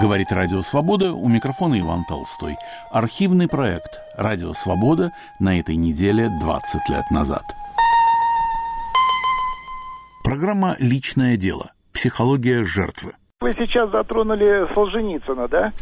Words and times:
Говорит 0.00 0.32
Радио 0.32 0.62
Свобода, 0.62 1.12
у 1.12 1.28
микрофона 1.28 1.78
Иван 1.78 2.06
Толстой. 2.08 2.56
Архивный 2.90 3.48
проект 3.48 4.00
«Радио 4.16 4.54
Свобода» 4.54 5.12
на 5.38 5.60
этой 5.60 5.76
неделе 5.76 6.30
20 6.40 6.88
лет 6.88 7.04
назад. 7.10 7.42
Программа 10.24 10.74
«Личное 10.78 11.36
дело. 11.36 11.72
Психология 11.92 12.64
жертвы». 12.64 13.12
Вы 13.42 13.54
сейчас 13.58 13.90
затронули 13.90 14.72
Солженицына, 14.72 15.48
да? 15.48 15.72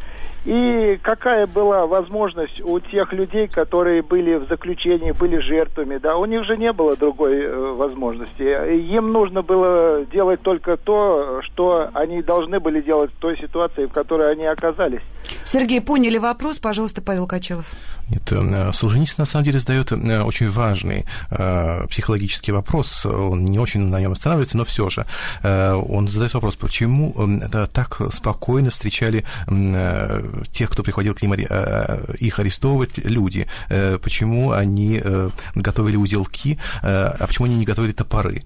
И 0.45 0.99
какая 1.03 1.47
была 1.47 1.87
возможность 1.87 2.61
у 2.63 2.79
тех 2.81 3.13
людей, 3.13 3.49
которые 3.49 4.03
были 4.03 4.35
в 4.37 4.49
заключении, 4.49 5.13
были 5.13 5.39
жертвами, 5.39 5.99
да, 5.99 6.17
у 6.17 6.25
них 6.25 6.45
же 6.45 6.57
не 6.57 6.73
было 6.73 6.97
другой 6.97 7.43
э, 7.43 7.73
возможности. 7.73 8.43
Им 8.95 9.13
нужно 9.13 9.43
было 9.43 10.05
делать 10.07 10.41
только 10.41 10.77
то, 10.77 11.41
что 11.43 11.91
они 11.93 12.23
должны 12.23 12.61
были 12.61 12.81
делать 12.81 13.11
в 13.13 13.19
той 13.19 13.37
ситуации, 13.37 13.87
в 13.87 13.93
которой 13.93 14.31
они 14.31 14.47
оказались. 14.47 15.03
Сергей, 15.51 15.81
поняли 15.81 16.19
вопрос, 16.19 16.59
пожалуйста, 16.59 17.01
Павел 17.01 17.27
Качалов. 17.27 17.65
Нет, 18.11 18.33
э, 18.33 18.73
Солженицын 18.73 19.17
на 19.19 19.25
самом 19.27 19.45
деле 19.45 19.61
задает 19.61 19.93
э, 19.93 20.23
очень 20.23 20.49
важный 20.51 21.05
э, 21.31 21.87
психологический 21.89 22.53
вопрос. 22.53 23.05
Он 23.05 23.45
не 23.45 23.59
очень 23.59 23.81
на 23.81 24.01
нем 24.01 24.13
останавливается, 24.13 24.57
но 24.57 24.65
все 24.65 24.89
же. 24.91 25.07
Он 25.43 26.09
задает 26.09 26.35
вопрос, 26.35 26.57
почему 26.57 27.15
так 27.73 28.01
спокойно 28.13 28.71
встречали 28.71 29.25
тех, 30.51 30.71
кто 30.71 30.83
приходил 30.83 31.15
к 31.15 31.23
ним 31.23 31.35
их 31.35 32.39
арестовывать 32.39 32.99
люди, 32.99 33.47
почему 33.69 34.53
они 34.53 35.03
готовили 35.55 35.97
узелки, 35.97 36.59
а 36.83 37.27
почему 37.27 37.47
они 37.47 37.57
не 37.57 37.65
готовили 37.65 37.93
топоры, 37.93 38.43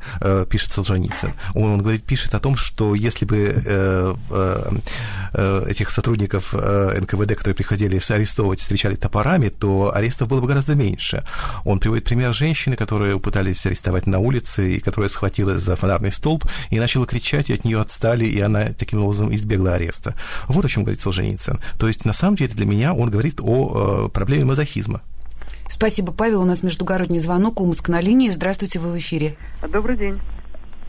пишет 0.49 0.73
Солженицын. 0.73 1.33
Он, 1.55 1.65
он 1.73 1.83
говорит, 1.83 2.05
пишет 2.05 2.35
о 2.35 2.41
том, 2.41 2.57
что 2.57 2.95
если 2.95 3.25
бы 3.25 4.17
этих 5.69 5.91
сотрудников 5.91 6.55
НКВД, 7.01 7.35
которые 7.35 7.55
приходили 7.55 8.01
арестовывать, 8.09 8.61
встречали 8.61 8.95
топорами, 8.95 9.49
то 9.49 9.95
арестов 9.95 10.29
было 10.29 10.41
бы 10.41 10.47
гораздо 10.47 10.75
меньше. 10.75 11.25
Он 11.65 11.79
приводит 11.79 12.05
пример 12.05 12.35
женщины, 12.35 12.77
которую 12.77 13.21
пытались 13.21 13.65
арестовать 13.67 14.07
на 14.07 14.19
улице, 14.19 14.77
и 14.77 14.81
которая 14.81 15.09
схватилась 15.09 15.63
за 15.63 15.77
фонарный 15.77 16.13
столб 16.13 16.45
и 16.71 16.79
начала 16.79 17.07
кричать, 17.07 17.51
и 17.51 17.55
от 17.55 17.65
нее 17.65 17.81
отстали, 17.81 18.25
и 18.25 18.41
она 18.41 18.67
таким 18.73 19.05
образом 19.05 19.35
избегла 19.35 19.75
ареста. 19.75 20.15
Вот 20.49 20.65
о 20.65 20.69
чем 20.69 20.85
говорит 20.85 21.01
Солженицын. 21.01 21.61
То 21.79 21.89
есть, 21.89 22.05
на 22.05 22.13
самом 22.13 22.37
деле, 22.37 22.55
для 22.55 22.67
меня 22.67 22.95
он 22.95 23.11
говорит 23.11 23.41
о 23.41 24.07
э, 24.07 24.09
проблеме 24.11 24.45
мазохизма. 24.45 25.03
Спасибо, 25.69 26.13
Павел. 26.13 26.43
У 26.43 26.45
нас 26.45 26.63
междугородний 26.63 27.19
звонок. 27.19 27.61
Умск 27.61 27.89
на 27.89 28.01
линии. 28.01 28.29
Здравствуйте, 28.29 28.79
вы 28.79 28.93
в 28.93 28.99
эфире. 28.99 29.37
Добрый 29.63 29.97
день. 29.97 30.21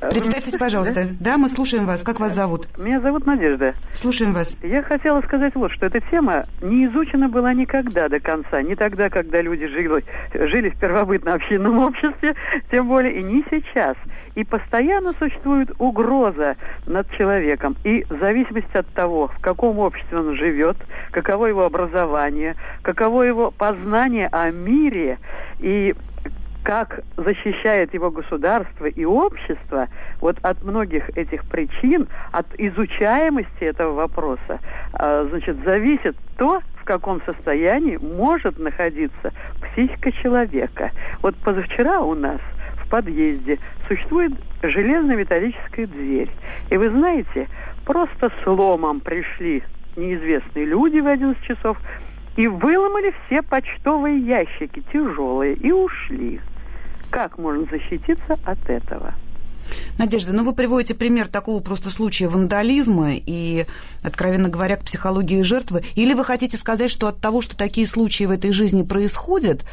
Э, 0.04 0.10
Представьтесь, 0.10 0.58
пожалуйста. 0.58 1.06
Да? 1.06 1.32
да, 1.32 1.38
мы 1.38 1.48
слушаем 1.48 1.86
вас. 1.86 2.04
Как 2.04 2.20
вас 2.20 2.36
зовут? 2.36 2.68
Меня 2.78 3.00
зовут 3.00 3.26
Надежда. 3.26 3.74
Слушаем 3.94 4.34
вас. 4.34 4.58
Я 4.62 4.84
хотела 4.84 5.22
сказать 5.22 5.56
вот, 5.56 5.72
что 5.72 5.86
эта 5.86 6.02
тема 6.12 6.46
не 6.62 6.86
изучена 6.88 7.30
была 7.30 7.54
никогда 7.54 8.10
до 8.10 8.20
конца. 8.20 8.62
Не 8.62 8.76
тогда, 8.76 9.10
когда 9.10 9.42
люди 9.42 9.66
жили, 9.68 10.04
жили 10.34 10.70
в 10.70 10.80
первобытно-общинном 10.80 11.80
обществе, 11.80 12.36
тем 12.70 12.88
более 12.88 13.20
и 13.20 13.24
не 13.24 13.46
сейчас. 13.50 13.96
И 14.36 14.44
постоянно 14.44 15.14
существует 15.20 15.72
угроза 15.80 16.58
над 16.86 17.10
человеком. 17.12 17.78
И 17.84 18.04
в 18.10 18.20
зависимости 18.20 18.76
от 18.76 18.88
того, 18.88 19.28
в 19.28 19.40
каком 19.40 19.80
обществе 19.80 20.18
он 20.18 20.36
живет, 20.36 20.76
каково 21.12 21.46
его 21.46 21.64
образование, 21.66 22.56
каково 22.82 23.24
его 23.24 23.52
познание 23.52 24.28
о 24.32 24.50
мире 24.52 25.20
и 25.60 25.94
как 26.64 27.02
защищает 27.18 27.94
его 27.94 28.10
государство 28.10 28.86
и 28.86 29.06
общество, 29.06 29.88
вот 30.22 30.38
от 30.42 30.64
многих 30.64 31.10
этих 31.18 31.46
причин, 31.46 32.08
от 32.32 32.48
изучаемости 32.58 33.64
этого 33.64 33.94
вопроса, 33.94 34.60
а, 34.94 35.26
значит, 35.30 35.58
зависит 35.64 36.16
то, 36.38 36.62
в 36.78 36.86
каком 36.86 37.22
состоянии 37.24 37.98
может 37.98 38.58
находиться 38.60 39.32
психика 39.62 40.12
человека. 40.12 40.92
Вот 41.22 41.36
позавчера 41.36 42.00
у 42.00 42.16
нас 42.16 42.40
в 42.84 42.90
подъезде 42.90 43.60
существует 43.88 44.34
железная 44.62 45.18
металлическая 45.18 45.88
дверь. 45.88 46.30
И 46.70 46.78
вы 46.78 46.90
знаете, 46.90 47.48
просто 47.86 48.32
сломом 48.44 49.02
пришли 49.02 49.64
неизвестные 49.96 50.66
люди 50.66 51.00
в 51.00 51.08
11 51.08 51.42
часов 51.44 51.78
и 52.36 52.48
выломали 52.48 53.14
все 53.26 53.42
почтовые 53.42 54.18
ящики 54.18 54.84
тяжелые 54.92 55.54
и 55.56 55.72
ушли. 55.72 56.40
Как 57.14 57.38
можно 57.38 57.68
защититься 57.70 58.40
от 58.44 58.68
этого? 58.68 59.14
Надежда, 60.00 60.34
ну 60.34 60.44
вы 60.44 60.56
приводите 60.56 60.96
пример 60.96 61.28
такого 61.28 61.62
просто 61.62 61.92
случая 61.92 62.28
вандализма 62.28 63.12
и, 63.14 63.68
откровенно 64.02 64.50
говоря, 64.50 64.78
к 64.78 64.84
психологии 64.84 65.44
жертвы. 65.44 65.84
Или 65.94 66.16
вы 66.16 66.26
хотите 66.26 66.58
сказать, 66.58 66.90
что 66.90 67.08
от 67.08 67.20
того, 67.22 67.44
что 67.44 67.56
такие 67.56 67.86
случаи 67.86 68.24
в 68.24 68.32
этой 68.32 68.52
жизни 68.52 68.82
происходят, 68.82 69.64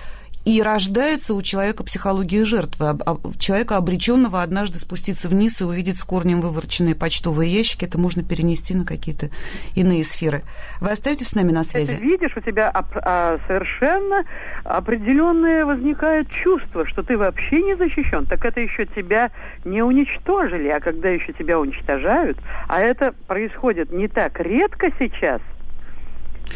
и 0.44 0.62
рождается 0.62 1.34
у 1.34 1.42
человека 1.42 1.84
психология 1.84 2.44
жертвы, 2.44 2.98
человека, 3.38 3.76
обреченного 3.76 4.42
однажды 4.42 4.78
спуститься 4.78 5.28
вниз 5.28 5.60
и 5.60 5.64
увидеть 5.64 5.98
с 5.98 6.04
корнем 6.04 6.40
вывороченные 6.40 6.94
почтовые 6.94 7.50
ящики. 7.50 7.84
Это 7.84 7.98
можно 7.98 8.22
перенести 8.22 8.74
на 8.74 8.86
какие-то 8.86 9.28
иные 9.74 10.02
сферы. 10.04 10.42
Вы 10.80 10.90
остаетесь 10.90 11.28
с 11.28 11.34
нами 11.34 11.52
на 11.52 11.62
связи? 11.62 11.96
Ты 11.96 12.02
видишь, 12.02 12.36
у 12.36 12.40
тебя 12.40 12.70
а, 12.72 13.38
совершенно 13.46 14.24
определенное 14.64 15.66
возникает 15.66 16.30
чувство, 16.30 16.86
что 16.86 17.02
ты 17.02 17.18
вообще 17.18 17.62
не 17.62 17.76
защищен. 17.76 18.26
Так 18.26 18.44
это 18.44 18.60
еще 18.60 18.86
тебя 18.86 19.30
не 19.64 19.82
уничтожили, 19.82 20.68
а 20.68 20.80
когда 20.80 21.10
еще 21.10 21.32
тебя 21.34 21.58
уничтожают, 21.58 22.38
а 22.68 22.80
это 22.80 23.12
происходит 23.26 23.92
не 23.92 24.08
так 24.08 24.40
редко 24.40 24.90
сейчас– 24.98 25.42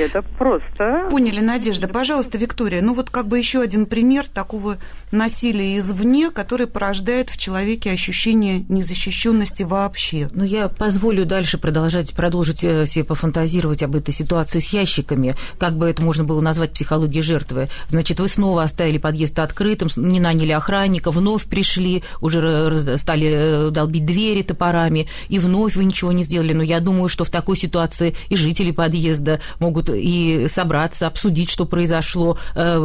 это 0.01 0.23
просто... 0.23 1.09
Поняли, 1.11 1.41
Надежда. 1.41 1.89
Пожалуйста, 1.89 2.39
Виктория, 2.39 2.83
ну 2.83 2.95
вот 2.95 3.11
как 3.11 3.29
бы 3.29 3.39
еще 3.39 3.61
один 3.61 3.87
пример 3.87 4.27
такого 4.29 4.79
насилия 5.11 5.79
извне, 5.79 6.31
который 6.31 6.67
порождает 6.67 7.31
в 7.31 7.39
человеке 7.39 7.91
ощущение 7.91 8.65
незащищенности 8.69 9.63
вообще. 9.63 10.29
Ну, 10.33 10.45
я 10.45 10.69
позволю 10.69 11.25
дальше 11.25 11.59
продолжать, 11.59 12.13
продолжить 12.15 12.65
э, 12.65 12.87
себе 12.87 13.05
пофантазировать 13.05 13.83
об 13.83 13.97
этой 13.97 14.13
ситуации 14.13 14.59
с 14.59 14.73
ящиками. 14.73 15.35
Как 15.59 15.77
бы 15.77 15.89
это 15.89 16.03
можно 16.03 16.25
было 16.25 16.41
назвать 16.41 16.73
психологией 16.73 17.23
жертвы? 17.23 17.69
Значит, 17.89 18.21
вы 18.21 18.29
снова 18.29 18.63
оставили 18.63 18.99
подъезд 18.99 19.39
открытым, 19.39 19.89
не 19.97 20.21
наняли 20.21 20.53
охранника, 20.53 21.11
вновь 21.11 21.45
пришли, 21.45 22.03
уже 22.21 22.97
стали 22.99 23.69
э, 23.69 23.71
долбить 23.71 24.05
двери 24.05 24.43
топорами, 24.43 25.09
и 25.29 25.39
вновь 25.39 25.77
вы 25.77 25.85
ничего 25.85 26.13
не 26.13 26.25
сделали. 26.25 26.53
Но 26.53 26.63
я 26.63 26.81
думаю, 26.81 27.09
что 27.09 27.25
в 27.25 27.31
такой 27.31 27.57
ситуации 27.57 28.17
и 28.29 28.37
жители 28.37 28.73
подъезда 28.73 29.41
могут 29.61 29.84
могут 29.85 29.91
и 29.91 30.49
собраться, 30.49 31.07
обсудить, 31.07 31.51
что 31.51 31.67
произошло, 31.67 32.39
э, 32.55 32.79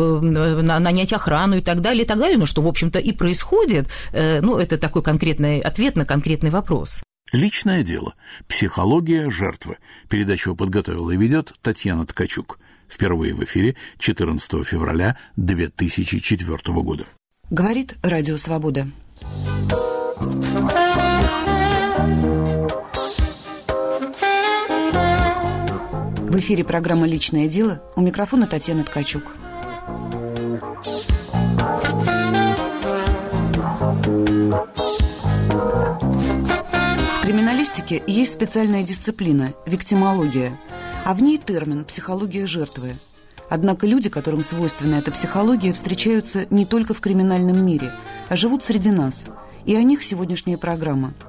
нанять 0.61 1.13
охрану 1.13 1.57
и 1.57 1.61
так 1.61 1.81
далее, 1.81 2.03
и 2.03 2.07
так 2.07 2.19
далее, 2.19 2.37
ну, 2.37 2.45
что, 2.45 2.61
в 2.61 2.67
общем-то, 2.67 2.99
и 2.99 3.11
происходит. 3.11 3.87
Э, 4.11 4.41
ну, 4.41 4.57
это 4.57 4.77
такой 4.77 5.01
конкретный 5.01 5.59
ответ 5.59 5.95
на 5.95 6.05
конкретный 6.05 6.49
вопрос. 6.49 7.01
Личное 7.31 7.83
дело. 7.83 8.13
Психология 8.47 9.29
жертвы. 9.29 9.77
Передачу 10.09 10.55
подготовила 10.55 11.11
и 11.11 11.17
ведет 11.17 11.53
Татьяна 11.61 12.05
Ткачук. 12.05 12.59
Впервые 12.89 13.35
в 13.35 13.43
эфире 13.43 13.75
14 13.99 14.65
февраля 14.65 15.15
2004 15.35 16.81
года. 16.81 17.05
Говорит 17.51 17.95
Радио 18.01 18.37
Свобода. 18.37 18.87
В 26.29 26.37
эфире 26.37 26.63
программа 26.63 27.07
«Личное 27.07 27.47
дело». 27.47 27.81
У 27.95 28.01
микрофона 28.01 28.45
Татьяна 28.45 28.83
Ткачук. 28.83 29.23
В 37.15 37.21
криминалистике 37.23 38.03
есть 38.05 38.33
специальная 38.33 38.83
дисциплина– 38.83 39.55
виктимология, 39.65 40.55
а 41.03 41.15
в 41.15 41.23
ней 41.23 41.39
термин 41.39 41.83
«психология 41.83 42.45
жертвы». 42.45 42.93
Однако 43.49 43.87
люди, 43.87 44.11
которым 44.11 44.43
свойственна 44.43 44.97
эта 44.97 45.09
психология, 45.09 45.73
встречаются 45.73 46.45
не 46.51 46.67
только 46.67 46.93
в 46.93 47.01
криминальном 47.01 47.65
мире, 47.65 47.91
а 48.27 48.35
живут 48.35 48.63
среди 48.63 48.91
нас. 48.91 49.25
И 49.65 49.75
о 49.75 49.81
них 49.81 50.03
сегодняшняя 50.03 50.59
программа– 50.59 51.15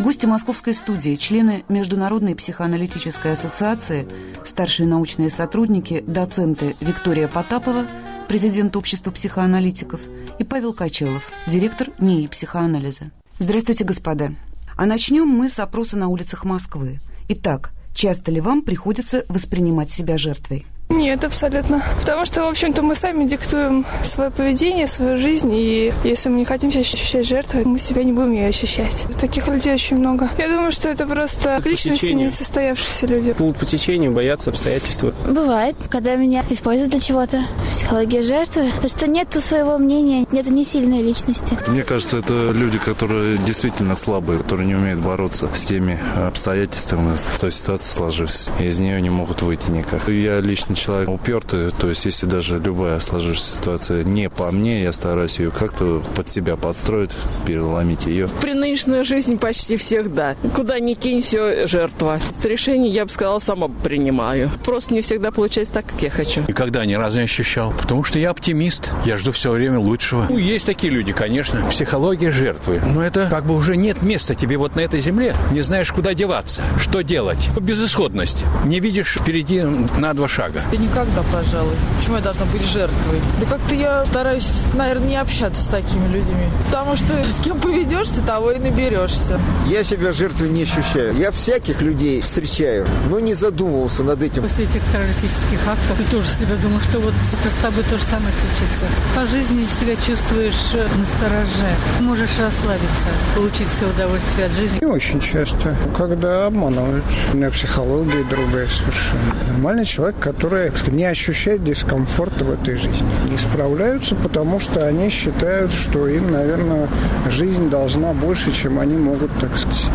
Гости 0.00 0.26
московской 0.26 0.74
студии, 0.74 1.14
члены 1.14 1.64
Международной 1.68 2.34
психоаналитической 2.34 3.32
ассоциации, 3.32 4.08
старшие 4.44 4.88
научные 4.88 5.30
сотрудники, 5.30 6.02
доценты 6.04 6.74
Виктория 6.80 7.28
Потапова, 7.28 7.86
президент 8.28 8.74
общества 8.74 9.12
психоаналитиков, 9.12 10.00
и 10.40 10.44
Павел 10.44 10.72
Качалов, 10.72 11.30
директор 11.46 11.88
НИИ 12.00 12.26
психоанализа. 12.26 13.12
Здравствуйте, 13.38 13.84
господа. 13.84 14.32
А 14.76 14.84
начнем 14.86 15.28
мы 15.28 15.48
с 15.48 15.60
опроса 15.60 15.96
на 15.96 16.08
улицах 16.08 16.44
Москвы. 16.44 16.98
Итак, 17.28 17.70
часто 17.94 18.32
ли 18.32 18.40
вам 18.40 18.62
приходится 18.62 19.24
воспринимать 19.28 19.92
себя 19.92 20.18
жертвой? 20.18 20.66
Нет, 20.94 21.24
абсолютно. 21.24 21.82
Потому 22.00 22.24
что, 22.24 22.42
в 22.42 22.48
общем-то, 22.48 22.82
мы 22.82 22.94
сами 22.94 23.26
диктуем 23.26 23.84
свое 24.02 24.30
поведение, 24.30 24.86
свою 24.86 25.18
жизнь, 25.18 25.50
и 25.52 25.92
если 26.04 26.28
мы 26.28 26.38
не 26.38 26.44
хотим 26.44 26.70
себя 26.70 26.82
ощущать 26.82 27.26
жертвой, 27.26 27.64
мы 27.64 27.78
себя 27.78 28.04
не 28.04 28.12
будем 28.12 28.32
ее 28.32 28.48
ощущать. 28.48 29.06
Таких 29.20 29.48
людей 29.48 29.74
очень 29.74 29.98
много. 29.98 30.30
Я 30.38 30.48
думаю, 30.48 30.72
что 30.72 30.88
это 30.88 31.06
просто 31.06 31.60
личности 31.64 32.06
не 32.06 32.30
состоявшиеся 32.30 33.06
люди. 33.06 33.32
Плывут 33.32 33.56
по 33.58 33.66
течению, 33.66 34.12
боятся 34.12 34.50
обстоятельств. 34.50 35.04
Бывает, 35.28 35.76
когда 35.90 36.14
меня 36.14 36.44
используют 36.48 36.92
для 36.92 37.00
чего-то. 37.00 37.44
Психология 37.70 38.22
жертвы. 38.22 38.70
То, 38.80 38.88
что 38.88 39.06
нету 39.08 39.40
своего 39.40 39.78
мнения, 39.78 40.26
нет 40.30 40.46
не 40.46 40.64
сильной 40.64 41.02
личности. 41.02 41.58
Мне 41.66 41.82
кажется, 41.82 42.18
это 42.18 42.52
люди, 42.52 42.78
которые 42.78 43.38
действительно 43.38 43.96
слабые, 43.96 44.38
которые 44.38 44.66
не 44.66 44.74
умеют 44.74 45.00
бороться 45.00 45.48
с 45.54 45.64
теми 45.64 45.98
обстоятельствами, 46.16 47.16
в 47.16 47.40
той 47.40 47.52
ситуации 47.52 47.90
сложившейся. 47.90 48.52
И 48.60 48.66
из 48.66 48.78
нее 48.78 49.00
не 49.00 49.10
могут 49.10 49.42
выйти 49.42 49.70
никак. 49.70 50.08
Я 50.08 50.40
лично 50.40 50.74
человек 50.84 51.08
упертый, 51.08 51.70
то 51.70 51.88
есть 51.88 52.04
если 52.04 52.26
даже 52.26 52.58
любая 52.58 53.00
сложившаяся 53.00 53.56
ситуация 53.56 54.04
не 54.04 54.28
по 54.28 54.50
мне, 54.50 54.82
я 54.82 54.92
стараюсь 54.92 55.38
ее 55.38 55.50
как-то 55.50 56.02
под 56.14 56.28
себя 56.28 56.56
подстроить, 56.56 57.10
переломить 57.46 58.06
ее. 58.06 58.28
При 58.40 58.52
нынешней 58.52 59.02
жизни 59.02 59.36
почти 59.36 59.76
всегда. 59.76 60.36
Куда 60.54 60.78
ни 60.80 60.94
кинь, 60.94 61.22
все 61.22 61.66
жертва. 61.66 62.20
Решение, 62.42 62.90
я 62.90 63.06
бы 63.06 63.10
сказала, 63.10 63.38
сама 63.38 63.68
принимаю. 63.68 64.50
Просто 64.64 64.92
не 64.94 65.00
всегда 65.00 65.30
получается 65.30 65.74
так, 65.74 65.86
как 65.86 66.02
я 66.02 66.10
хочу. 66.10 66.42
Никогда 66.46 66.84
ни 66.84 66.94
разу 66.94 67.18
не 67.18 67.24
ощущал, 67.24 67.72
потому 67.72 68.04
что 68.04 68.18
я 68.18 68.30
оптимист. 68.30 68.92
Я 69.06 69.16
жду 69.16 69.32
все 69.32 69.50
время 69.52 69.78
лучшего. 69.78 70.26
Ну, 70.28 70.36
есть 70.36 70.66
такие 70.66 70.92
люди, 70.92 71.12
конечно. 71.12 71.66
Психология 71.70 72.30
жертвы. 72.30 72.80
Но 72.94 73.02
это 73.02 73.26
как 73.30 73.46
бы 73.46 73.56
уже 73.56 73.76
нет 73.76 74.02
места 74.02 74.34
тебе 74.34 74.58
вот 74.58 74.76
на 74.76 74.80
этой 74.80 75.00
земле. 75.00 75.34
Не 75.52 75.62
знаешь, 75.62 75.90
куда 75.92 76.12
деваться, 76.14 76.60
что 76.78 77.02
делать. 77.02 77.48
Безысходность. 77.58 78.44
Не 78.66 78.80
видишь 78.80 79.16
впереди 79.18 79.62
на 79.98 80.12
два 80.12 80.28
шага. 80.28 80.62
И 80.72 80.76
никогда, 80.76 81.22
пожалуй. 81.32 81.74
Почему 81.98 82.16
я 82.16 82.22
должна 82.22 82.44
быть 82.46 82.62
жертвой? 82.62 83.20
Да 83.40 83.46
как-то 83.46 83.74
я 83.74 84.04
стараюсь, 84.04 84.50
наверное, 84.74 85.08
не 85.08 85.16
общаться 85.16 85.64
с 85.64 85.66
такими 85.66 86.06
людьми. 86.08 86.48
Потому 86.66 86.96
что 86.96 87.22
с 87.24 87.40
кем 87.40 87.60
поведешься, 87.60 88.22
того 88.22 88.52
и 88.52 88.58
наберешься. 88.58 89.40
Я 89.66 89.84
себя 89.84 90.12
жертвой 90.12 90.48
не 90.48 90.62
ощущаю. 90.62 91.14
Я 91.16 91.30
всяких 91.30 91.82
людей 91.82 92.20
встречаю, 92.20 92.86
но 93.10 93.20
не 93.20 93.34
задумывался 93.34 94.02
над 94.02 94.22
этим. 94.22 94.42
После 94.42 94.64
этих 94.64 94.82
террористических 94.92 95.60
актов 95.66 95.98
я 95.98 96.06
тоже 96.10 96.28
себя 96.28 96.56
думаю, 96.62 96.80
что 96.80 96.98
вот 96.98 97.14
с 97.22 97.56
тобой 97.56 97.84
то 97.84 97.98
же 97.98 98.04
самое 98.04 98.32
случится. 98.32 98.84
По 99.14 99.24
жизни 99.26 99.66
себя 99.66 99.96
чувствуешь 99.96 100.74
э, 100.74 100.86
на 100.96 101.06
стороже. 101.06 101.70
Можешь 102.00 102.38
расслабиться, 102.38 103.08
получить 103.34 103.68
все 103.68 103.86
удовольствие 103.88 104.46
от 104.46 104.52
жизни. 104.52 104.78
Не 104.80 104.86
очень 104.86 105.20
часто, 105.20 105.76
когда 105.96 106.46
обманывают. 106.46 107.04
У 107.32 107.36
меня 107.36 107.50
психология 107.50 108.24
другая 108.24 108.68
совершенно. 108.68 109.34
Нормальный 109.48 109.84
человек, 109.84 110.18
который 110.20 110.53
не 110.90 111.04
ощущает 111.04 111.64
дискомфорта 111.64 112.44
в 112.44 112.50
этой 112.50 112.76
жизни. 112.76 113.06
Не 113.28 113.38
справляются, 113.38 114.14
потому 114.14 114.60
что 114.60 114.86
они 114.86 115.08
считают, 115.10 115.72
что 115.72 116.06
им, 116.08 116.30
наверное, 116.30 116.88
жизнь 117.28 117.68
должна 117.68 118.12
больше, 118.12 118.52
чем 118.52 118.78
они 118.78 118.96
могут, 118.96 119.30
так 119.40 119.56
сказать, 119.56 119.86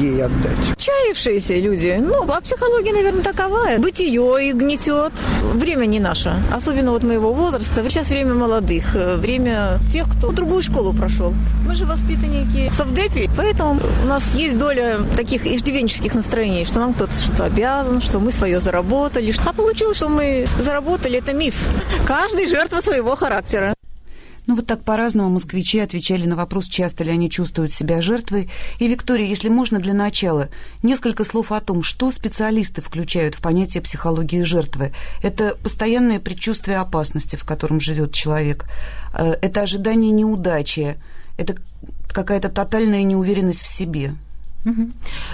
ей 0.00 0.24
отдать. 0.24 0.76
Чаявшиеся 0.76 1.56
люди. 1.56 1.98
Ну, 2.00 2.24
а 2.30 2.40
психология, 2.40 2.92
наверное, 2.92 3.22
такова. 3.22 3.66
Бытие 3.78 4.48
их 4.48 4.54
гнетет. 4.56 5.12
Время 5.54 5.86
не 5.86 6.00
наше. 6.00 6.34
Особенно 6.52 6.92
вот 6.92 7.02
моего 7.02 7.32
возраста. 7.32 7.82
Сейчас 7.88 8.10
время 8.10 8.34
молодых. 8.34 8.94
Время 8.94 9.78
тех, 9.92 10.06
кто 10.10 10.32
другую 10.32 10.62
школу 10.62 10.92
прошел. 10.92 11.34
Мы 11.66 11.74
же 11.74 11.84
воспитанники 11.84 12.72
совдепи, 12.76 13.30
поэтому 13.36 13.80
у 14.04 14.06
нас 14.06 14.34
есть 14.34 14.58
доля 14.58 14.98
таких 15.16 15.46
иждивенческих 15.46 16.14
настроений, 16.14 16.64
что 16.64 16.80
нам 16.80 16.94
кто-то 16.94 17.12
что-то 17.12 17.44
обязан, 17.44 18.00
что 18.00 18.18
мы 18.18 18.32
свое 18.32 18.60
заработали. 18.60 19.32
А 19.44 19.52
получилось, 19.52 19.96
что 19.96 20.08
мы 20.08 20.46
заработали, 20.58 21.18
это 21.18 21.32
миф. 21.32 21.54
Каждый 22.06 22.46
жертва 22.46 22.80
своего 22.80 23.14
характера. 23.16 23.74
Ну 24.46 24.56
вот 24.56 24.66
так 24.66 24.82
по-разному 24.82 25.28
москвичи 25.28 25.78
отвечали 25.78 26.26
на 26.26 26.36
вопрос, 26.36 26.66
часто 26.66 27.04
ли 27.04 27.10
они 27.10 27.30
чувствуют 27.30 27.72
себя 27.72 28.00
жертвой. 28.00 28.50
И, 28.78 28.88
Виктория, 28.88 29.26
если 29.26 29.48
можно 29.48 29.78
для 29.78 29.94
начала, 29.94 30.48
несколько 30.82 31.24
слов 31.24 31.52
о 31.52 31.60
том, 31.60 31.82
что 31.82 32.10
специалисты 32.10 32.82
включают 32.82 33.34
в 33.34 33.40
понятие 33.40 33.82
психологии 33.82 34.42
жертвы. 34.42 34.92
Это 35.22 35.56
постоянное 35.62 36.20
предчувствие 36.20 36.78
опасности, 36.78 37.36
в 37.36 37.44
котором 37.44 37.80
живет 37.80 38.12
человек. 38.12 38.66
Э, 39.12 39.34
это 39.40 39.62
ожидание 39.62 40.10
неудачи. 40.10 40.96
Это 41.36 41.56
какая-то 42.08 42.48
тотальная 42.48 43.02
неуверенность 43.02 43.62
в 43.62 43.66
себе. 43.66 44.14
Угу. 44.64 44.90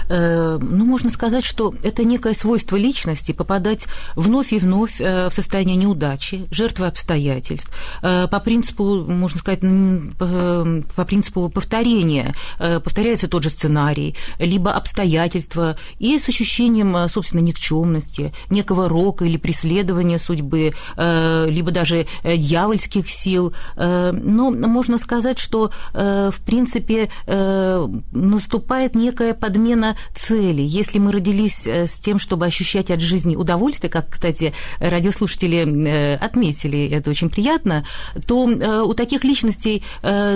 ну, 0.09 0.85
можно 0.85 1.09
сказать, 1.09 1.43
что 1.43 1.73
это 1.83 2.03
некое 2.03 2.33
свойство 2.33 2.77
личности 2.77 3.31
попадать 3.33 3.87
вновь 4.15 4.53
и 4.53 4.59
вновь 4.59 5.01
э, 5.01 5.29
в 5.29 5.33
состояние 5.33 5.75
неудачи, 5.75 6.47
жертвы 6.51 6.87
обстоятельств. 6.87 7.71
Э, 8.01 8.27
по 8.27 8.39
принципу, 8.39 9.05
можно 9.07 9.39
сказать, 9.39 9.61
по 9.61 11.05
принципу 11.05 11.49
повторения. 11.49 12.33
Повторяется 12.57 13.27
тот 13.27 13.43
же 13.43 13.49
сценарий, 13.49 14.15
либо 14.39 14.73
обстоятельства, 14.73 15.77
и 15.99 16.17
с 16.19 16.29
ощущением, 16.29 17.09
собственно, 17.09 17.41
никчемности, 17.41 18.33
некого 18.49 18.89
рока 18.89 19.25
или 19.25 19.37
преследования 19.37 20.19
судьбы, 20.19 20.73
либо 20.97 21.71
даже 21.71 22.07
дьявольских 22.23 23.09
сил. 23.09 23.53
Но 23.75 24.51
можно 24.51 24.97
сказать, 24.97 25.39
что, 25.39 25.71
в 25.93 26.35
принципе, 26.45 27.09
наступает 27.25 28.95
некое 28.95 29.16
некая 29.17 29.33
подмена 29.33 29.95
цели. 30.13 30.61
Если 30.61 30.99
мы 30.99 31.11
родились 31.11 31.65
э, 31.65 31.87
с 31.87 31.93
тем, 31.93 32.19
чтобы 32.19 32.45
ощущать 32.45 32.91
от 32.91 32.99
жизни 32.99 33.35
удовольствие, 33.35 33.89
как, 33.89 34.11
кстати, 34.11 34.53
радиослушатели 34.79 35.65
э, 35.65 36.15
отметили, 36.17 36.87
это 36.89 37.09
очень 37.09 37.29
приятно, 37.29 37.83
то 38.27 38.47
э, 38.47 38.81
у 38.81 38.93
таких 38.93 39.23
личностей 39.23 39.83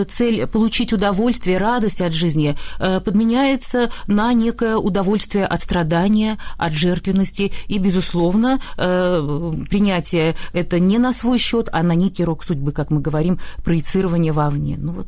цель 0.07 0.48
получить 0.48 0.94
удовольствие, 0.94 1.57
радость 1.57 2.01
от 2.01 2.13
жизни 2.13 2.57
подменяется 2.80 3.92
на 4.07 4.33
некое 4.33 4.78
удовольствие 4.78 5.45
от 5.45 5.62
страдания, 5.62 6.38
от 6.57 6.74
жертвенности. 6.74 7.51
И, 7.68 7.77
безусловно, 7.77 8.60
принятие 8.75 10.36
это 10.54 10.80
не 10.80 10.98
на 10.98 11.13
свой 11.13 11.38
счет, 11.38 11.69
а 11.72 11.84
на 11.84 11.94
некий 11.94 12.24
рок 12.24 12.44
судьбы, 12.44 12.72
как 12.72 12.89
мы 12.89 13.01
говорим, 13.01 13.39
проецирование 13.63 14.31
вовне. 14.31 14.77
Ну 14.80 14.94
вот 14.94 15.07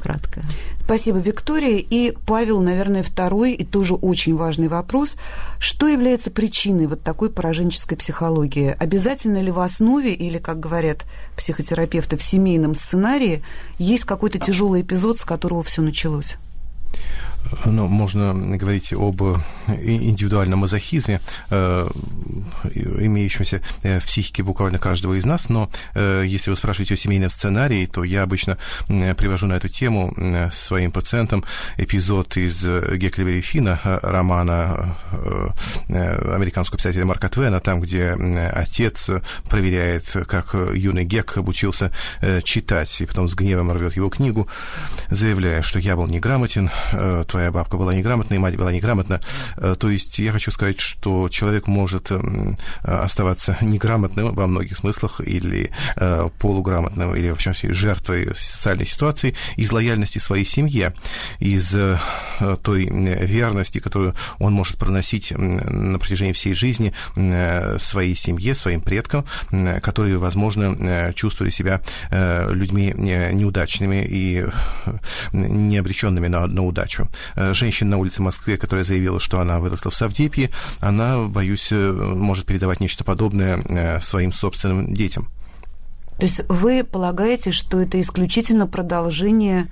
кратко. 0.00 0.42
Спасибо, 0.84 1.18
Виктория. 1.18 1.78
И 1.78 2.12
Павел, 2.26 2.60
наверное, 2.60 3.02
второй 3.02 3.52
и 3.52 3.64
тоже 3.64 3.94
очень 3.94 4.36
важный 4.36 4.68
вопрос. 4.68 5.16
Что 5.58 5.86
является 5.86 6.30
причиной 6.30 6.86
вот 6.86 7.02
такой 7.02 7.30
пораженческой 7.30 7.96
психологии? 7.96 8.74
Обязательно 8.78 9.40
ли 9.40 9.50
в 9.50 9.60
основе 9.60 10.12
или, 10.12 10.38
как 10.38 10.58
говорят 10.58 11.04
психотерапевты, 11.36 12.16
в 12.16 12.22
семейном 12.22 12.74
сценарии 12.74 13.44
есть 13.78 14.04
какой-то 14.04 14.38
тяжелый 14.38 14.82
эпизод, 14.82 15.20
с 15.20 15.24
которого 15.24 15.62
все 15.62 15.82
началось? 15.82 16.36
Ну, 17.64 17.86
можно 17.86 18.34
говорить 18.56 18.92
об 18.92 19.20
индивидуальном 19.68 20.60
мазохизме, 20.60 21.20
э, 21.50 21.88
имеющемся 22.74 23.62
э, 23.82 24.00
в 24.00 24.06
психике 24.06 24.42
буквально 24.42 24.78
каждого 24.78 25.14
из 25.14 25.24
нас, 25.24 25.48
но 25.48 25.70
э, 25.94 26.24
если 26.26 26.50
вы 26.50 26.56
спрашиваете 26.56 26.94
о 26.94 26.96
семейном 26.96 27.30
сценарии, 27.30 27.86
то 27.86 28.04
я 28.04 28.22
обычно 28.22 28.58
привожу 28.86 29.46
на 29.46 29.54
эту 29.54 29.68
тему 29.68 30.14
своим 30.52 30.92
пациентам 30.92 31.44
эпизод 31.76 32.36
из 32.36 32.62
Геклибери 32.62 33.40
Фина, 33.40 33.80
романа 33.82 34.96
американского 35.88 36.78
писателя 36.78 37.04
Марка 37.04 37.28
Твена, 37.28 37.60
там, 37.60 37.80
где 37.80 38.12
отец 38.52 39.08
проверяет, 39.48 40.04
как 40.26 40.54
юный 40.54 41.04
Гек 41.04 41.36
обучился 41.36 41.92
читать, 42.44 43.00
и 43.00 43.06
потом 43.06 43.28
с 43.28 43.34
гневом 43.34 43.72
рвет 43.72 43.96
его 43.96 44.08
книгу, 44.08 44.48
заявляя, 45.08 45.62
что 45.62 45.78
я 45.78 45.96
был 45.96 46.06
неграмотен, 46.06 46.70
твоя 47.30 47.50
бабка 47.52 47.76
была 47.76 47.94
неграмотна, 47.94 48.34
и 48.34 48.38
мать 48.38 48.56
была 48.56 48.72
неграмотна. 48.72 49.20
Э, 49.56 49.74
то 49.78 49.88
есть 49.88 50.18
я 50.18 50.32
хочу 50.32 50.50
сказать, 50.50 50.80
что 50.80 51.28
человек 51.28 51.66
может 51.66 52.10
эм, 52.10 52.58
оставаться 52.82 53.56
неграмотным 53.60 54.34
во 54.34 54.46
многих 54.46 54.76
смыслах 54.76 55.20
или 55.20 55.70
э, 55.96 56.28
полуграмотным, 56.38 57.14
или, 57.14 57.30
в 57.30 57.34
общем, 57.34 57.54
жертвой 57.62 58.34
социальной 58.36 58.86
ситуации 58.86 59.34
из 59.56 59.72
лояльности 59.72 60.18
своей 60.18 60.44
семье, 60.44 60.94
из 61.38 61.74
э, 61.74 61.98
той 62.62 62.86
верности, 62.86 63.78
которую 63.78 64.14
он 64.38 64.52
может 64.52 64.78
проносить 64.78 65.32
на 65.36 65.98
протяжении 65.98 66.32
всей 66.32 66.54
жизни 66.54 66.92
своей 67.78 68.14
семье, 68.14 68.54
своим 68.54 68.80
предкам, 68.80 69.24
которые, 69.82 70.18
возможно, 70.18 71.12
чувствовали 71.14 71.50
себя 71.50 71.80
людьми 72.08 72.92
неудачными 72.96 74.04
и 74.08 74.46
необреченными 75.32 76.28
на, 76.28 76.46
на 76.46 76.64
удачу. 76.64 77.08
Э, 77.36 77.54
женщина 77.54 77.90
на 77.90 77.98
улице 77.98 78.22
Москвы, 78.22 78.56
которая 78.56 78.84
заявила, 78.84 79.20
что 79.20 79.40
она 79.40 79.58
выросла 79.60 79.90
в 79.90 79.96
Савдепье, 79.96 80.50
она, 80.80 81.24
боюсь, 81.24 81.68
э, 81.70 81.92
может 81.92 82.46
передавать 82.46 82.80
нечто 82.80 83.04
подобное 83.04 83.62
э, 83.68 84.00
своим 84.00 84.32
собственным 84.32 84.92
детям. 84.92 85.30
То 86.18 86.24
есть 86.24 86.42
вы 86.48 86.84
полагаете, 86.84 87.50
что 87.50 87.80
это 87.80 88.00
исключительно 88.00 88.66
продолжение 88.66 89.68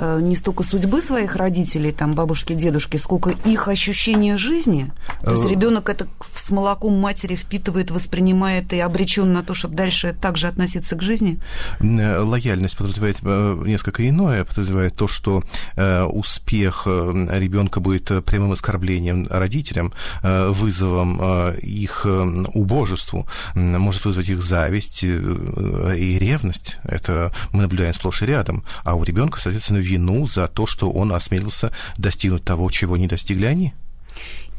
не 0.00 0.36
столько 0.36 0.62
судьбы 0.62 1.02
своих 1.02 1.36
родителей, 1.36 1.92
там, 1.92 2.14
бабушки, 2.14 2.54
дедушки, 2.54 2.96
сколько 2.96 3.30
их 3.30 3.68
ощущения 3.68 4.36
жизни? 4.36 4.92
То 5.22 5.32
есть 5.32 5.48
ребенок 5.48 5.88
это 5.88 6.06
с 6.34 6.50
молоком 6.50 6.98
матери 6.98 7.36
впитывает, 7.36 7.90
воспринимает 7.90 8.72
и 8.72 8.80
обречен 8.80 9.32
на 9.32 9.42
то, 9.42 9.54
чтобы 9.54 9.74
дальше 9.74 10.16
также 10.18 10.46
относиться 10.46 10.96
к 10.96 11.02
жизни? 11.02 11.38
Лояльность 11.80 12.76
подразумевает 12.76 13.22
несколько 13.66 14.08
иное, 14.08 14.44
подразумевает 14.44 14.96
то, 14.96 15.08
что 15.08 15.42
успех 15.76 16.86
ребенка 16.86 17.80
будет 17.80 18.24
прямым 18.24 18.52
оскорблением 18.52 19.26
родителям, 19.28 19.92
вызовом 20.22 21.20
их 21.58 22.06
убожеству, 22.54 23.26
может 23.54 24.04
вызвать 24.04 24.28
их 24.30 24.42
зависть 24.42 25.02
и 25.02 26.18
ревность. 26.18 26.78
Это 26.84 27.32
мы 27.52 27.62
наблюдаем 27.62 27.92
сплошь 27.92 28.22
и 28.22 28.26
рядом. 28.26 28.64
А 28.84 28.94
у 28.94 29.04
ребенка, 29.04 29.38
соответственно, 29.40 29.81
вину 29.82 30.26
за 30.26 30.48
то, 30.48 30.66
что 30.66 30.90
он 30.90 31.12
осмелился 31.12 31.72
достигнуть 31.98 32.44
того, 32.44 32.70
чего 32.70 32.96
не 32.96 33.06
достигли 33.06 33.46
они. 33.46 33.74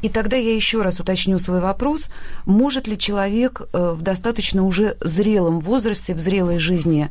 И 0.02 0.10
тогда 0.10 0.36
я 0.36 0.54
еще 0.54 0.82
раз 0.82 1.00
уточню 1.00 1.38
свой 1.38 1.60
вопрос. 1.60 2.10
Может 2.44 2.86
ли 2.86 2.98
человек 2.98 3.62
в 3.72 4.02
достаточно 4.02 4.64
уже 4.64 4.96
зрелом 5.00 5.60
возрасте, 5.60 6.14
в 6.14 6.18
зрелой 6.18 6.58
жизни 6.58 7.08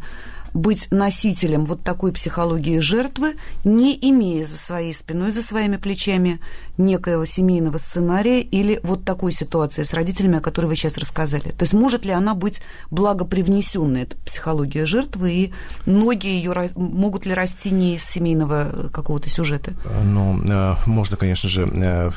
быть 0.54 0.88
носителем 0.92 1.66
вот 1.66 1.84
такой 1.84 2.12
психологии 2.12 2.80
жертвы, 2.80 3.36
не 3.64 3.98
имея 4.10 4.46
за 4.46 4.58
своей 4.58 4.94
спиной, 4.94 5.32
за 5.32 5.42
своими 5.42 5.78
плечами 5.78 6.40
некоего 6.78 7.26
семейного 7.26 7.78
сценария 7.78 8.42
или 8.42 8.80
вот 8.84 9.04
такой 9.04 9.32
ситуации 9.32 9.84
с 9.84 9.94
родителями, 9.94 10.38
о 10.38 10.42
которой 10.42 10.68
вы 10.68 10.76
сейчас 10.76 10.98
рассказали. 10.98 11.50
То 11.50 11.64
есть 11.64 11.74
может 11.74 12.06
ли 12.06 12.12
она 12.12 12.34
быть 12.36 12.62
благопривнесенной, 12.92 14.04
эта 14.04 14.18
психология 14.18 14.86
жертвы, 14.86 15.34
и 15.34 15.54
ноги 15.86 16.28
ее 16.28 16.54
могут 16.76 17.26
ли 17.26 17.34
расти 17.34 17.70
не 17.72 17.96
из 17.96 18.04
семейного 18.04 18.90
какого-то 18.92 19.30
сюжета? 19.30 19.74
Ну, 20.04 20.40
э, 20.44 20.76
можно, 20.86 21.18
конечно 21.18 21.50
же, 21.50 21.68
э, 21.68 22.12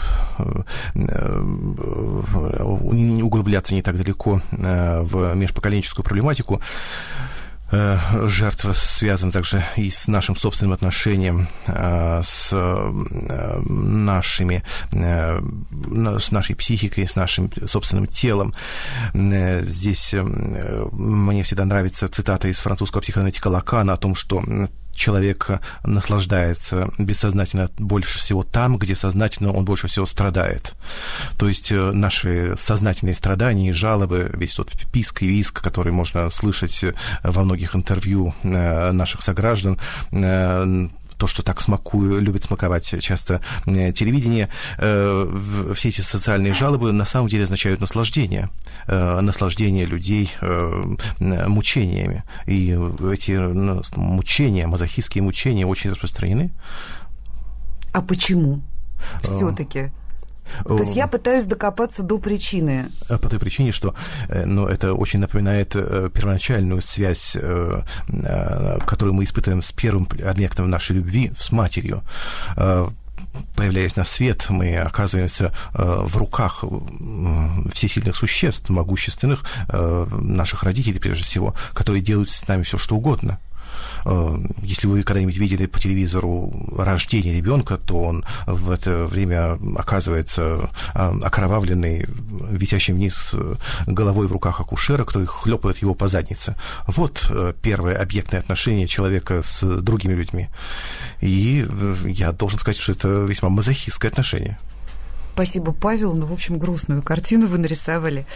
э, 0.94 2.62
углубляться 2.62 3.74
не 3.74 3.82
так 3.82 3.96
далеко 3.96 4.40
в 4.50 5.34
межпоколенческую 5.34 6.04
проблематику. 6.04 6.60
Э, 7.72 8.28
жертва 8.28 8.74
связана 8.74 9.32
также 9.32 9.64
и 9.76 9.90
с 9.90 10.06
нашим 10.06 10.36
собственным 10.36 10.72
отношением, 10.72 11.48
э, 11.66 12.22
с 12.24 12.50
э, 12.52 13.60
нашими, 13.68 14.62
с 14.92 16.30
нашей 16.30 16.54
психикой, 16.54 17.08
с 17.08 17.16
нашим 17.16 17.50
собственным 17.66 18.06
телом. 18.06 18.54
Здесь 19.14 20.14
мне 20.14 21.42
всегда 21.42 21.64
нравится 21.64 22.08
цитата 22.08 22.48
из 22.48 22.58
французского 22.58 23.00
психоаналитика 23.00 23.48
Лакана 23.48 23.94
о 23.94 23.96
том, 23.96 24.14
что 24.14 24.42
человек 24.96 25.60
наслаждается 25.84 26.90
бессознательно 26.98 27.70
больше 27.78 28.18
всего 28.18 28.42
там, 28.42 28.78
где 28.78 28.96
сознательно 28.96 29.52
он 29.52 29.64
больше 29.64 29.88
всего 29.88 30.06
страдает. 30.06 30.74
То 31.38 31.48
есть 31.48 31.70
э, 31.70 31.92
наши 31.92 32.54
сознательные 32.56 33.14
страдания 33.14 33.70
и 33.70 33.72
жалобы, 33.72 34.30
весь 34.34 34.54
тот 34.54 34.72
писк 34.92 35.22
и 35.22 35.26
виск, 35.26 35.62
который 35.62 35.92
можно 35.92 36.30
слышать 36.30 36.82
э, 36.82 36.94
во 37.22 37.44
многих 37.44 37.76
интервью 37.76 38.34
э, 38.42 38.92
наших 38.92 39.22
сограждан, 39.22 39.78
то, 41.18 41.26
что 41.26 41.42
так 41.42 41.60
смакую, 41.60 42.20
любит 42.20 42.44
смаковать 42.44 42.94
часто 43.00 43.40
э, 43.66 43.92
телевидение, 43.92 44.48
э, 44.78 45.72
все 45.74 45.88
эти 45.88 46.00
социальные 46.00 46.54
жалобы 46.54 46.92
на 46.92 47.04
самом 47.04 47.28
деле 47.28 47.44
означают 47.44 47.80
наслаждение, 47.80 48.50
э, 48.86 49.20
наслаждение 49.20 49.84
людей 49.86 50.32
мучениями. 51.18 52.24
И 52.46 52.70
эти 53.12 53.96
мучения, 53.96 54.66
мазохистские 54.66 55.22
мучения 55.22 55.66
очень 55.66 55.90
распространены. 55.90 56.50
А 57.92 58.02
почему? 58.02 58.62
Все-таки. 59.22 59.90
То 60.64 60.78
есть 60.78 60.96
я 60.96 61.06
пытаюсь 61.06 61.44
докопаться 61.44 62.02
до 62.02 62.18
причины. 62.18 62.86
По 63.08 63.28
той 63.28 63.38
причине, 63.38 63.72
что 63.72 63.94
ну, 64.28 64.66
это 64.66 64.94
очень 64.94 65.20
напоминает 65.20 65.70
первоначальную 65.72 66.82
связь, 66.82 67.36
которую 68.86 69.14
мы 69.14 69.24
испытываем 69.24 69.62
с 69.62 69.72
первым 69.72 70.08
объектом 70.24 70.70
нашей 70.70 70.96
любви, 70.96 71.32
с 71.38 71.52
матерью 71.52 72.02
появляясь 73.54 73.96
на 73.96 74.04
свет, 74.04 74.46
мы 74.48 74.76
оказываемся 74.76 75.52
в 75.72 76.16
руках 76.16 76.64
всесильных 77.72 78.16
существ, 78.16 78.68
могущественных 78.70 79.44
наших 79.68 80.62
родителей, 80.62 80.98
прежде 80.98 81.24
всего, 81.24 81.54
которые 81.72 82.02
делают 82.02 82.30
с 82.30 82.46
нами 82.48 82.62
все, 82.62 82.78
что 82.78 82.96
угодно. 82.96 83.38
Э, 84.04 84.36
если 84.62 84.86
вы 84.86 85.02
когда-нибудь 85.02 85.36
видели 85.36 85.66
по 85.66 85.78
телевизору 85.78 86.52
рождение 86.76 87.34
ребенка, 87.34 87.76
то 87.76 88.02
он 88.02 88.24
в 88.46 88.70
это 88.70 89.06
время 89.06 89.58
оказывается 89.76 90.70
э, 90.94 91.18
окровавленный, 91.22 92.06
висящий 92.50 92.92
вниз 92.92 93.30
э, 93.32 93.54
головой 93.86 94.26
в 94.26 94.32
руках 94.32 94.60
акушера, 94.60 95.04
который 95.04 95.26
хлопает 95.26 95.78
его 95.78 95.94
по 95.94 96.08
заднице. 96.08 96.56
Вот 96.86 97.30
первое 97.62 97.96
объектное 97.96 98.40
отношение 98.40 98.86
человека 98.86 99.42
с 99.44 99.62
другими 99.80 100.14
людьми. 100.14 100.48
И 101.20 101.66
я 102.04 102.32
должен 102.32 102.58
сказать, 102.58 102.78
что 102.78 102.92
это 102.92 103.08
весьма 103.08 103.48
мазохистское 103.48 104.10
отношение. 104.10 104.58
Спасибо, 105.36 105.72
Павел. 105.72 106.14
Ну, 106.14 106.24
в 106.24 106.32
общем, 106.32 106.58
грустную 106.58 107.02
картину 107.02 107.46
вы 107.46 107.58
нарисовали. 107.58 108.26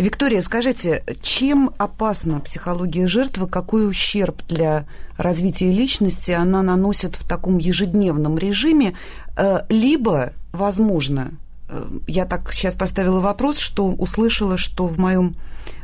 Виктория, 0.00 0.40
скажите, 0.40 1.04
чем 1.20 1.72
опасна 1.76 2.40
психология 2.40 3.06
жертвы, 3.06 3.46
какой 3.46 3.86
ущерб 3.86 4.42
для 4.48 4.86
развития 5.18 5.70
личности 5.70 6.30
она 6.30 6.62
наносит 6.62 7.16
в 7.16 7.28
таком 7.28 7.58
ежедневном 7.58 8.38
режиме, 8.38 8.94
э, 9.36 9.60
либо, 9.68 10.32
возможно, 10.52 11.32
э, 11.68 11.86
я 12.06 12.24
так 12.24 12.50
сейчас 12.54 12.74
поставила 12.74 13.20
вопрос, 13.20 13.58
что 13.58 13.88
услышала, 13.88 14.56
что 14.56 14.86
в 14.86 14.98
моем 14.98 15.36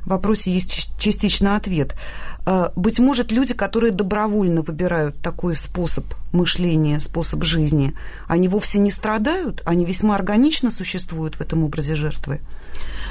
вопросе 0.07 0.51
есть 0.51 0.99
частично 0.99 1.55
ответ. 1.55 1.95
Э, 2.47 2.71
быть 2.75 2.99
может, 2.99 3.33
люди, 3.33 3.53
которые 3.53 3.93
добровольно 3.93 4.63
выбирают 4.63 5.19
такой 5.19 5.55
способ 5.57 6.07
мышления, 6.33 7.01
способ 7.01 7.45
жизни, 7.45 7.93
они 8.29 8.49
вовсе 8.49 8.79
не 8.79 8.91
страдают, 8.91 9.61
они 9.67 9.85
весьма 9.85 10.15
органично 10.15 10.71
существуют 10.71 11.35
в 11.35 11.43
этом 11.43 11.65
образе 11.65 11.97
жертвы. 11.97 12.41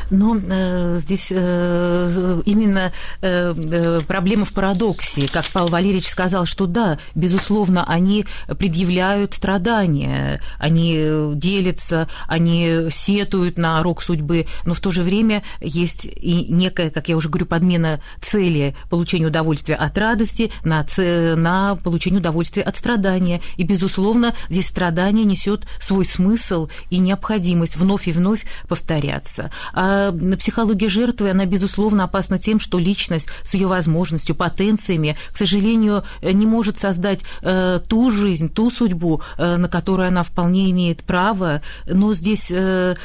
Но 0.10 0.38
э, 0.38 1.00
здесь 1.00 1.28
э, 1.32 2.42
именно 2.46 2.92
э, 3.22 3.54
э, 3.56 4.00
проблема 4.08 4.46
в 4.46 4.52
парадоксе. 4.52 5.28
Как 5.28 5.46
Павел 5.48 5.70
Валерьевич 5.70 6.08
сказал, 6.08 6.46
что 6.46 6.66
да, 6.68 7.00
безусловно, 7.16 7.86
они 7.88 8.26
предъявляют 8.48 9.34
страдания, 9.34 10.42
они 10.60 11.34
делятся, 11.34 12.08
они 12.28 12.90
сетуют 12.92 13.58
на 13.58 13.82
рок 13.82 14.02
судьбы, 14.02 14.48
но 14.66 14.74
в 14.74 14.80
то 14.80 14.92
же 14.92 15.02
время 15.02 15.44
есть 15.60 16.06
и 16.06 16.46
некая, 16.50 16.90
как 16.90 17.10
я 17.10 17.18
уже 17.18 17.30
говорю, 17.30 17.46
подмена 17.46 18.00
цели 18.22 18.76
получения 18.90 19.28
удовольствия 19.28 19.76
от 19.76 19.98
радости 19.98 20.52
на, 20.64 20.84
ц... 20.84 21.36
на 21.36 21.76
получение 21.76 22.20
удовольствия 22.20 22.64
от 22.64 22.78
страдания. 22.78 23.42
И, 23.58 23.64
безусловно, 23.64 24.36
здесь 24.50 24.68
страдание 24.68 25.26
несет 25.26 25.66
свой 25.80 26.06
смысл 26.06 26.70
и 26.90 26.98
необходимость 27.00 27.76
вновь 27.76 28.08
и 28.08 28.12
вновь 28.12 28.46
повторяться. 28.68 29.52
А 29.74 29.95
психология 30.38 30.90
жертвы, 30.90 31.30
она, 31.30 31.46
безусловно, 31.46 32.04
опасна 32.04 32.38
тем, 32.38 32.60
что 32.60 32.80
личность 32.80 33.28
с 33.44 33.54
ее 33.54 33.68
возможностью, 33.68 34.36
потенциями, 34.36 35.16
к 35.32 35.38
сожалению, 35.38 36.04
не 36.22 36.46
может 36.46 36.80
создать 36.80 37.22
э, 37.42 37.80
ту 37.88 38.12
жизнь, 38.12 38.50
ту 38.50 38.70
судьбу, 38.70 39.22
э, 39.38 39.58
на 39.58 39.68
которую 39.68 40.08
она 40.08 40.24
вполне 40.24 40.70
имеет 40.72 41.04
право. 41.04 41.62
Но 41.86 42.14
здесь 42.14 42.52
э, 42.52 42.96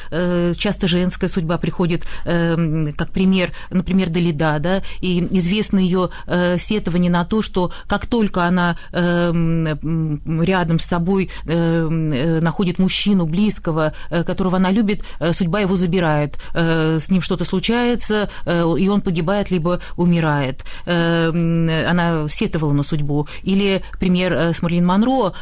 часто 0.57 0.87
женская 0.87 1.27
судьба 1.27 1.57
приходит 1.57 2.05
как 2.23 3.11
пример, 3.11 3.51
например, 3.69 4.09
Далида, 4.09 4.57
да, 4.59 4.81
и 5.01 5.19
известно 5.37 5.79
ее 5.79 6.09
сетование 6.57 7.11
на 7.11 7.25
то, 7.25 7.41
что 7.41 7.71
как 7.87 8.05
только 8.05 8.43
она 8.43 8.77
рядом 8.91 10.79
с 10.79 10.85
собой 10.85 11.29
находит 11.45 12.79
мужчину 12.79 13.25
близкого, 13.25 13.93
которого 14.09 14.57
она 14.57 14.71
любит, 14.71 15.03
судьба 15.33 15.61
его 15.61 15.75
забирает 15.75 16.37
с 16.99 17.09
ним 17.09 17.21
что-то 17.21 17.45
случается, 17.45 18.29
э, 18.45 18.75
и 18.77 18.87
он 18.87 19.01
погибает, 19.01 19.51
либо 19.51 19.79
умирает. 19.95 20.63
Э, 20.85 21.29
она 21.87 22.27
сетовала 22.27 22.73
на 22.73 22.83
судьбу. 22.83 23.27
Или 23.43 23.83
пример 23.99 24.33
э, 24.33 24.53
с 24.53 24.61
Марлин 24.61 24.85
Монро, 24.85 25.33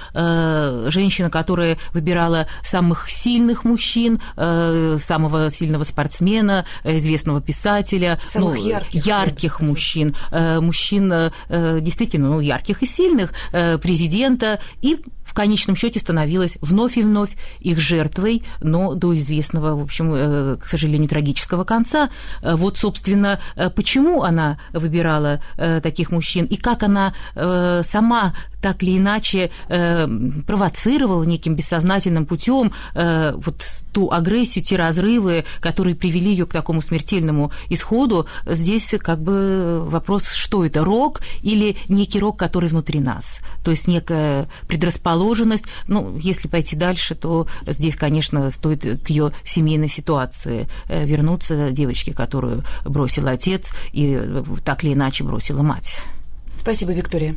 женщина, 0.90 1.30
которая 1.30 1.78
выбирала 1.94 2.48
самых 2.64 3.10
сильных 3.10 3.64
мужчин, 3.64 4.20
самого 4.36 5.50
сильного 5.50 5.84
спортсмена, 5.84 6.66
известного 6.84 7.42
писателя, 7.42 8.20
самых 8.30 8.58
ну, 8.58 8.68
ярких, 8.68 9.06
ярких 9.06 9.62
мужчин, 9.62 10.16
мужчин 10.32 11.32
действительно 11.50 12.30
ну, 12.30 12.40
ярких 12.40 12.84
и 12.84 12.86
сильных, 12.86 13.34
президента, 13.52 14.60
и 14.82 15.00
конечном 15.40 15.78
счете 15.78 16.02
становилась 16.02 16.58
вновь 16.60 16.98
и 16.98 17.02
вновь 17.02 17.30
их 17.62 17.80
жертвой, 17.80 18.44
но 18.62 18.94
до 18.94 19.18
известного, 19.18 19.74
в 19.74 19.84
общем, 19.84 20.12
э, 20.14 20.58
к 20.62 20.68
сожалению, 20.68 21.08
трагического 21.08 21.64
конца. 21.64 22.10
Э, 22.42 22.56
вот, 22.56 22.78
собственно, 22.78 23.40
почему 23.74 24.24
она 24.24 24.60
выбирала 24.74 25.40
таких 25.56 26.12
мужчин 26.12 26.46
и 26.46 26.58
как 26.58 26.84
она 26.84 27.14
сама 27.36 28.34
так 28.62 28.84
или 28.84 28.98
иначе 28.98 29.52
провоцировала 30.48 31.24
неким 31.24 31.56
бессознательным 31.56 32.26
путем 32.26 32.74
вот 32.94 33.64
ту 33.94 34.12
агрессию, 34.12 34.66
те 34.66 34.76
разрывы, 34.76 35.46
которые 35.62 35.96
привели 35.96 36.32
ее 36.32 36.46
к 36.46 36.52
такому 36.52 36.82
смертельному 36.82 37.52
исходу, 37.70 38.28
здесь 38.46 38.94
как 39.00 39.22
бы 39.22 39.82
вопрос, 39.86 40.28
что 40.30 40.66
это, 40.66 40.84
рок 40.84 41.22
или 41.42 41.78
некий 41.88 42.20
рок, 42.20 42.38
который 42.38 42.70
внутри 42.70 43.00
нас, 43.00 43.40
то 43.64 43.72
есть 43.72 43.88
некая 43.88 44.50
предрасположенность. 44.68 45.29
Ну, 45.88 46.18
если 46.18 46.48
пойти 46.48 46.76
дальше, 46.76 47.16
то 47.16 47.48
здесь, 47.66 47.96
конечно, 47.96 48.50
стоит 48.52 49.04
к 49.04 49.10
ее 49.10 49.32
семейной 49.44 49.90
ситуации 49.90 50.68
э, 50.88 51.06
вернуться 51.06 51.72
девочке, 51.72 52.14
которую 52.14 52.64
бросил 52.86 53.28
отец 53.28 53.74
и 53.92 54.18
э, 54.20 54.44
так 54.64 54.84
или 54.84 54.94
иначе 54.94 55.24
бросила 55.24 55.62
мать. 55.62 56.02
Спасибо, 56.60 56.92
Виктория. 56.92 57.36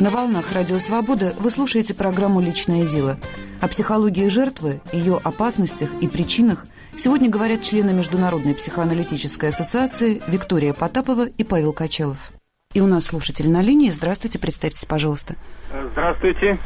На 0.00 0.10
волнах 0.10 0.46
Радио 0.52 0.78
Свобода 0.78 1.34
вы 1.38 1.50
слушаете 1.50 1.94
программу 1.94 2.40
«Личное 2.40 2.86
дело». 2.86 3.18
О 3.60 3.68
психологии 3.68 4.28
жертвы, 4.28 4.80
ее 4.92 5.20
опасностях 5.22 5.90
и 6.00 6.08
причинах 6.08 6.66
сегодня 6.96 7.30
говорят 7.30 7.62
члены 7.62 7.92
Международной 7.92 8.54
психоаналитической 8.54 9.50
ассоциации 9.50 10.20
Виктория 10.26 10.72
Потапова 10.72 11.26
и 11.26 11.44
Павел 11.44 11.72
Качалов. 11.72 12.32
И 12.74 12.80
у 12.80 12.86
нас 12.86 13.04
слушатель 13.04 13.50
на 13.50 13.60
линии. 13.60 13.90
Здравствуйте, 13.90 14.38
представьтесь, 14.38 14.84
пожалуйста. 14.86 15.34
Здравствуйте. 15.92 16.58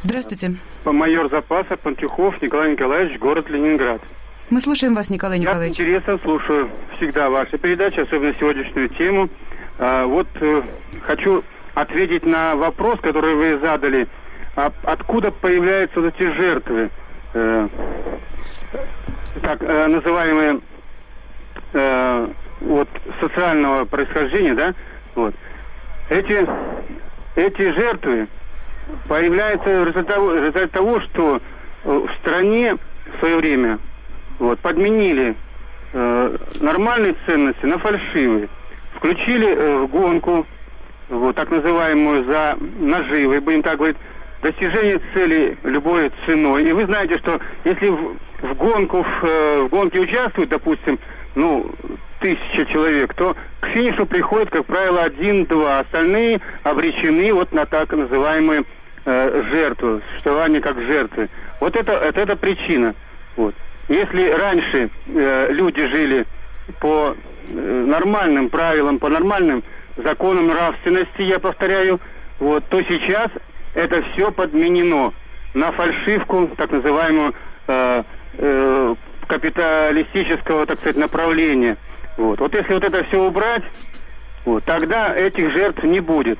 Здравствуйте. 0.00 0.56
Майор 0.84 1.30
запаса 1.30 1.76
Пантюхов 1.76 2.40
Николай 2.42 2.72
Николаевич, 2.72 3.18
город 3.18 3.48
Ленинград. 3.48 4.02
Мы 4.50 4.60
слушаем 4.60 4.94
вас, 4.94 5.10
Николай 5.10 5.38
Николаевич. 5.38 5.78
Я 5.78 5.84
интересно 5.84 6.18
слушаю 6.22 6.70
всегда 6.96 7.30
ваши 7.30 7.56
передачи, 7.56 8.00
особенно 8.00 8.34
сегодняшнюю 8.34 8.88
тему. 8.90 9.30
А, 9.78 10.06
вот 10.06 10.26
э, 10.40 10.62
хочу 11.06 11.42
ответить 11.74 12.26
на 12.26 12.54
вопрос, 12.56 13.00
который 13.00 13.34
вы 13.34 13.58
задали. 13.60 14.08
А 14.56 14.72
откуда 14.82 15.30
появляются 15.30 16.00
вот 16.00 16.14
эти 16.14 16.30
жертвы? 16.36 16.90
Э, 17.32 17.68
так 19.40 19.62
э, 19.62 19.86
называемые 19.86 20.60
э, 21.72 22.28
вот 22.60 22.88
социального 23.20 23.84
происхождения, 23.84 24.54
да, 24.54 24.74
вот. 25.14 25.34
Эти, 26.10 26.46
эти 27.36 27.72
жертвы 27.72 28.28
появляются 29.08 29.64
в 29.64 29.86
результате 29.86 30.12
того, 30.12 30.26
в 30.26 30.36
результате 30.36 30.66
того 30.68 31.00
что 31.00 31.40
в 31.84 32.08
стране 32.20 32.76
в 32.76 33.18
свое 33.18 33.36
время 33.36 33.78
вот, 34.38 34.58
подменили 34.60 35.34
э, 35.92 36.36
нормальные 36.60 37.14
ценности 37.26 37.64
на 37.66 37.78
фальшивые. 37.78 38.48
Включили 38.96 39.48
э, 39.48 39.76
в 39.78 39.86
гонку 39.88 40.46
вот, 41.08 41.36
так 41.36 41.50
называемую 41.50 42.24
за 42.24 42.56
наживы, 42.78 43.40
будем 43.40 43.62
так 43.62 43.76
говорить, 43.76 43.96
достижение 44.42 45.00
цели 45.12 45.56
любой 45.62 46.10
ценой. 46.26 46.68
И 46.68 46.72
вы 46.72 46.86
знаете, 46.86 47.18
что 47.18 47.40
если 47.64 47.88
в, 47.88 48.16
в 48.42 48.54
гонку, 48.54 49.02
в, 49.02 49.24
э, 49.24 49.62
в 49.62 49.68
гонке 49.68 50.00
участвуют, 50.00 50.50
допустим, 50.50 50.98
ну, 51.34 51.70
тысяча 52.20 52.64
человек, 52.66 53.14
то 53.14 53.36
к 53.60 53.66
финишу 53.68 54.06
приходит, 54.06 54.50
как 54.50 54.66
правило, 54.66 55.02
один-два. 55.02 55.80
Остальные 55.80 56.40
обречены 56.62 57.32
вот 57.32 57.52
на 57.52 57.66
так 57.66 57.92
называемую 57.92 58.64
э, 59.04 59.42
жертву, 59.50 60.00
существование 60.12 60.60
как 60.60 60.80
жертвы. 60.80 61.28
Вот 61.60 61.76
это, 61.76 61.92
это, 61.92 62.20
это 62.20 62.36
причина. 62.36 62.94
Вот. 63.36 63.54
Если 63.88 64.30
раньше 64.30 64.90
э, 65.06 65.48
люди 65.50 65.86
жили 65.88 66.26
по 66.80 67.14
э, 67.14 67.84
нормальным 67.86 68.48
правилам, 68.48 68.98
по 68.98 69.08
нормальным 69.08 69.62
законам 69.96 70.46
нравственности, 70.46 71.22
я 71.22 71.38
повторяю, 71.38 72.00
вот, 72.38 72.64
то 72.68 72.82
сейчас 72.82 73.30
это 73.74 74.02
все 74.12 74.30
подменено 74.30 75.12
на 75.52 75.72
фальшивку, 75.72 76.48
так 76.56 76.70
называемую 76.70 77.34
э, 77.66 78.02
э, 78.38 78.94
капиталистического, 79.26 80.66
так 80.66 80.78
сказать, 80.78 80.96
направления. 80.96 81.76
Вот. 82.16 82.40
вот 82.40 82.54
если 82.54 82.74
вот 82.74 82.84
это 82.84 83.04
все 83.04 83.22
убрать, 83.22 83.64
вот, 84.44 84.64
тогда 84.64 85.14
этих 85.14 85.52
жертв 85.52 85.82
не 85.82 86.00
будет. 86.00 86.38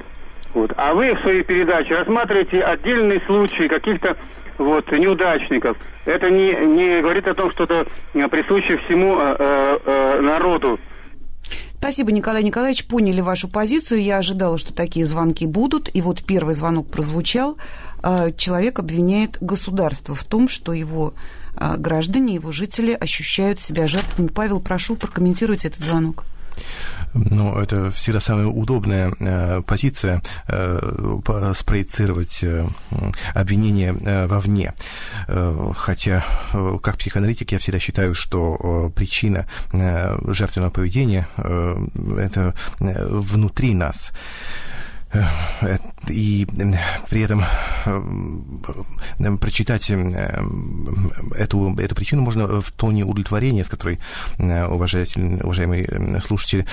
Вот. 0.52 0.72
А 0.76 0.94
вы 0.94 1.14
в 1.14 1.20
своей 1.20 1.42
передаче 1.42 1.96
рассматриваете 1.96 2.62
отдельные 2.62 3.20
случаи 3.26 3.66
каких-то 3.66 4.16
вот, 4.58 4.90
неудачников. 4.92 5.76
Это 6.04 6.30
не, 6.30 6.52
не 6.52 7.00
говорит 7.00 7.26
о 7.26 7.34
том, 7.34 7.50
что 7.50 7.64
это 7.64 7.86
присуще 8.28 8.78
всему 8.86 9.18
э, 9.18 9.36
э, 9.38 9.78
э 9.84 10.20
народу. 10.20 10.78
Спасибо, 11.84 12.12
Николай 12.12 12.42
Николаевич. 12.42 12.86
Поняли 12.86 13.20
вашу 13.20 13.46
позицию. 13.46 14.02
Я 14.02 14.16
ожидала, 14.16 14.56
что 14.56 14.72
такие 14.72 15.04
звонки 15.04 15.44
будут. 15.44 15.94
И 15.94 16.00
вот 16.00 16.24
первый 16.24 16.54
звонок 16.54 16.88
прозвучал. 16.90 17.58
А, 18.02 18.32
человек 18.32 18.78
обвиняет 18.78 19.36
государство 19.42 20.14
в 20.14 20.24
том, 20.24 20.48
что 20.48 20.72
его 20.72 21.12
а, 21.54 21.76
граждане, 21.76 22.36
его 22.36 22.52
жители 22.52 22.92
ощущают 22.92 23.60
себя 23.60 23.86
жертвами. 23.86 24.28
Павел, 24.28 24.60
прошу 24.60 24.96
прокомментировать 24.96 25.66
этот 25.66 25.84
звонок. 25.84 26.24
Ну, 27.14 27.56
это 27.58 27.90
всегда 27.90 28.20
самая 28.20 28.46
удобная 28.46 29.12
э, 29.20 29.62
позиция 29.62 30.20
э, 30.48 31.52
спроецировать 31.54 32.42
э, 32.42 32.66
обвинение 33.34 33.96
э, 34.00 34.26
вовне. 34.26 34.74
Э, 35.28 35.72
хотя, 35.76 36.24
э, 36.52 36.78
как 36.82 36.98
психоаналитик, 36.98 37.52
я 37.52 37.58
всегда 37.58 37.78
считаю, 37.78 38.14
что 38.14 38.90
э, 38.90 38.90
причина 38.96 39.46
э, 39.72 40.18
жертвенного 40.26 40.70
поведения 40.70 41.28
э, 41.36 41.86
это 42.18 42.54
э, 42.80 43.06
внутри 43.08 43.74
нас. 43.74 44.12
Э, 46.08 46.12
и 46.12 46.46
при 47.08 47.20
этом 47.20 47.44
прочитать 49.38 49.90
эту, 49.90 51.76
эту 51.76 51.94
причину 51.94 52.22
можно 52.22 52.60
в 52.60 52.72
тоне 52.72 53.04
удовлетворения, 53.04 53.64
с 53.64 53.68
которой 53.68 53.98
уважаемый 54.38 56.20
слушатель 56.20 56.66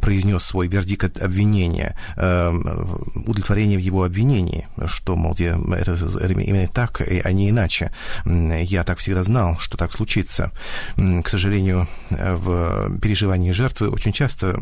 произнес 0.00 0.42
свой 0.42 0.68
вердикт 0.68 1.22
обвинения, 1.22 1.96
удовлетворение 2.16 3.78
в 3.78 3.82
его 3.82 4.04
обвинении, 4.04 4.68
что, 4.86 5.16
мол, 5.16 5.34
это, 5.34 5.92
это 5.92 6.32
именно 6.32 6.68
так, 6.68 7.00
а 7.00 7.32
не 7.32 7.50
иначе. 7.50 7.92
Я 8.24 8.84
так 8.84 8.98
всегда 8.98 9.22
знал, 9.22 9.58
что 9.58 9.76
так 9.76 9.92
случится. 9.92 10.50
К 10.96 11.28
сожалению, 11.28 11.86
в 12.10 12.98
переживании 13.00 13.52
жертвы 13.52 13.90
очень 13.90 14.12
часто 14.12 14.58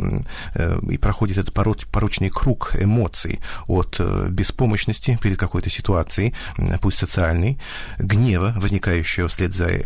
э, 0.55 0.81
и 0.91 0.99
проходит 0.99 1.39
этот 1.39 1.55
порочный 1.55 2.31
круг 2.31 2.75
эмоций 2.79 3.41
от 3.67 4.01
Э, 4.04 4.04
беспомощности 4.29 5.19
перед 5.23 5.39
какой-то 5.39 5.71
ситуацией, 5.71 6.35
пусть 6.81 6.99
социальной, 6.99 7.59
гнева, 7.99 8.55
возникающего 8.57 9.29
вслед 9.29 9.55
за 9.55 9.83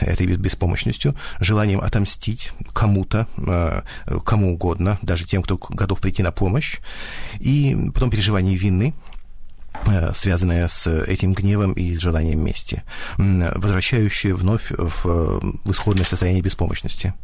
этой 0.00 0.26
беспомощностью, 0.26 1.14
желанием 1.40 1.80
отомстить 1.80 2.52
кому-то, 2.72 3.26
э, 3.36 3.82
кому 4.24 4.54
угодно, 4.54 4.98
даже 5.02 5.24
тем, 5.24 5.42
кто 5.42 5.56
готов 5.56 6.00
прийти 6.00 6.22
на 6.22 6.32
помощь, 6.32 6.78
и 7.38 7.76
потом 7.94 8.10
переживание 8.10 8.56
вины, 8.56 8.94
э, 9.86 10.12
связанное 10.14 10.68
с 10.68 10.86
этим 10.86 11.32
гневом 11.32 11.72
и 11.72 11.94
с 11.94 12.00
желанием 12.00 12.44
мести, 12.44 12.82
возвращающее 13.16 14.34
вновь 14.34 14.70
в, 14.70 15.04
в 15.64 15.70
исходное 15.70 16.04
состояние 16.04 16.42
беспомощности. 16.42 17.14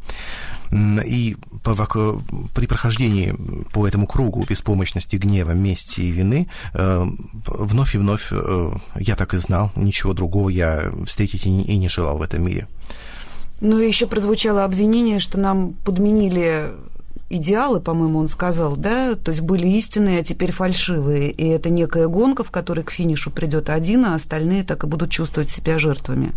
И 0.72 1.36
при 2.54 2.66
прохождении 2.66 3.34
по 3.72 3.86
этому 3.86 4.06
кругу 4.06 4.44
беспомощности, 4.48 5.16
гнева, 5.16 5.50
мести 5.50 6.00
и 6.00 6.10
вины 6.10 6.48
э, 6.72 7.06
вновь 7.46 7.94
и 7.94 7.98
вновь, 7.98 8.28
э, 8.30 8.72
я 8.96 9.14
так 9.14 9.34
и 9.34 9.38
знал, 9.38 9.70
ничего 9.76 10.14
другого 10.14 10.48
я 10.48 10.90
встретить 11.06 11.44
и 11.44 11.50
не 11.50 11.88
желал 11.88 12.16
в 12.16 12.22
этом 12.22 12.44
мире. 12.44 12.68
Ну 13.60 13.78
и 13.80 13.86
еще 13.86 14.06
прозвучало 14.06 14.64
обвинение, 14.64 15.20
что 15.20 15.38
нам 15.38 15.74
подменили 15.84 16.72
идеалы, 17.28 17.80
по-моему, 17.80 18.18
он 18.18 18.28
сказал, 18.28 18.76
да, 18.76 19.14
то 19.14 19.30
есть 19.30 19.40
были 19.40 19.66
истинные, 19.66 20.20
а 20.20 20.24
теперь 20.24 20.52
фальшивые. 20.52 21.30
И 21.30 21.46
это 21.48 21.70
некая 21.70 22.08
гонка, 22.08 22.44
в 22.44 22.50
которой 22.50 22.82
к 22.82 22.90
финишу 22.90 23.30
придет 23.30 23.70
один, 23.70 24.04
а 24.04 24.14
остальные 24.14 24.64
так 24.64 24.84
и 24.84 24.86
будут 24.86 25.10
чувствовать 25.10 25.50
себя 25.50 25.78
жертвами. 25.78 26.32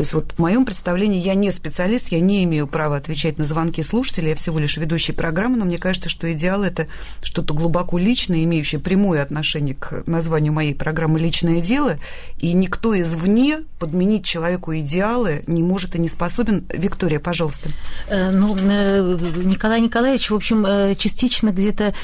То 0.00 0.02
есть 0.02 0.14
вот 0.14 0.32
в 0.32 0.38
моем 0.38 0.64
представлении 0.64 1.20
я 1.20 1.34
не 1.34 1.50
специалист, 1.50 2.08
я 2.08 2.20
не 2.20 2.42
имею 2.44 2.66
права 2.66 2.96
отвечать 2.96 3.36
на 3.36 3.44
звонки 3.44 3.82
слушателей, 3.82 4.30
я 4.30 4.34
всего 4.34 4.58
лишь 4.58 4.78
ведущий 4.78 5.12
программы, 5.12 5.58
но 5.58 5.66
мне 5.66 5.76
кажется, 5.76 6.08
что 6.08 6.32
идеал– 6.32 6.62
это 6.64 6.86
что-то 7.22 7.52
глубоко 7.52 7.98
личное, 7.98 8.42
имеющее 8.44 8.80
прямое 8.80 9.22
отношение 9.22 9.74
к 9.74 10.04
названию 10.06 10.54
моей 10.54 10.74
программы 10.74 11.18
«Личное 11.18 11.60
дело», 11.60 11.98
и 12.38 12.54
никто 12.54 12.98
извне 12.98 13.58
подменить 13.78 14.24
человеку 14.24 14.74
идеалы 14.74 15.42
не 15.46 15.62
может 15.62 15.96
и 15.96 15.98
не 15.98 16.08
способен. 16.08 16.64
Виктория, 16.72 17.20
пожалуйста. 17.20 17.68
Э, 18.08 18.30
ну, 18.30 18.56
э, 18.56 19.18
Николай 19.36 19.82
Николаевич, 19.82 20.30
в 20.30 20.34
общем, 20.34 20.64
э, 20.64 20.94
частично 20.94 21.50
где-то 21.50 21.94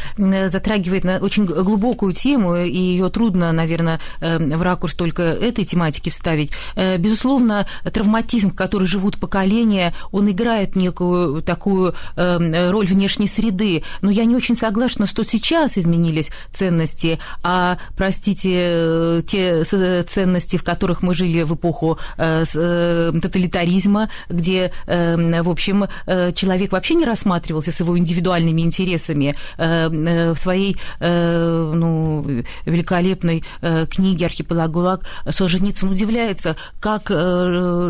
затрагивает 0.48 1.04
на 1.04 1.16
очень 1.16 1.46
глубокую 1.46 2.12
тему, 2.12 2.56
и 2.56 2.76
ее 2.76 3.08
трудно, 3.08 3.52
наверное, 3.52 4.00
в 4.20 4.60
ракурс 4.60 4.94
только 4.94 5.22
этой 5.22 5.64
тематики 5.64 6.10
вставить. 6.10 6.52
Безусловно, 6.98 7.66
травматизм, 7.92 8.50
в 8.52 8.54
который 8.54 8.86
живут 8.86 9.18
поколения, 9.18 9.94
он 10.12 10.30
играет 10.30 10.76
некую 10.76 11.42
такую 11.42 11.94
роль 12.16 12.86
внешней 12.86 13.26
среды. 13.28 13.82
Но 14.00 14.10
я 14.10 14.24
не 14.24 14.36
очень 14.36 14.56
согласна, 14.56 15.06
что 15.06 15.22
сейчас 15.24 15.78
изменились 15.78 16.30
ценности, 16.50 17.18
а, 17.42 17.78
простите, 17.96 19.22
те 19.26 19.64
ценности, 19.64 20.56
в 20.56 20.64
которых 20.64 21.02
мы 21.02 21.14
жили 21.14 21.42
в 21.42 21.54
эпоху 21.54 21.98
тоталитаризма, 22.16 24.10
где, 24.28 24.72
в 24.86 25.48
общем, 25.48 25.86
человек 26.06 26.72
вообще 26.72 26.94
не 26.94 27.04
рассматривался 27.04 27.72
с 27.72 27.80
его 27.80 27.98
индивидуальными 27.98 28.62
интересами 28.62 29.34
в 29.58 30.36
своей 30.36 30.76
ну, 31.00 32.42
великолепной 32.64 33.44
книге 33.90 34.26
«Архипелаг 34.26 34.70
ГУЛАГ» 34.70 35.06
Солженицын 35.30 35.90
удивляется, 35.90 36.56
как 36.80 37.10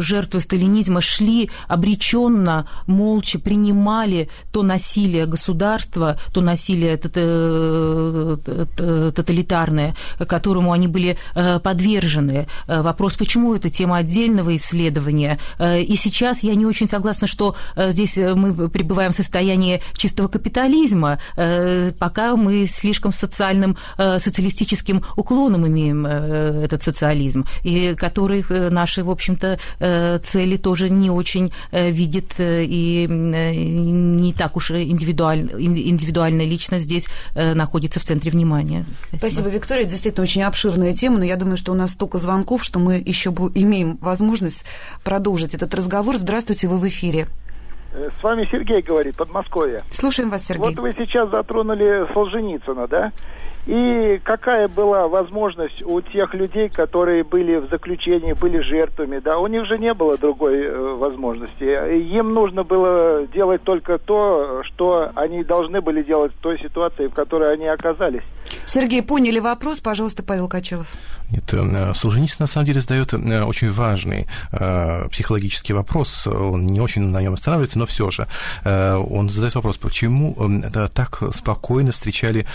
жертвы 0.00 0.40
сталинизма 0.40 1.00
шли 1.00 1.50
обреченно, 1.68 2.68
молча 2.86 3.38
принимали 3.38 4.28
то 4.52 4.62
насилие 4.62 5.26
государства, 5.26 6.18
то 6.32 6.40
насилие 6.40 6.96
тоталитарное, 9.12 9.94
которому 10.26 10.72
они 10.72 10.88
были 10.88 11.18
подвержены. 11.62 12.46
Вопрос, 12.66 13.14
почему 13.14 13.54
это 13.54 13.70
тема 13.70 13.98
отдельного 13.98 14.56
исследования. 14.56 15.38
И 15.60 15.94
сейчас 15.96 16.42
я 16.42 16.54
не 16.54 16.66
очень 16.66 16.88
согласна, 16.88 17.26
что 17.26 17.54
здесь 17.76 18.16
мы 18.16 18.68
пребываем 18.68 19.12
в 19.12 19.16
состоянии 19.16 19.80
чистого 19.96 20.28
капитализма, 20.28 21.18
пока 21.98 22.36
мы 22.36 22.66
слишком 22.66 23.12
социальным, 23.12 23.76
социалистическим 23.96 25.02
уклоном 25.16 25.66
имеем 25.66 26.06
этот 26.06 26.82
социализм, 26.82 27.44
и 27.62 27.94
который 27.94 28.44
наши, 28.70 29.02
в 29.04 29.10
общем-то, 29.10 29.58
цели 29.79 30.57
тоже 30.57 30.90
не 30.90 31.11
очень 31.11 31.52
видит 31.72 32.35
и 32.38 33.07
не 33.09 34.33
так 34.33 34.57
уж 34.57 34.72
индивидуально, 34.72 35.50
индивидуальная 35.59 36.46
личность 36.46 36.85
здесь 36.85 37.07
находится 37.35 38.00
в 38.00 38.02
центре 38.02 38.31
внимания. 38.31 38.85
Спасибо. 39.09 39.37
Спасибо, 39.37 39.48
Виктория. 39.50 39.85
Действительно, 39.85 40.22
очень 40.22 40.42
обширная 40.42 40.94
тема, 40.94 41.18
но 41.18 41.24
я 41.24 41.37
думаю, 41.37 41.57
что 41.57 41.72
у 41.72 41.74
нас 41.74 41.90
столько 41.90 42.18
звонков, 42.18 42.64
что 42.64 42.79
мы 42.79 43.02
еще 43.05 43.31
имеем 43.31 43.98
возможность 44.00 44.64
продолжить 45.05 45.55
этот 45.55 45.74
разговор. 45.74 46.16
Здравствуйте, 46.16 46.68
вы 46.68 46.79
в 46.79 46.88
эфире. 46.88 47.26
Э, 47.92 48.09
с 48.18 48.22
вами 48.22 48.48
Сергей 48.50 48.81
говорит, 48.83 49.16
Подмосковье. 49.16 49.83
Слушаем 49.90 50.31
вас, 50.31 50.44
Сергей. 50.44 50.64
Вот 50.64 50.79
вы 50.79 50.94
сейчас 50.96 51.31
затронули 51.31 52.07
Солженицына, 52.14 52.88
да? 52.88 53.12
И 53.66 54.20
какая 54.22 54.68
была 54.68 55.09
возможность 55.09 55.83
у 55.83 56.00
тех 56.00 56.35
людей, 56.35 56.68
которые 56.68 57.24
были 57.24 57.57
в 57.57 57.68
заключении, 57.68 58.33
были 58.33 58.61
жертвами, 58.61 59.18
да, 59.18 59.38
у 59.38 59.48
них 59.48 59.66
же 59.66 59.76
не 59.79 59.92
было 59.92 60.16
другой 60.16 60.62
э, 60.62 60.94
возможности. 60.94 61.64
Им 61.64 62.33
нужно 62.33 62.62
было 62.62 63.26
делать 63.26 63.62
только 63.62 63.98
то, 63.98 64.62
что 64.64 65.11
они 65.16 65.42
должны 65.42 65.81
были 65.81 66.05
делать 66.05 66.33
в 66.33 66.38
той 66.38 66.61
ситуации, 66.61 67.09
в 67.09 67.14
которой 67.14 67.52
они 67.52 67.66
оказались. 67.66 68.22
Сергей, 68.66 69.02
поняли 69.02 69.40
вопрос, 69.40 69.81
пожалуйста, 69.81 70.22
Павел 70.22 70.48
Качелов. 70.48 70.87
Нет, 71.31 71.52
э, 71.52 71.94
Солженицын 71.94 72.37
на 72.40 72.46
самом 72.46 72.66
деле 72.66 72.81
задает 72.81 73.12
э, 73.12 73.42
очень 73.42 73.70
важный 73.70 74.26
э, 74.52 75.09
психологический 75.09 75.72
вопрос. 75.72 76.26
Он 76.26 76.66
не 76.66 76.81
очень 76.81 77.02
на 77.02 77.20
нем 77.20 77.35
останавливается, 77.35 77.79
но 77.79 77.87
все 77.87 78.11
же. 78.11 78.26
Он 78.64 79.29
задает 79.29 79.55
вопрос, 79.55 79.76
почему 79.76 80.37
так 80.94 81.22
спокойно 81.35 81.92
встречали 81.92 82.46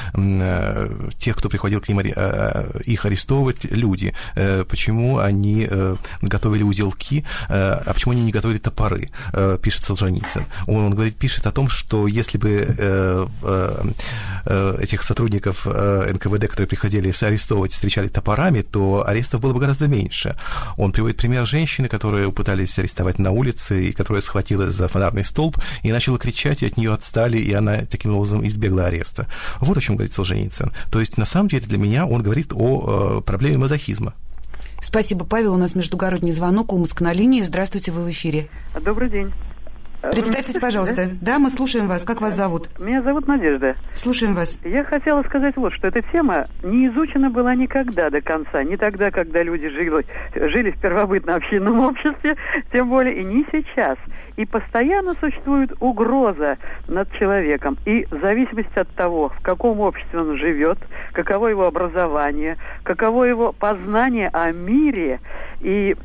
тех, 1.17 1.35
кто 1.35 1.49
приходил 1.49 1.81
к 1.81 1.87
ним 1.89 1.99
их 2.01 3.05
арестовывать 3.05 3.65
люди, 3.65 4.13
почему 4.67 5.19
они 5.19 5.69
готовили 6.21 6.63
узелки, 6.63 7.25
а 7.49 7.91
почему 7.93 8.13
они 8.13 8.23
не 8.23 8.31
готовили 8.31 8.57
топоры, 8.57 9.09
пишет 9.61 9.83
Солженицын. 9.83 10.45
Он, 10.67 10.93
говорит, 10.93 11.15
пишет 11.15 11.47
о 11.47 11.51
том, 11.51 11.69
что 11.69 12.07
если 12.07 12.37
бы 12.37 13.29
этих 14.45 15.03
сотрудников 15.03 15.65
НКВД, 15.65 16.47
которые 16.47 16.67
приходили 16.67 17.13
арестовывать, 17.21 17.73
встречали 17.73 18.07
топорами, 18.07 18.61
то 18.61 19.07
арестов 19.07 19.41
было 19.41 19.53
бы 19.53 19.59
гораздо 19.59 19.87
меньше. 19.87 20.35
Он 20.77 20.91
приводит 20.91 21.17
пример 21.17 21.45
женщины, 21.45 21.87
которую 21.87 22.31
пытались 22.31 22.77
арестовать 22.79 23.19
на 23.19 23.31
улице, 23.31 23.89
и 23.89 23.91
которая 23.91 24.21
схватилась 24.21 24.73
за 24.73 24.87
фонарный 24.87 25.25
столб 25.25 25.57
и 25.83 25.91
начала 25.91 26.17
кричать, 26.17 26.63
и 26.63 26.67
от 26.67 26.77
нее 26.77 26.93
отстали, 26.93 27.37
и 27.37 27.53
она 27.53 27.85
таким 27.85 28.15
образом 28.15 28.45
избегла 28.47 28.85
ареста. 28.85 29.27
Вот 29.59 29.77
о 29.77 29.81
чем 29.81 29.95
говорит 29.95 30.13
Солженицын. 30.13 30.71
То 30.91 30.99
есть, 30.99 31.17
на 31.17 31.25
самом 31.25 31.47
деле, 31.47 31.65
для 31.65 31.77
меня 31.77 32.05
он 32.05 32.21
говорит 32.21 32.51
о 32.53 33.19
э, 33.19 33.21
проблеме 33.21 33.57
мазохизма. 33.57 34.13
Спасибо, 34.81 35.25
Павел. 35.25 35.53
У 35.53 35.57
нас 35.57 35.73
междугородний 35.73 36.33
звонок. 36.33 36.73
Умск 36.73 37.01
на 37.01 37.13
линии. 37.13 37.41
Здравствуйте, 37.41 37.91
вы 37.91 38.03
в 38.03 38.11
эфире. 38.11 38.49
Добрый 38.83 39.09
день. 39.09 39.31
Представьтесь, 40.01 40.57
пожалуйста. 40.57 41.07
Да? 41.07 41.33
да, 41.33 41.39
мы 41.39 41.49
слушаем 41.51 41.87
вас. 41.87 42.03
Как 42.03 42.21
вас 42.21 42.35
зовут? 42.35 42.69
Меня 42.79 43.03
зовут 43.03 43.27
Надежда. 43.27 43.75
Слушаем 43.93 44.33
вас. 44.33 44.59
Я 44.63 44.83
хотела 44.83 45.21
сказать 45.23 45.55
вот, 45.57 45.73
что 45.73 45.87
эта 45.87 46.01
тема 46.11 46.47
не 46.63 46.87
изучена 46.87 47.29
была 47.29 47.53
никогда 47.53 48.09
до 48.09 48.19
конца. 48.21 48.63
Не 48.63 48.77
тогда, 48.77 49.11
когда 49.11 49.43
люди 49.43 49.69
жили, 49.69 50.05
жили 50.33 50.71
в 50.71 50.79
первобытно-общинном 50.79 51.79
обществе, 51.85 52.35
тем 52.71 52.89
более 52.89 53.21
и 53.21 53.23
не 53.23 53.45
сейчас. 53.51 53.97
И 54.37 54.45
постоянно 54.45 55.13
существует 55.19 55.71
угроза 55.79 56.57
над 56.87 57.11
человеком. 57.13 57.77
И 57.85 58.05
в 58.09 58.19
зависимости 58.21 58.79
от 58.79 58.89
того, 58.95 59.29
в 59.29 59.41
каком 59.41 59.81
обществе 59.81 60.19
он 60.19 60.37
живет, 60.37 60.79
каково 61.11 61.49
его 61.49 61.67
образование, 61.67 62.57
каково 62.83 63.25
его 63.25 63.51
познание 63.51 64.29
о 64.29 64.51
мире 64.51 65.19
и 65.59 65.95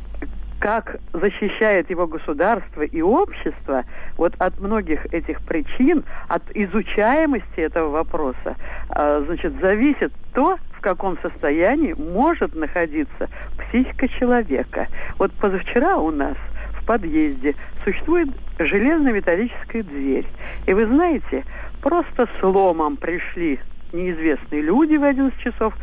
как 0.58 0.96
защищает 1.12 1.90
его 1.90 2.06
государство 2.06 2.82
и 2.82 3.02
общество, 3.02 3.84
вот 4.16 4.34
от 4.38 4.58
многих 4.60 5.04
этих 5.12 5.40
причин, 5.42 6.04
от 6.28 6.42
изучаемости 6.54 7.60
этого 7.60 7.90
вопроса, 7.90 8.56
а, 8.88 9.22
значит, 9.26 9.52
зависит 9.60 10.12
то, 10.32 10.56
в 10.72 10.80
каком 10.80 11.18
состоянии 11.20 11.94
может 11.94 12.54
находиться 12.54 13.28
психика 13.58 14.08
человека. 14.08 14.86
Вот 15.18 15.32
позавчера 15.32 15.96
у 15.96 16.10
нас 16.10 16.36
в 16.80 16.86
подъезде 16.86 17.54
существует 17.84 18.28
железно-металлическая 18.58 19.82
дверь. 19.82 20.26
И 20.66 20.72
вы 20.72 20.86
знаете, 20.86 21.44
просто 21.82 22.28
сломом 22.40 22.96
пришли 22.96 23.58
неизвестные 23.92 24.62
люди 24.62 24.96
в 24.96 25.04
11 25.04 25.38
часов, 25.38 25.74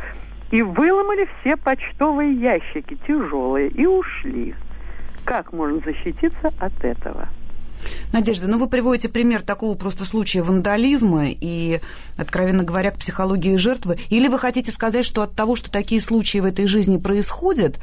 и 0.54 0.62
выломали 0.62 1.28
все 1.40 1.56
почтовые 1.56 2.32
ящики 2.32 2.96
тяжелые 3.08 3.70
и 3.70 3.86
ушли. 3.86 4.54
Как 5.24 5.52
можно 5.52 5.80
защититься 5.80 6.52
от 6.60 6.84
этого? 6.84 7.28
Надежда, 8.12 8.46
ну 8.46 8.58
вы 8.58 8.68
приводите 8.68 9.08
пример 9.08 9.42
такого 9.42 9.76
просто 9.76 10.04
случая 10.04 10.42
вандализма 10.42 11.24
и, 11.28 11.80
откровенно 12.16 12.62
говоря, 12.62 12.92
к 12.92 12.98
психологии 12.98 13.56
жертвы. 13.56 13.98
Или 14.10 14.28
вы 14.28 14.38
хотите 14.38 14.70
сказать, 14.70 15.04
что 15.04 15.22
от 15.22 15.34
того, 15.34 15.56
что 15.56 15.72
такие 15.72 16.00
случаи 16.00 16.38
в 16.38 16.44
этой 16.44 16.68
жизни 16.68 16.98
происходят, 16.98 17.80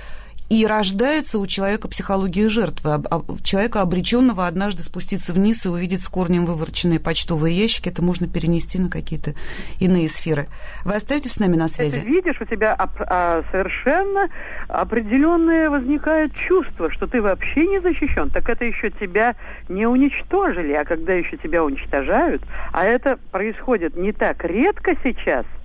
и 0.52 0.68
рождается 0.68 1.40
у 1.40 1.48
человека 1.48 1.88
психология 1.88 2.50
жертвы, 2.50 3.02
человека, 3.42 3.80
обреченного 3.80 4.48
однажды 4.48 4.82
спуститься 4.82 5.32
вниз 5.32 5.66
и 5.66 5.70
увидеть 5.70 6.02
с 6.02 6.10
корнем 6.10 6.46
вывороченные 6.46 7.00
почтовые 7.00 7.56
ящики. 7.56 7.88
Это 7.88 8.04
можно 8.04 8.28
перенести 8.28 8.78
на 8.78 8.90
какие-то 8.90 9.32
иные 9.80 10.10
сферы. 10.10 10.48
Вы 10.84 10.96
остаетесь 10.96 11.32
с 11.32 11.40
нами 11.40 11.56
на 11.56 11.70
связи? 11.70 12.02
Ты 12.02 12.06
видишь, 12.06 12.42
у 12.42 12.44
тебя 12.44 12.76
а, 12.78 13.44
совершенно 13.50 14.28
определенное 14.68 15.70
возникает 15.70 16.36
чувство, 16.36 16.92
что 16.92 17.08
ты 17.08 17.22
вообще 17.22 17.66
не 17.66 17.80
защищен. 17.80 18.30
Так 18.30 18.50
это 18.50 18.66
еще 18.66 18.92
тебя 18.92 19.38
не 19.70 19.86
уничтожили, 19.86 20.74
а 20.74 20.84
когда 20.84 21.14
еще 21.14 21.38
тебя 21.38 21.64
уничтожают, 21.64 22.44
а 22.74 22.84
это 22.84 23.18
происходит 23.32 23.96
не 23.96 24.12
так 24.12 24.44
редко 24.44 24.98
сейчас– 25.02 25.46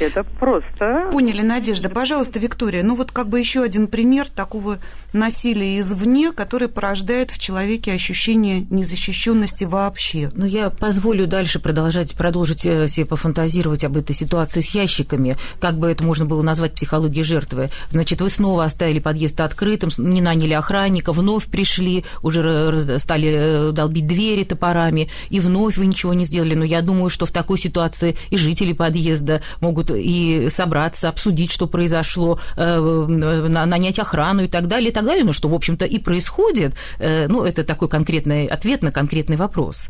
Это 0.00 0.24
просто... 0.24 1.08
Поняли, 1.12 1.42
Надежда. 1.42 1.88
Пожалуйста, 1.88 2.38
Виктория, 2.38 2.82
ну 2.82 2.96
вот 2.96 3.12
как 3.12 3.28
бы 3.28 3.38
еще 3.38 3.62
один 3.62 3.86
пример 3.86 4.28
такого 4.28 4.78
насилия 5.12 5.78
извне, 5.78 6.32
которое 6.32 6.68
порождает 6.68 7.30
в 7.30 7.38
человеке 7.38 7.92
ощущение 7.92 8.66
незащищенности 8.70 9.64
вообще. 9.64 10.30
Ну, 10.34 10.46
я 10.46 10.70
позволю 10.70 11.26
дальше 11.26 11.58
продолжать, 11.58 12.14
продолжить 12.14 12.64
э, 12.64 12.88
себе 12.88 13.06
пофантазировать 13.06 13.84
об 13.84 13.96
этой 13.96 14.14
ситуации 14.14 14.60
с 14.60 14.74
ящиками, 14.74 15.36
как 15.60 15.78
бы 15.78 15.90
это 15.90 16.02
можно 16.04 16.24
было 16.24 16.42
назвать 16.42 16.74
психологией 16.74 17.24
жертвы. 17.24 17.70
Значит, 17.90 18.20
вы 18.20 18.30
снова 18.30 18.64
оставили 18.64 18.98
подъезд 18.98 19.40
открытым, 19.40 19.90
не 19.98 20.20
наняли 20.20 20.54
охранника, 20.54 21.12
вновь 21.12 21.46
пришли, 21.46 22.04
уже 22.22 22.98
стали 22.98 23.68
э, 23.68 23.72
долбить 23.72 24.06
двери 24.06 24.44
топорами, 24.44 25.08
и 25.28 25.40
вновь 25.40 25.76
вы 25.76 25.86
ничего 25.86 26.14
не 26.14 26.24
сделали. 26.24 26.54
Но 26.54 26.64
я 26.64 26.82
думаю, 26.82 27.10
что 27.10 27.26
в 27.26 27.32
такой 27.32 27.58
ситуации 27.58 28.16
и 28.30 28.36
жители 28.36 28.72
подъезда 28.72 29.42
могут 29.60 29.81
и 29.90 30.48
собраться, 30.48 31.08
обсудить, 31.08 31.50
что 31.50 31.66
произошло, 31.66 32.38
э, 32.56 32.78
нанять 32.78 33.98
охрану 33.98 34.44
и 34.44 34.48
так 34.48 34.68
далее, 34.68 34.90
и 34.90 34.92
так 34.92 35.04
далее, 35.04 35.24
ну, 35.24 35.32
что, 35.32 35.48
в 35.48 35.54
общем-то, 35.54 35.84
и 35.84 35.98
происходит. 35.98 36.74
Э, 36.98 37.26
ну, 37.28 37.44
это 37.44 37.64
такой 37.64 37.88
конкретный 37.88 38.46
ответ 38.46 38.82
на 38.82 38.92
конкретный 38.92 39.36
вопрос. 39.36 39.88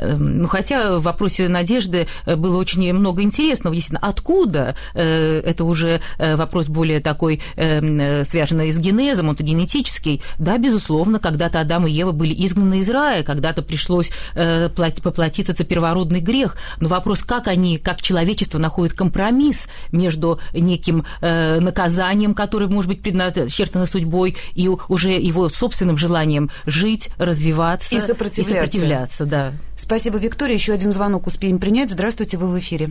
Эм, 0.00 0.42
ну, 0.42 0.48
хотя 0.48 0.98
в 0.98 1.02
вопросе 1.02 1.48
Надежды 1.48 2.08
э, 2.24 2.36
было 2.36 2.56
очень 2.56 2.92
много 2.92 3.22
интересного. 3.22 3.74
Действительно, 3.74 4.06
откуда? 4.06 4.74
Э, 4.94 5.40
это 5.40 5.64
уже 5.64 6.00
э, 6.18 6.36
вопрос 6.36 6.66
более 6.66 7.00
такой, 7.00 7.40
эм, 7.56 8.24
связанный 8.24 8.72
с 8.72 8.78
генезом, 8.78 9.28
он-то 9.28 9.42
генетический. 9.42 10.22
Да, 10.38 10.58
безусловно, 10.58 11.18
когда-то 11.18 11.60
Адам 11.60 11.86
и 11.86 11.90
Ева 11.90 12.12
были 12.12 12.34
изгнаны 12.46 12.80
из 12.80 12.90
рая, 12.90 13.22
когда-то 13.22 13.62
пришлось 13.62 14.10
поплатиться 14.34 15.52
за 15.52 15.64
первородный 15.64 16.20
грех. 16.20 16.56
Но 16.80 16.88
вопрос, 16.88 17.22
как 17.22 17.46
они, 17.46 17.78
как 17.78 18.02
человечество 18.02 18.58
находит 18.58 18.94
компромисс 18.94 19.68
между 19.92 20.40
неким 20.52 21.04
наказанием, 21.20 22.34
которое 22.34 22.68
может 22.68 22.88
быть 22.88 23.02
предначертано 23.02 23.86
судьбой, 23.86 24.36
и 24.54 24.68
уже 24.68 25.10
его 25.10 25.48
собственным 25.48 25.96
желанием 25.96 26.50
жить, 26.66 27.10
развиваться 27.18 27.94
и 27.94 28.00
сопротивляться. 28.00 28.40
И 28.40 28.54
сопротивляться 28.54 29.26
да. 29.26 29.52
Спасибо, 29.80 30.18
Виктория. 30.18 30.54
Еще 30.54 30.74
один 30.74 30.92
звонок 30.92 31.26
успеем 31.26 31.58
принять. 31.58 31.90
Здравствуйте, 31.90 32.36
вы 32.36 32.48
в 32.48 32.58
эфире. 32.58 32.90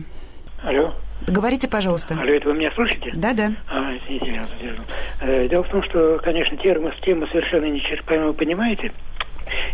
Алло. 0.64 0.92
Говорите, 1.24 1.68
пожалуйста. 1.68 2.18
Алло, 2.20 2.32
это 2.32 2.48
вы 2.48 2.54
меня 2.54 2.72
слышите? 2.74 3.12
Да, 3.14 3.32
да. 3.32 3.52
А, 3.68 3.94
извините, 3.96 4.32
я. 4.32 4.46
Э, 5.20 5.48
дело 5.48 5.62
в 5.62 5.68
том, 5.68 5.84
что, 5.84 6.18
конечно, 6.20 6.56
тема, 6.56 6.92
тема 7.02 7.28
совершенно 7.28 7.66
нечерпаемая, 7.66 8.26
вы 8.28 8.34
понимаете. 8.34 8.92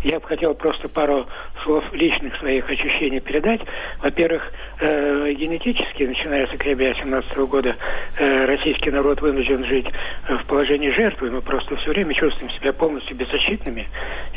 Я 0.05 0.20
бы 0.20 0.26
хотел 0.26 0.52
просто 0.55 0.90
пару 0.90 1.26
слов 1.66 1.85
личных 1.92 2.35
своих 2.38 2.70
ощущений 2.70 3.20
передать. 3.20 3.61
Во-первых, 4.00 4.50
э, 4.81 5.33
генетически, 5.33 6.05
начиная 6.05 6.46
с 6.46 6.52
октября 6.55 6.94
2017 6.94 7.46
года, 7.46 7.76
э, 8.18 8.44
российский 8.46 8.90
народ 8.90 9.20
вынужден 9.20 9.64
жить 9.64 9.87
в 10.29 10.46
положении 10.46 10.90
жертвы. 10.90 11.31
Мы 11.31 11.42
просто 11.42 11.76
все 11.76 11.90
время 11.90 12.14
чувствуем 12.14 12.50
себя 12.52 12.72
полностью 12.72 13.16
беззащитными. 13.16 13.87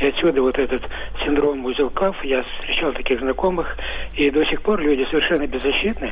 И 0.01 0.07
отсюда 0.07 0.41
вот 0.41 0.57
этот 0.57 0.81
синдром 1.23 1.63
узелков. 1.65 2.21
Я 2.23 2.43
встречал 2.43 2.91
таких 2.93 3.19
знакомых, 3.19 3.77
и 4.15 4.29
до 4.31 4.43
сих 4.45 4.61
пор 4.61 4.81
люди 4.81 5.05
совершенно 5.09 5.45
беззащитны. 5.47 6.11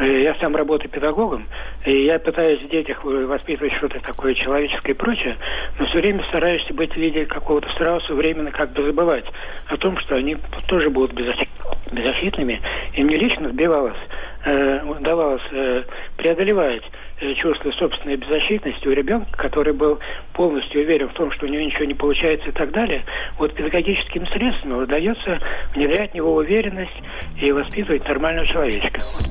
Э, 0.00 0.22
я 0.22 0.34
сам 0.36 0.54
работаю 0.54 0.90
педагогом, 0.90 1.46
и 1.84 2.04
я 2.04 2.18
пытаюсь 2.18 2.60
в 2.60 2.68
детях 2.68 3.04
воспитывать 3.04 3.72
что-то 3.74 4.00
такое 4.00 4.34
человеческое 4.34 4.92
и 4.92 4.94
прочее, 4.94 5.36
но 5.78 5.86
все 5.86 5.98
время 5.98 6.22
стараюсь 6.28 6.64
быть 6.70 6.92
в 6.92 6.96
виде 6.96 7.26
какого-то 7.26 7.68
страуса, 7.70 8.14
временно 8.14 8.50
как 8.50 8.72
бы 8.72 8.84
забывать 8.84 9.24
о 9.66 9.76
том, 9.76 9.98
что 9.98 10.16
они 10.16 10.36
тоже 10.66 10.90
будут 10.90 11.12
беззащитными. 11.12 12.60
И 12.94 13.02
мне 13.02 13.16
лично 13.16 13.48
сбивалось, 13.50 13.96
э, 14.44 14.82
удавалось 14.84 15.42
э, 15.52 15.84
преодолевать 16.16 16.82
э, 17.20 17.34
чувство 17.34 17.70
собственной 17.72 18.16
беззащитности 18.16 18.86
у 18.86 18.92
ребенка, 18.92 19.30
который 19.36 19.72
был 19.72 19.98
полностью 20.34 20.82
уверен 20.82 21.08
в 21.08 21.14
том, 21.14 21.30
что 21.32 21.46
у 21.46 21.48
него 21.48 21.62
ничего 21.62 21.84
не 21.84 21.94
получается 21.94 22.48
и 22.48 22.52
так 22.52 22.70
далее, 22.70 23.04
вот 23.38 23.54
педагогическим 23.54 24.26
средством 24.28 24.78
удается 24.78 25.38
внедрять 25.74 26.12
в 26.12 26.14
него 26.14 26.34
уверенность 26.34 27.02
и 27.40 27.50
воспитывать 27.52 28.06
нормального 28.06 28.46
человечка. 28.46 29.00
Мы 29.20 29.27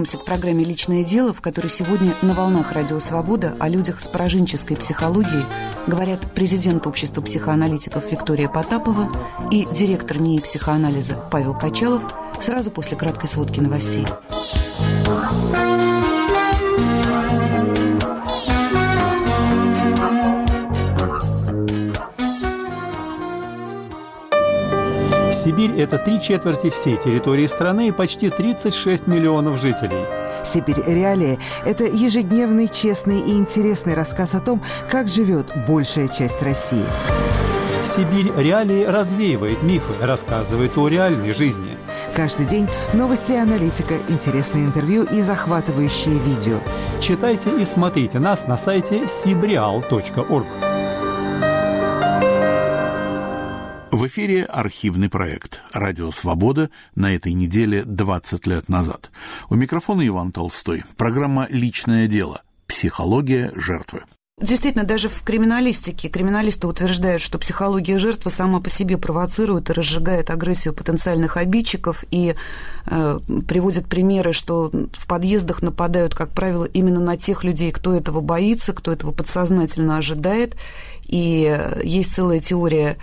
вернемся 0.00 0.16
к 0.16 0.24
программе 0.24 0.64
«Личное 0.64 1.04
дело», 1.04 1.34
в 1.34 1.42
которой 1.42 1.68
сегодня 1.68 2.16
на 2.22 2.32
волнах 2.32 2.72
«Радио 2.72 2.98
Свобода» 3.00 3.54
о 3.60 3.68
людях 3.68 4.00
с 4.00 4.08
пораженческой 4.08 4.78
психологией 4.78 5.44
говорят 5.86 6.32
президент 6.34 6.86
общества 6.86 7.20
психоаналитиков 7.20 8.10
Виктория 8.10 8.48
Потапова 8.48 9.12
и 9.50 9.68
директор 9.74 10.18
НИИ 10.18 10.40
психоанализа 10.40 11.22
Павел 11.30 11.52
Качалов 11.52 12.02
сразу 12.40 12.70
после 12.70 12.96
краткой 12.96 13.28
сводки 13.28 13.60
новостей. 13.60 14.06
Сибирь– 25.42 25.72
это 25.80 25.96
три 25.96 26.20
четверти 26.20 26.68
всей 26.68 26.98
территории 26.98 27.46
страны 27.46 27.88
и 27.88 27.92
почти 27.92 28.28
36 28.28 29.06
миллионов 29.06 29.58
жителей. 29.58 30.04
«Сибирь. 30.44 30.82
Реалии»– 30.86 31.38
это 31.64 31.84
ежедневный, 31.84 32.68
честный 32.68 33.20
и 33.20 33.38
интересный 33.38 33.94
рассказ 33.94 34.34
о 34.34 34.40
том, 34.40 34.62
как 34.90 35.08
живет 35.08 35.50
большая 35.66 36.08
часть 36.08 36.42
России. 36.42 36.84
Сибирь 37.82 38.30
реалии 38.36 38.84
развеивает 38.84 39.62
мифы, 39.62 39.94
рассказывает 39.98 40.76
о 40.76 40.88
реальной 40.88 41.32
жизни. 41.32 41.78
Каждый 42.14 42.44
день 42.44 42.68
новости 42.92 43.32
и 43.32 43.36
аналитика, 43.36 43.94
интересные 44.08 44.66
интервью 44.66 45.04
и 45.04 45.22
захватывающие 45.22 46.18
видео. 46.18 46.60
Читайте 47.00 47.50
и 47.58 47.64
смотрите 47.64 48.18
нас 48.18 48.46
на 48.46 48.58
сайте 48.58 49.04
sibrial.org. 49.04 50.69
В 54.00 54.06
эфире 54.06 54.44
архивный 54.44 55.10
проект 55.10 55.60
«Радио 55.74 56.10
Свобода» 56.10 56.70
на 56.94 57.14
этой 57.14 57.34
неделе 57.34 57.84
20 57.84 58.46
лет 58.46 58.70
назад. 58.70 59.10
У 59.50 59.56
микрофона 59.56 60.08
Иван 60.08 60.32
Толстой. 60.32 60.84
Программа 60.96 61.46
«Личное 61.50 62.06
дело. 62.06 62.40
Психология 62.66 63.52
жертвы». 63.54 64.00
Действительно, 64.40 64.84
даже 64.84 65.10
в 65.10 65.22
криминалистике 65.22 66.08
криминалисты 66.08 66.66
утверждают, 66.66 67.20
что 67.20 67.38
психология 67.38 67.98
жертвы 67.98 68.30
сама 68.30 68.60
по 68.60 68.70
себе 68.70 68.96
провоцирует 68.96 69.68
и 69.68 69.74
разжигает 69.74 70.30
агрессию 70.30 70.72
потенциальных 70.72 71.36
обидчиков 71.36 72.02
и 72.10 72.36
э, 72.86 73.18
приводят 73.46 73.86
примеры, 73.86 74.32
что 74.32 74.70
в 74.70 75.06
подъездах 75.06 75.60
нападают, 75.60 76.14
как 76.14 76.30
правило, 76.30 76.64
именно 76.64 77.00
на 77.00 77.18
тех 77.18 77.44
людей, 77.44 77.70
кто 77.70 77.94
этого 77.94 78.22
боится, 78.22 78.72
кто 78.72 78.92
этого 78.92 79.12
подсознательно 79.12 79.98
ожидает. 79.98 80.56
И 81.06 81.74
есть 81.84 82.14
целая 82.14 82.40
теория 82.40 82.96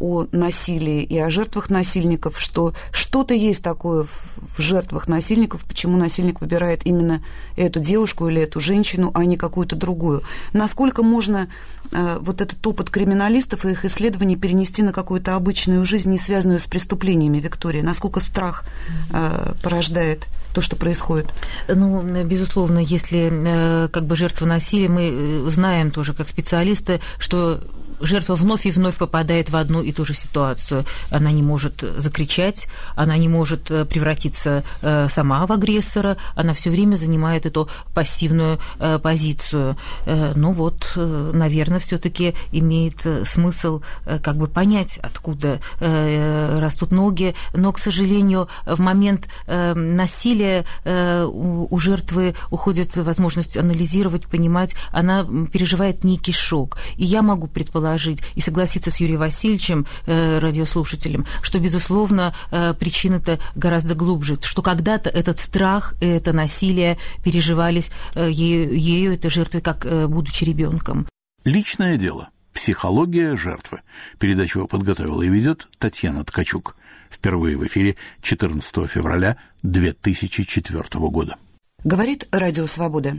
о 0.00 0.26
насилии 0.32 1.02
и 1.02 1.18
о 1.18 1.30
жертвах 1.30 1.70
насильников, 1.70 2.40
что 2.40 2.72
что-то 2.92 3.34
есть 3.34 3.62
такое 3.62 4.04
в 4.04 4.60
жертвах 4.60 5.08
насильников, 5.08 5.64
почему 5.64 5.96
насильник 5.96 6.40
выбирает 6.40 6.86
именно 6.86 7.22
эту 7.56 7.80
девушку 7.80 8.28
или 8.28 8.42
эту 8.42 8.60
женщину, 8.60 9.10
а 9.14 9.24
не 9.24 9.36
какую-то 9.36 9.76
другую. 9.76 10.22
Насколько 10.52 11.02
можно 11.02 11.48
э, 11.92 12.18
вот 12.20 12.40
этот 12.40 12.66
опыт 12.66 12.90
криминалистов 12.90 13.64
и 13.64 13.70
их 13.72 13.84
исследований 13.84 14.36
перенести 14.36 14.82
на 14.82 14.92
какую-то 14.92 15.34
обычную 15.34 15.84
жизнь, 15.84 16.10
не 16.10 16.18
связанную 16.18 16.58
с 16.58 16.64
преступлениями, 16.64 17.38
Виктория? 17.38 17.82
Насколько 17.82 18.20
страх 18.20 18.64
э, 19.12 19.54
порождает 19.62 20.26
то, 20.54 20.62
что 20.62 20.76
происходит? 20.76 21.34
Ну, 21.68 22.02
безусловно, 22.24 22.78
если 22.78 23.30
э, 23.30 23.88
как 23.88 24.06
бы 24.06 24.16
жертва 24.16 24.46
насилия, 24.46 24.88
мы 24.88 25.50
знаем 25.50 25.90
тоже 25.90 26.14
как 26.14 26.28
специалисты, 26.28 27.00
что 27.18 27.60
жертва 28.00 28.34
вновь 28.34 28.66
и 28.66 28.70
вновь 28.70 28.96
попадает 28.96 29.50
в 29.50 29.56
одну 29.56 29.82
и 29.82 29.92
ту 29.92 30.04
же 30.04 30.14
ситуацию. 30.14 30.84
Она 31.10 31.32
не 31.32 31.42
может 31.42 31.84
закричать, 31.96 32.68
она 32.94 33.16
не 33.16 33.28
может 33.28 33.70
э, 33.70 33.84
превратиться 33.84 34.64
э, 34.82 35.08
сама 35.08 35.46
в 35.46 35.52
агрессора, 35.52 36.16
она 36.34 36.52
все 36.52 36.70
время 36.70 36.96
занимает 36.96 37.46
эту 37.46 37.68
пассивную 37.94 38.58
э, 38.78 38.98
позицию. 38.98 39.76
Ну 40.06 40.52
вот, 40.52 40.92
наверное, 40.96 41.78
все-таки 41.78 42.34
имеет 42.52 43.06
смысл 43.24 43.82
как 44.04 44.36
бы 44.36 44.46
понять, 44.46 44.98
откуда 45.02 45.60
растут 45.80 46.92
ноги, 46.92 47.34
но, 47.54 47.72
к 47.72 47.78
сожалению, 47.78 48.48
в 48.66 48.80
момент 48.80 49.28
насилия 49.46 50.64
у 50.84 51.78
жертвы 51.78 52.34
уходит 52.50 52.96
возможность 52.96 53.56
анализировать, 53.56 54.26
понимать, 54.26 54.74
она 54.92 55.26
переживает 55.52 56.04
некий 56.04 56.32
шок. 56.32 56.78
И 56.96 57.04
я 57.04 57.22
могу 57.22 57.46
предположить, 57.46 57.85
предположить 57.86 58.22
и 58.34 58.40
согласиться 58.40 58.90
с 58.90 59.00
Юрием 59.00 59.20
Васильевичем, 59.20 59.86
э, 60.06 60.38
радиослушателем, 60.38 61.24
что, 61.42 61.58
безусловно, 61.58 62.34
э, 62.50 62.74
причина-то 62.74 63.38
гораздо 63.54 63.94
глубже, 63.94 64.38
что 64.42 64.62
когда-то 64.62 65.10
этот 65.10 65.38
страх, 65.38 65.94
это 66.00 66.32
насилие 66.32 66.98
переживались 67.24 67.90
э, 68.14 68.30
ею, 68.30 68.76
ею 68.76 69.12
этой 69.12 69.30
жертвой, 69.30 69.60
как 69.60 69.86
э, 69.86 70.06
будучи 70.06 70.44
ребенком. 70.44 71.06
Личное 71.44 71.96
дело. 71.96 72.28
Психология 72.52 73.36
жертвы. 73.36 73.80
Передачу 74.18 74.66
подготовила 74.66 75.22
и 75.22 75.28
ведет 75.28 75.68
Татьяна 75.78 76.24
Ткачук. 76.24 76.76
Впервые 77.10 77.56
в 77.56 77.64
эфире 77.66 77.96
14 78.22 78.90
февраля 78.90 79.36
2004 79.62 80.82
года. 81.10 81.36
Говорит 81.84 82.26
Радио 82.32 82.66
Свобода. 82.66 83.16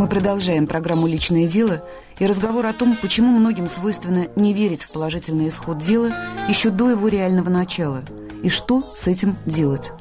Мы 0.00 0.06
продолжаем 0.08 0.66
программу 0.66 1.06
«Личное 1.06 1.46
дело» 1.46 1.84
и 2.18 2.24
разговор 2.24 2.64
о 2.64 2.72
том, 2.72 2.96
почему 3.02 3.38
многим 3.38 3.68
свойственно 3.68 4.28
не 4.34 4.54
верить 4.54 4.82
в 4.82 4.92
положительный 4.92 5.48
исход 5.48 5.76
дела 5.76 6.10
еще 6.48 6.70
до 6.70 6.88
его 6.88 7.06
реального 7.06 7.50
начала, 7.50 8.00
и 8.42 8.48
что 8.48 8.82
с 8.96 9.08
этим 9.08 9.36
делать. 9.44 9.92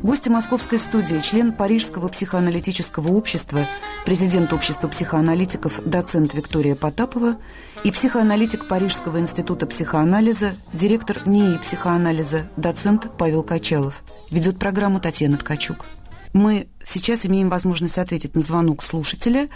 Гости 0.00 0.28
московской 0.28 0.78
студии, 0.78 1.18
член 1.18 1.50
Парижского 1.50 2.06
психоаналитического 2.06 3.10
общества, 3.10 3.66
президент 4.04 4.52
общества 4.52 4.86
психоаналитиков, 4.86 5.80
доцент 5.84 6.34
Виктория 6.34 6.76
Потапова 6.76 7.38
и 7.82 7.90
психоаналитик 7.90 8.68
Парижского 8.68 9.18
института 9.18 9.66
психоанализа, 9.66 10.52
директор 10.72 11.26
НИИ 11.26 11.58
психоанализа, 11.58 12.48
доцент 12.56 13.10
Павел 13.18 13.42
Качалов. 13.42 14.04
Ведет 14.30 14.60
программу 14.60 15.00
Татьяна 15.00 15.36
Ткачук. 15.36 15.84
Мы 16.32 16.68
сейчас 16.82 17.26
имеем 17.26 17.48
возможность 17.48 17.98
ответить 17.98 18.34
на 18.34 18.40
звонок 18.40 18.82
слушателя, 18.82 19.48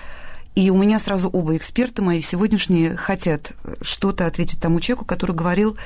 и 0.54 0.70
у 0.70 0.76
меня 0.76 0.98
сразу 0.98 1.28
оба 1.28 1.56
эксперта 1.56 2.02
мои 2.02 2.20
сегодняшние 2.20 2.96
хотят 2.96 3.52
что-то 3.80 4.26
ответить 4.26 4.60
тому 4.60 4.80
человеку, 4.80 5.04
который 5.06 5.34
говорил 5.34 5.76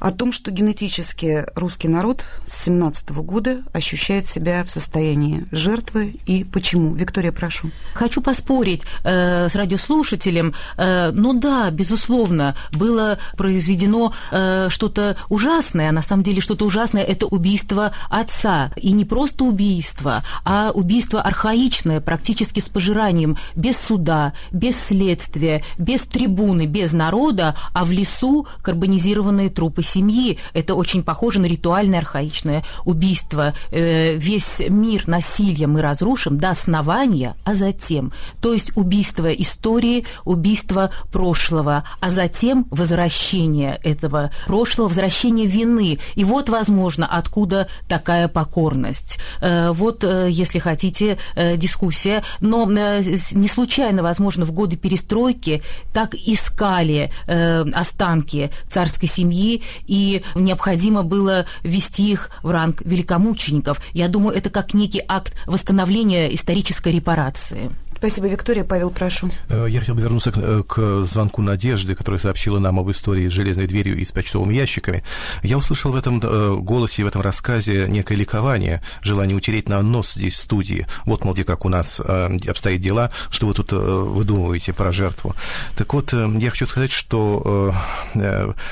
о 0.00 0.12
том, 0.12 0.32
что 0.32 0.50
генетически 0.50 1.46
русский 1.54 1.88
народ 1.88 2.24
с 2.44 2.64
17 2.64 3.10
года 3.10 3.58
ощущает 3.72 4.26
себя 4.26 4.64
в 4.64 4.70
состоянии 4.70 5.46
жертвы 5.52 6.16
и 6.26 6.44
почему. 6.44 6.94
Виктория, 6.94 7.32
прошу. 7.32 7.70
Хочу 7.94 8.20
поспорить 8.20 8.82
э, 9.04 9.48
с 9.48 9.54
радиослушателем. 9.54 10.54
Э, 10.76 11.10
ну 11.12 11.32
да, 11.32 11.70
безусловно, 11.70 12.56
было 12.72 13.18
произведено 13.36 14.12
э, 14.30 14.68
что-то 14.70 15.16
ужасное, 15.28 15.92
на 15.92 16.02
самом 16.02 16.22
деле 16.22 16.40
что-то 16.40 16.64
ужасное– 16.64 17.02
это 17.04 17.26
убийство 17.26 17.92
отца. 18.10 18.72
И 18.76 18.92
не 18.92 19.04
просто 19.04 19.44
убийство, 19.44 20.22
а 20.44 20.70
убийство 20.72 21.20
архаичное, 21.22 22.00
практически 22.00 22.60
с 22.60 22.68
пожиранием, 22.68 23.36
без 23.54 23.76
суда, 23.78 24.32
без 24.52 24.76
следствия, 24.78 25.64
без 25.78 26.02
трибуны, 26.02 26.66
без 26.66 26.92
народа, 26.92 27.56
а 27.72 27.84
в 27.84 27.90
лесу 27.92 28.46
карбонизированные 28.62 29.50
трупы 29.50 29.82
семьи. 29.88 30.38
Это 30.54 30.74
очень 30.74 31.02
похоже 31.02 31.40
на 31.40 31.46
ритуальное 31.46 31.98
архаичное 31.98 32.64
убийство. 32.84 33.54
Э, 33.70 34.14
весь 34.14 34.60
мир 34.68 35.08
насилия 35.08 35.66
мы 35.66 35.82
разрушим 35.82 36.38
до 36.38 36.50
основания, 36.50 37.34
а 37.44 37.54
затем. 37.54 38.12
То 38.40 38.52
есть 38.52 38.76
убийство 38.76 39.26
истории, 39.32 40.04
убийство 40.24 40.90
прошлого, 41.10 41.84
а 42.00 42.10
затем 42.10 42.66
возвращение 42.70 43.80
этого 43.82 44.30
прошлого, 44.46 44.88
возвращение 44.88 45.46
вины. 45.46 45.98
И 46.14 46.24
вот, 46.24 46.48
возможно, 46.48 47.06
откуда 47.06 47.68
такая 47.88 48.28
покорность. 48.28 49.18
Э, 49.40 49.72
вот, 49.72 50.04
э, 50.04 50.28
если 50.30 50.58
хотите, 50.58 51.18
дискуссия. 51.56 52.22
Но 52.40 52.66
не 52.66 53.48
случайно, 53.48 54.02
возможно, 54.02 54.44
в 54.44 54.52
годы 54.52 54.76
перестройки 54.76 55.62
так 55.92 56.14
искали 56.14 57.10
останки 57.26 58.50
царской 58.68 59.08
семьи 59.08 59.62
и 59.86 60.22
необходимо 60.34 61.02
было 61.02 61.46
ввести 61.62 62.10
их 62.10 62.30
в 62.42 62.50
ранг 62.50 62.82
великомучеников. 62.82 63.80
Я 63.92 64.08
думаю, 64.08 64.36
это 64.36 64.50
как 64.50 64.74
некий 64.74 65.02
акт 65.06 65.34
восстановления 65.46 66.34
исторической 66.34 66.92
репарации. 66.92 67.70
Спасибо, 67.98 68.28
Виктория. 68.28 68.62
Павел, 68.62 68.90
прошу. 68.90 69.28
Э, 69.48 69.66
я 69.68 69.80
хотел 69.80 69.96
бы 69.96 70.02
вернуться 70.02 70.30
к, 70.30 70.38
э, 70.38 70.62
к 70.62 71.02
звонку 71.02 71.42
Надежды, 71.42 71.96
которая 71.96 72.20
сообщила 72.20 72.60
нам 72.60 72.78
об 72.78 72.88
истории 72.92 73.28
с 73.28 73.32
железной 73.32 73.66
дверью 73.66 73.98
и 73.98 74.04
с 74.04 74.12
почтовыми 74.12 74.54
ящиками. 74.54 75.02
Я 75.42 75.58
услышал 75.58 75.90
в 75.90 75.96
этом 75.96 76.20
э, 76.22 76.56
голосе 76.60 77.02
в 77.02 77.08
этом 77.08 77.22
рассказе 77.22 77.86
некое 77.88 78.14
ликование, 78.14 78.82
желание 79.02 79.36
утереть 79.36 79.68
на 79.68 79.82
нос 79.82 80.12
здесь 80.14 80.34
в 80.34 80.38
студии. 80.38 80.86
Вот, 81.06 81.24
мол, 81.24 81.34
как 81.34 81.64
у 81.64 81.68
нас 81.68 82.00
обстоят 82.00 82.80
дела, 82.80 83.10
что 83.30 83.46
вы 83.46 83.54
тут 83.54 83.70
выдумываете 83.72 84.72
про 84.72 84.92
жертву. 84.92 85.34
Так 85.76 85.92
вот, 85.94 86.12
я 86.12 86.50
хочу 86.50 86.66
сказать, 86.66 86.90
что 86.90 87.72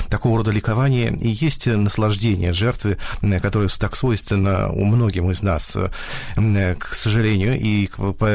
такого 0.09 0.39
рода 0.39 0.51
ликование 0.51 1.17
и 1.17 1.29
есть 1.29 1.67
наслаждение 1.67 2.53
жертвы, 2.53 2.99
которое 3.41 3.69
так 3.69 3.95
свойственно 3.95 4.71
у 4.71 4.85
многим 4.85 5.31
из 5.31 5.43
нас, 5.43 5.77
к 6.35 6.95
сожалению, 6.95 7.59
и 7.59 7.89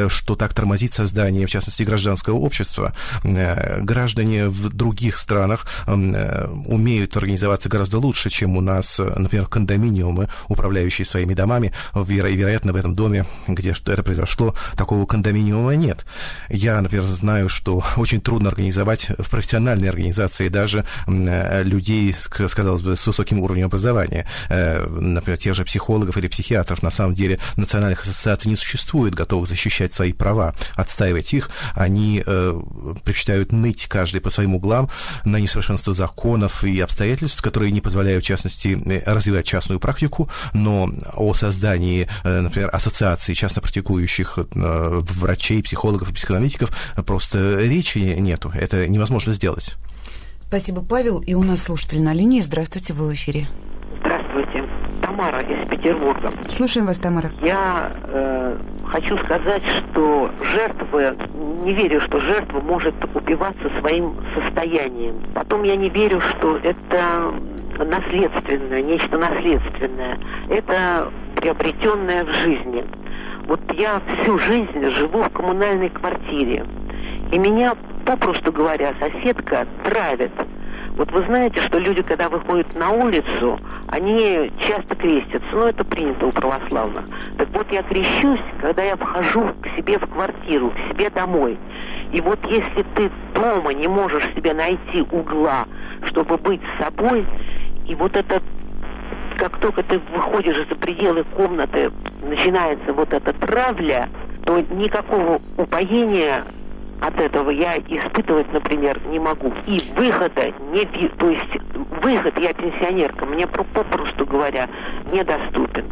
что 0.08 0.36
так 0.36 0.54
тормозит 0.54 0.80
тормозить 0.81 0.93
создание, 0.93 1.45
в 1.45 1.49
частности, 1.49 1.83
гражданского 1.83 2.37
общества. 2.37 2.93
Э, 3.23 3.81
граждане 3.81 4.47
в 4.47 4.69
других 4.69 5.17
странах 5.17 5.65
э, 5.87 6.47
умеют 6.67 7.15
организоваться 7.17 7.69
гораздо 7.69 7.99
лучше, 7.99 8.29
чем 8.29 8.57
у 8.57 8.61
нас, 8.61 8.99
например, 8.99 9.47
кондоминиумы, 9.47 10.29
управляющие 10.47 11.05
своими 11.05 11.33
домами. 11.33 11.71
Веро- 11.93 12.31
вероятно, 12.31 12.73
в 12.73 12.75
этом 12.75 12.95
доме, 12.95 13.25
где 13.47 13.71
это 13.71 14.03
произошло, 14.03 14.55
такого 14.75 15.05
кондоминиума 15.05 15.75
нет. 15.75 16.05
Я, 16.49 16.81
например, 16.81 17.03
знаю, 17.05 17.49
что 17.49 17.83
очень 17.97 18.21
трудно 18.21 18.49
организовать 18.49 19.07
в 19.17 19.29
профессиональной 19.29 19.89
организации 19.89 20.49
даже 20.49 20.85
э, 21.07 21.63
людей, 21.63 22.15
сказалось 22.47 22.81
бы, 22.81 22.95
с 22.95 23.07
высоким 23.07 23.39
уровнем 23.39 23.65
образования. 23.65 24.25
Например, 24.49 25.37
тех 25.37 25.55
же 25.55 25.63
психологов 25.63 26.17
или 26.17 26.27
психиатров. 26.27 26.83
На 26.83 26.89
самом 26.89 27.13
деле 27.13 27.39
национальных 27.55 28.01
ассоциаций 28.01 28.49
не 28.49 28.57
существует, 28.57 29.15
готовых 29.15 29.47
защищать 29.47 29.93
свои 29.93 30.13
права 30.13 30.55
отстаивать 30.75 31.34
их, 31.34 31.49
они 31.73 32.23
э, 32.25 32.62
предпочитают 33.03 33.51
ныть 33.51 33.88
каждый 33.88 34.21
по 34.21 34.29
своим 34.29 34.55
углам 34.55 34.89
на 35.25 35.38
несовершенство 35.38 35.93
законов 35.93 36.63
и 36.63 36.79
обстоятельств, 36.79 37.41
которые 37.41 37.71
не 37.71 37.81
позволяют, 37.81 38.23
в 38.23 38.27
частности, 38.27 38.79
э, 38.86 39.03
развивать 39.12 39.45
частную 39.45 39.79
практику, 39.79 40.29
но 40.53 40.89
о 41.13 41.34
создании, 41.34 42.07
э, 42.23 42.41
например, 42.41 42.69
ассоциации 42.73 43.34
частно 43.34 43.62
практикующих 43.62 44.38
э, 44.38 44.43
врачей, 44.53 45.63
психологов 45.63 46.12
и 46.12 46.13
психоаналитиков 46.13 46.75
просто 47.05 47.60
речи 47.60 47.99
нету. 47.99 48.51
Это 48.55 48.88
невозможно 48.88 49.34
сделать. 49.34 49.75
Спасибо, 50.47 50.81
Павел. 50.81 51.19
И 51.19 51.34
у 51.34 51.43
нас 51.43 51.63
слушатель 51.63 52.01
на 52.01 52.13
линии. 52.13 52.41
Здравствуйте, 52.41 52.93
вы 52.93 53.07
в 53.07 53.13
эфире. 53.13 53.47
Тамара 55.21 55.41
из 55.41 55.69
Петербурга. 55.69 56.31
Слушаем 56.49 56.88
вас, 56.88 56.97
Тамара. 56.97 57.29
Я 57.43 57.91
э, 58.05 58.57
хочу 58.88 59.15
сказать, 59.19 59.62
что 59.67 60.31
жертвы, 60.41 61.15
не 61.63 61.75
верю, 61.75 62.01
что 62.01 62.19
жертва 62.19 62.60
может 62.62 62.95
убиваться 63.13 63.69
своим 63.79 64.15
состоянием. 64.34 65.21
Потом 65.36 65.62
я 65.62 65.75
не 65.75 65.89
верю, 65.89 66.21
что 66.21 66.57
это 66.57 67.34
наследственное, 67.77 68.81
нечто 68.81 69.19
наследственное. 69.19 70.17
Это 70.49 71.12
приобретенное 71.36 72.25
в 72.25 72.31
жизни. 72.31 72.84
Вот 73.45 73.60
я 73.73 74.01
всю 74.17 74.39
жизнь 74.39 74.89
живу 74.89 75.21
в 75.21 75.29
коммунальной 75.29 75.89
квартире. 75.89 76.65
И 77.31 77.38
меня, 77.38 77.75
попросту 78.05 78.51
говоря, 78.51 78.95
соседка 78.99 79.67
травит. 79.84 80.31
Вот 80.97 81.12
вы 81.12 81.23
знаете, 81.25 81.62
что 81.62 81.79
люди, 81.79 82.01
когда 82.01 82.27
выходят 82.27 82.73
на 82.75 82.89
улицу, 82.89 83.60
они 83.91 84.51
часто 84.60 84.95
крестятся. 84.95 85.49
Ну, 85.51 85.67
это 85.67 85.84
принято 85.84 86.25
у 86.25 86.32
православных. 86.32 87.06
Так 87.38 87.49
вот, 87.49 87.71
я 87.71 87.84
крещусь, 87.84 88.39
когда 88.62 88.84
я 88.84 88.95
вхожу 88.95 89.54
к 89.62 89.67
себе 89.77 89.99
в 89.99 90.08
квартиру, 90.08 90.71
к 90.71 90.91
себе 90.91 91.10
домой. 91.10 91.58
И 92.13 92.21
вот 92.21 92.39
если 92.45 92.84
ты 92.95 93.12
дома 93.34 93.73
не 93.73 93.88
можешь 93.88 94.23
себе 94.34 94.54
найти 94.54 95.01
угла, 95.12 95.65
чтобы 96.06 96.38
быть 96.38 96.62
собой, 96.80 97.25
и 97.88 97.95
вот 97.95 98.15
это 98.15 98.41
как 99.38 99.60
только 99.60 99.84
ты 99.84 99.99
выходишь 100.13 100.58
за 100.69 100.75
пределы 100.75 101.23
комнаты, 101.36 101.91
начинается 102.21 102.93
вот 102.93 103.12
эта 103.12 103.34
травля, 103.34 104.08
то 104.45 104.60
никакого 104.60 105.41
упоения 105.58 106.43
от 107.01 107.19
этого 107.19 107.49
я 107.49 107.77
испытывать, 107.77 108.51
например, 108.53 109.01
не 109.07 109.19
могу. 109.19 109.51
И 109.65 109.81
выхода 109.95 110.51
не 110.71 110.85
то 111.09 111.29
есть 111.29 111.57
выход, 112.01 112.37
я 112.37 112.53
пенсионерка, 112.53 113.25
мне 113.25 113.47
попросту 113.47 114.25
говоря, 114.25 114.69
недоступен. 115.11 115.91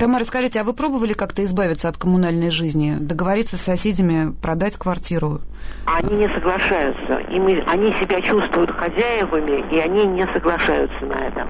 Тамара, 0.00 0.24
скажите, 0.24 0.60
а 0.60 0.64
вы 0.64 0.72
пробовали 0.72 1.12
как-то 1.12 1.44
избавиться 1.44 1.88
от 1.88 1.98
коммунальной 1.98 2.50
жизни, 2.50 2.96
договориться 2.98 3.58
с 3.58 3.60
соседями, 3.60 4.32
продать 4.40 4.78
квартиру? 4.78 5.42
Они 5.84 6.16
не 6.16 6.28
соглашаются. 6.28 7.18
И 7.30 7.38
мы, 7.38 7.62
они 7.66 7.92
себя 8.00 8.22
чувствуют 8.22 8.70
хозяевами, 8.70 9.62
и 9.74 9.78
они 9.78 10.06
не 10.06 10.26
соглашаются 10.32 11.04
на 11.04 11.14
это. 11.26 11.46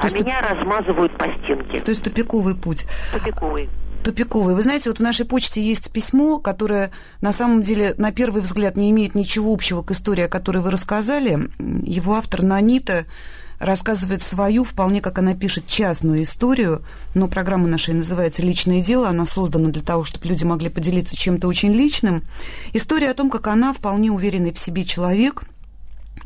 То 0.00 0.08
а 0.08 0.10
меня 0.10 0.40
туп... 0.40 0.50
размазывают 0.50 1.16
по 1.16 1.24
стенке. 1.24 1.80
То 1.80 1.90
есть 1.90 2.04
тупиковый 2.04 2.54
путь. 2.54 2.84
Тупиковый 3.14 3.70
тупиковый. 4.06 4.54
Вы 4.54 4.62
знаете, 4.62 4.88
вот 4.88 5.00
в 5.00 5.02
нашей 5.02 5.26
почте 5.26 5.60
есть 5.60 5.90
письмо, 5.90 6.38
которое 6.38 6.92
на 7.20 7.32
самом 7.32 7.62
деле 7.62 7.92
на 7.98 8.12
первый 8.12 8.40
взгляд 8.40 8.76
не 8.76 8.90
имеет 8.90 9.16
ничего 9.16 9.52
общего 9.52 9.82
к 9.82 9.90
истории, 9.90 10.22
о 10.22 10.28
которой 10.28 10.58
вы 10.58 10.70
рассказали. 10.70 11.50
Его 11.58 12.14
автор 12.14 12.44
Нанита 12.44 13.06
рассказывает 13.58 14.22
свою, 14.22 14.62
вполне 14.62 15.00
как 15.00 15.18
она 15.18 15.34
пишет, 15.34 15.66
частную 15.66 16.22
историю, 16.22 16.82
но 17.14 17.26
программа 17.26 17.66
наша 17.66 17.92
называется 17.92 18.42
«Личное 18.42 18.80
дело», 18.80 19.08
она 19.08 19.26
создана 19.26 19.70
для 19.70 19.82
того, 19.82 20.04
чтобы 20.04 20.26
люди 20.26 20.44
могли 20.44 20.68
поделиться 20.68 21.16
чем-то 21.16 21.48
очень 21.48 21.72
личным. 21.72 22.22
История 22.74 23.10
о 23.10 23.14
том, 23.14 23.28
как 23.28 23.48
она, 23.48 23.72
вполне 23.72 24.12
уверенный 24.12 24.52
в 24.52 24.58
себе 24.58 24.84
человек, 24.84 25.42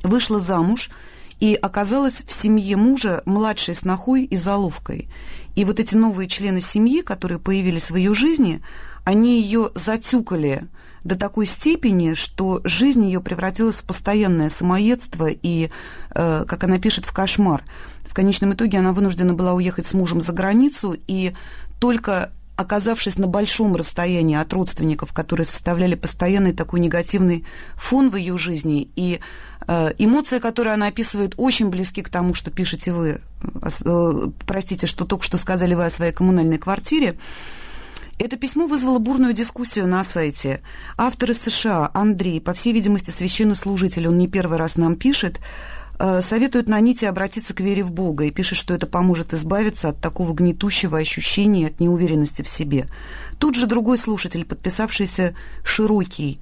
вышла 0.02 0.38
замуж 0.38 0.90
и 1.38 1.54
оказалась 1.54 2.22
в 2.26 2.32
семье 2.32 2.76
мужа 2.76 3.22
младшей 3.24 3.74
снохой 3.74 4.24
и 4.24 4.36
заловкой. 4.36 5.08
И 5.56 5.64
вот 5.64 5.80
эти 5.80 5.94
новые 5.94 6.28
члены 6.28 6.60
семьи, 6.60 7.02
которые 7.02 7.38
появились 7.38 7.90
в 7.90 7.96
ее 7.96 8.14
жизни, 8.14 8.62
они 9.04 9.40
ее 9.40 9.70
затюкали– 9.74 10.68
до 11.04 11.16
такой 11.16 11.46
степени, 11.46 12.14
что 12.14 12.60
жизнь 12.64 13.04
ее 13.04 13.20
превратилась 13.20 13.80
в 13.80 13.84
постоянное 13.84 14.50
самоедство 14.50 15.28
и, 15.30 15.70
э, 16.14 16.44
как 16.46 16.64
она 16.64 16.78
пишет, 16.78 17.04
в 17.04 17.12
кошмар. 17.12 17.64
В 18.08 18.14
конечном 18.14 18.54
итоге 18.54 18.78
она 18.78 18.92
вынуждена 18.92 19.34
была 19.34 19.54
уехать 19.54 19.86
с 19.86 19.94
мужем 19.94 20.20
за 20.20 20.32
границу, 20.32 20.96
и 21.06 21.32
только 21.78 22.32
оказавшись 22.56 23.16
на 23.16 23.26
большом 23.26 23.74
расстоянии 23.74 24.36
от 24.36 24.52
родственников, 24.52 25.14
которые 25.14 25.46
составляли 25.46 25.94
постоянный 25.94 26.52
такой 26.52 26.80
негативный 26.80 27.46
фон 27.76 28.10
в 28.10 28.16
ее 28.16 28.36
жизни, 28.36 28.90
и 28.96 29.20
эмоции, 29.98 30.40
которые 30.40 30.74
она 30.74 30.88
описывает, 30.88 31.34
очень 31.36 31.68
близки 31.68 32.02
к 32.02 32.08
тому, 32.08 32.34
что 32.34 32.50
пишете 32.50 32.92
вы, 32.92 33.20
э, 33.42 33.68
э 33.84 34.30
простите, 34.46 34.86
что 34.88 35.04
только 35.04 35.24
что 35.24 35.38
сказали 35.38 35.74
вы 35.74 35.86
о 35.86 35.90
своей 35.90 36.12
коммунальной 36.12 36.58
квартире, 36.58 37.18
это 38.18 38.36
письмо 38.36 38.66
вызвало 38.66 38.98
бурную 38.98 39.32
дискуссию 39.32 39.86
на 39.86 40.02
сайте. 40.02 40.60
Автор 40.98 41.30
из 41.30 41.40
США, 41.40 41.90
Андрей, 41.94 42.40
по 42.40 42.52
всей 42.52 42.72
видимости, 42.72 43.10
священнослужитель, 43.10 44.08
он 44.08 44.18
не 44.18 44.26
первый 44.26 44.58
раз 44.58 44.76
нам 44.76 44.96
пишет, 44.96 45.38
э, 46.00 46.20
советует 46.20 46.68
на 46.68 46.80
нити 46.80 47.04
обратиться 47.04 47.54
к 47.54 47.60
вере 47.60 47.84
в 47.84 47.92
Бога 47.92 48.24
и 48.24 48.32
пишет, 48.32 48.58
что 48.58 48.74
это 48.74 48.88
поможет 48.88 49.32
избавиться 49.34 49.90
от 49.90 50.00
такого 50.00 50.34
гнетущего 50.34 50.98
ощущения, 50.98 51.68
от 51.68 51.78
неуверенности 51.78 52.42
в 52.42 52.48
себе. 52.48 52.88
Тут 53.38 53.54
же 53.54 53.66
другой 53.66 53.98
слушатель, 53.98 54.44
подписавшийся 54.44 55.36
«Широкий», 55.62 56.40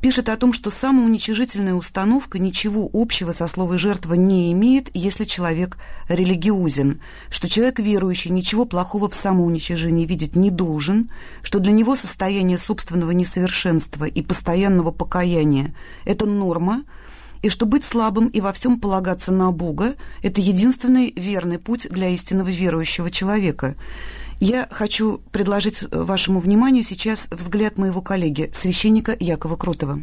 пишет 0.00 0.28
о 0.28 0.36
том, 0.36 0.52
что 0.52 0.70
самоуничижительная 0.70 1.74
установка 1.74 2.38
ничего 2.38 2.88
общего 2.92 3.32
со 3.32 3.46
словом 3.46 3.78
«жертва» 3.78 4.14
не 4.14 4.52
имеет, 4.52 4.90
если 4.94 5.24
человек 5.24 5.76
религиозен, 6.08 7.00
что 7.30 7.48
человек 7.48 7.78
верующий 7.78 8.30
ничего 8.30 8.64
плохого 8.64 9.08
в 9.08 9.14
самоуничижении 9.14 10.06
видеть 10.06 10.36
не 10.36 10.50
должен, 10.50 11.10
что 11.42 11.58
для 11.58 11.72
него 11.72 11.96
состояние 11.96 12.58
собственного 12.58 13.10
несовершенства 13.10 14.04
и 14.04 14.22
постоянного 14.22 14.90
покаяния– 14.90 15.74
это 16.04 16.26
норма, 16.26 16.84
и 17.42 17.50
что 17.50 17.66
быть 17.66 17.84
слабым 17.84 18.28
и 18.28 18.40
во 18.40 18.52
всем 18.52 18.80
полагаться 18.80 19.32
на 19.32 19.52
Бога– 19.52 19.94
это 20.22 20.40
единственный 20.40 21.12
верный 21.14 21.58
путь 21.58 21.86
для 21.90 22.08
истинного 22.08 22.48
верующего 22.48 23.10
человека– 23.10 23.76
я 24.40 24.68
хочу 24.70 25.20
предложить 25.32 25.84
вашему 25.90 26.40
вниманию 26.40 26.84
сейчас 26.84 27.28
взгляд 27.30 27.78
моего 27.78 28.02
коллеги, 28.02 28.50
священника 28.54 29.16
Якова 29.18 29.56
Крутова. 29.56 30.02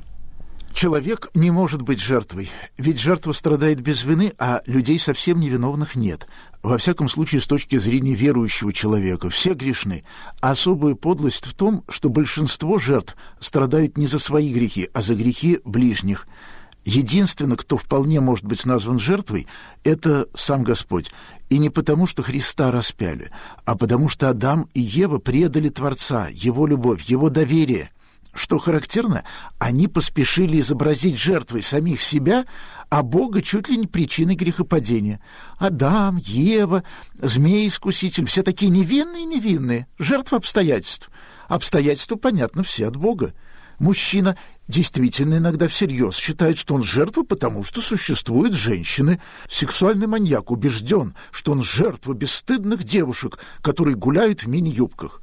Человек 0.74 1.30
не 1.34 1.52
может 1.52 1.82
быть 1.82 2.02
жертвой, 2.02 2.52
ведь 2.78 3.00
жертва 3.00 3.32
страдает 3.32 3.80
без 3.80 4.04
вины, 4.04 4.34
а 4.38 4.62
людей 4.66 5.00
совсем 5.00 5.40
невиновных 5.40 5.96
нет. 5.96 6.28
Во 6.64 6.78
всяком 6.78 7.08
случае, 7.08 7.40
с 7.40 7.48
точки 7.48 7.78
зрения 7.78 8.14
верующего 8.14 8.74
человека, 8.74 9.30
все 9.30 9.54
грешны. 9.54 10.04
Особая 10.42 10.96
подлость 10.96 11.46
в 11.46 11.54
том, 11.54 11.86
что 11.88 12.10
большинство 12.10 12.78
жертв 12.78 13.16
страдают 13.40 13.98
не 13.98 14.08
за 14.08 14.20
свои 14.20 14.52
грехи, 14.52 14.90
а 14.92 15.02
за 15.02 15.16
грехи 15.16 15.60
ближних. 15.64 16.28
Единственный, 16.86 17.58
кто 17.58 17.78
вполне 17.78 18.20
может 18.20 18.46
быть 18.46 18.64
назван 18.64 19.00
жертвой, 19.00 19.48
это 19.84 20.28
сам 20.36 20.64
Господь. 20.64 21.12
И 21.50 21.58
не 21.58 21.72
потому, 21.72 22.06
что 22.06 22.22
Христа 22.22 22.72
распяли, 22.72 23.32
а 23.66 23.76
потому, 23.76 24.08
что 24.08 24.30
Адам 24.30 24.70
и 24.76 24.82
Ева 24.82 25.18
предали 25.18 25.70
Творца, 25.70 26.28
Его 26.32 26.68
любовь, 26.68 27.02
Его 27.04 27.32
доверие. 27.32 27.90
Что 28.36 28.60
характерно, 28.60 29.24
они 29.58 29.88
поспешили 29.88 30.60
изобразить 30.60 31.18
жертвой 31.18 31.64
самих 31.64 32.02
себя, 32.02 32.46
а 32.90 33.02
Бога 33.02 33.42
чуть 33.42 33.70
ли 33.70 33.78
не 33.78 33.88
причиной 33.88 34.36
грехопадения. 34.36 35.22
Адам, 35.58 36.18
Ева, 36.18 36.84
змей-искуситель— 37.16 38.26
все 38.28 38.44
такие 38.44 38.70
невинные-невинные, 38.70 39.88
жертвы 39.98 40.38
обстоятельств. 40.38 41.10
Обстоятельства, 41.48 42.16
понятно, 42.16 42.62
все 42.64 42.88
от 42.88 42.96
Бога. 42.96 43.34
Мужчина 43.80 44.38
действительно 44.68 45.38
иногда 45.38 45.68
всерьез 45.68 46.16
считает, 46.16 46.58
что 46.58 46.76
он 46.76 46.84
жертва, 46.84 47.24
потому 47.24 47.64
что 47.64 47.82
существуют 47.82 48.54
женщины. 48.54 49.22
Сексуальный 49.50 50.08
маньяк 50.08 50.52
убежден, 50.52 51.16
что 51.32 51.52
он 51.52 51.62
жертва 51.62 52.14
бесстыдных 52.14 52.84
девушек, 52.84 53.40
которые 53.62 53.96
гуляют 53.96 54.44
в 54.44 54.48
мини-юбках. 54.48 55.22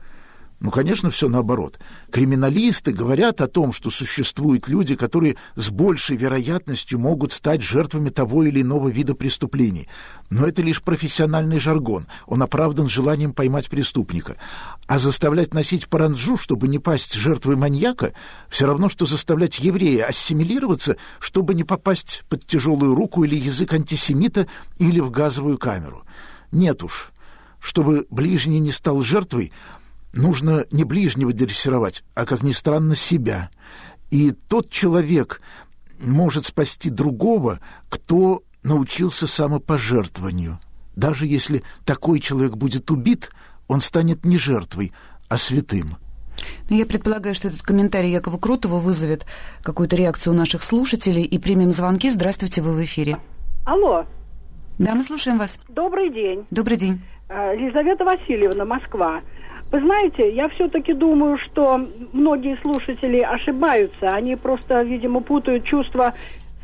Ну, 0.62 0.70
конечно, 0.70 1.10
все 1.10 1.28
наоборот. 1.28 1.80
Криминалисты 2.12 2.92
говорят 2.92 3.40
о 3.40 3.48
том, 3.48 3.72
что 3.72 3.90
существуют 3.90 4.68
люди, 4.68 4.94
которые 4.94 5.34
с 5.56 5.70
большей 5.70 6.16
вероятностью 6.16 7.00
могут 7.00 7.32
стать 7.32 7.62
жертвами 7.62 8.10
того 8.10 8.44
или 8.44 8.62
иного 8.62 8.88
вида 8.88 9.16
преступлений. 9.16 9.88
Но 10.30 10.46
это 10.46 10.62
лишь 10.62 10.80
профессиональный 10.80 11.58
жаргон. 11.58 12.06
Он 12.28 12.44
оправдан 12.44 12.88
желанием 12.88 13.32
поймать 13.32 13.68
преступника. 13.68 14.36
А 14.86 15.00
заставлять 15.00 15.52
носить 15.52 15.88
паранджу, 15.88 16.36
чтобы 16.36 16.68
не 16.68 16.78
пасть 16.78 17.14
жертвой 17.14 17.56
маньяка, 17.56 18.12
все 18.48 18.66
равно, 18.66 18.88
что 18.88 19.04
заставлять 19.04 19.58
еврея 19.58 20.04
ассимилироваться, 20.04 20.96
чтобы 21.18 21.54
не 21.54 21.64
попасть 21.64 22.22
под 22.28 22.46
тяжелую 22.46 22.94
руку 22.94 23.24
или 23.24 23.34
язык 23.34 23.72
антисемита 23.72 24.46
или 24.78 25.00
в 25.00 25.10
газовую 25.10 25.58
камеру. 25.58 26.04
Нет 26.52 26.84
уж. 26.84 27.10
Чтобы 27.58 28.06
ближний 28.10 28.60
не 28.60 28.70
стал 28.70 29.02
жертвой, 29.02 29.52
нужно 30.12 30.66
не 30.70 30.84
ближнего 30.84 31.32
дрессировать, 31.32 32.04
а, 32.14 32.26
как 32.26 32.42
ни 32.42 32.52
странно, 32.52 32.96
себя. 32.96 33.50
И 34.10 34.32
тот 34.32 34.70
человек 34.70 35.40
может 35.98 36.46
спасти 36.46 36.90
другого, 36.90 37.60
кто 37.88 38.42
научился 38.62 39.26
самопожертвованию. 39.26 40.60
Даже 40.96 41.26
если 41.26 41.62
такой 41.84 42.20
человек 42.20 42.56
будет 42.56 42.90
убит, 42.90 43.30
он 43.68 43.80
станет 43.80 44.24
не 44.24 44.36
жертвой, 44.36 44.92
а 45.28 45.38
святым. 45.38 45.96
Ну, 46.68 46.76
я 46.76 46.86
предполагаю, 46.86 47.34
что 47.34 47.48
этот 47.48 47.62
комментарий 47.62 48.10
Якова 48.10 48.38
Крутого 48.38 48.78
вызовет 48.78 49.26
какую-то 49.62 49.96
реакцию 49.96 50.34
у 50.34 50.36
наших 50.36 50.62
слушателей. 50.62 51.22
И 51.22 51.38
примем 51.38 51.70
звонки. 51.70 52.10
Здравствуйте, 52.10 52.62
вы 52.62 52.74
в 52.74 52.84
эфире. 52.84 53.18
Алло. 53.64 54.06
Да, 54.78 54.94
мы 54.94 55.04
слушаем 55.04 55.38
вас. 55.38 55.58
Добрый 55.68 56.12
день. 56.12 56.44
Добрый 56.50 56.76
день. 56.76 57.00
Елизавета 57.28 58.04
Васильевна, 58.04 58.64
Москва. 58.64 59.20
Вы 59.72 59.80
знаете, 59.80 60.30
я 60.34 60.50
все-таки 60.50 60.92
думаю, 60.92 61.38
что 61.38 61.88
многие 62.12 62.58
слушатели 62.60 63.20
ошибаются. 63.20 64.10
Они 64.10 64.36
просто, 64.36 64.82
видимо, 64.82 65.22
путают 65.22 65.64
чувство 65.64 66.12